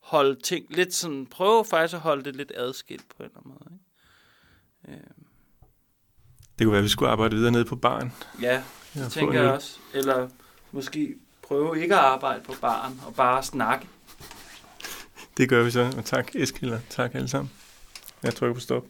holde 0.00 0.40
ting 0.40 0.66
lidt 0.70 0.94
sådan, 0.94 1.26
prøve 1.26 1.64
faktisk 1.64 1.94
at 1.94 2.00
holde 2.00 2.24
det 2.24 2.36
lidt 2.36 2.52
adskilt 2.56 3.04
på 3.16 3.22
en 3.22 3.24
eller 3.24 3.38
anden 3.38 3.52
måde, 3.52 3.78
ikke? 4.88 5.02
Øh. 5.02 5.10
Det 6.58 6.64
kunne 6.64 6.72
være, 6.72 6.78
at 6.78 6.84
vi 6.84 6.88
skulle 6.88 7.10
arbejde 7.10 7.36
videre 7.36 7.52
nede 7.52 7.64
på 7.64 7.76
baren. 7.76 8.12
Ja, 8.42 8.62
det 8.94 9.00
ja, 9.00 9.08
tænker 9.08 9.42
jeg 9.42 9.52
også. 9.52 9.78
Eller 9.94 10.28
måske 10.72 11.14
prøve 11.42 11.82
ikke 11.82 11.94
at 11.94 12.00
arbejde 12.00 12.42
på 12.44 12.54
baren 12.60 13.00
og 13.06 13.14
bare 13.14 13.42
snakke. 13.42 13.88
Det 15.36 15.48
gør 15.48 15.62
vi 15.62 15.70
så, 15.70 15.92
og 15.96 16.04
tak 16.04 16.34
Eskild, 16.34 16.72
og 16.72 16.80
tak 16.88 17.14
alle 17.14 17.28
sammen. 17.28 17.50
Jeg 18.22 18.34
trykker 18.34 18.54
på 18.54 18.60
stop. 18.60 18.84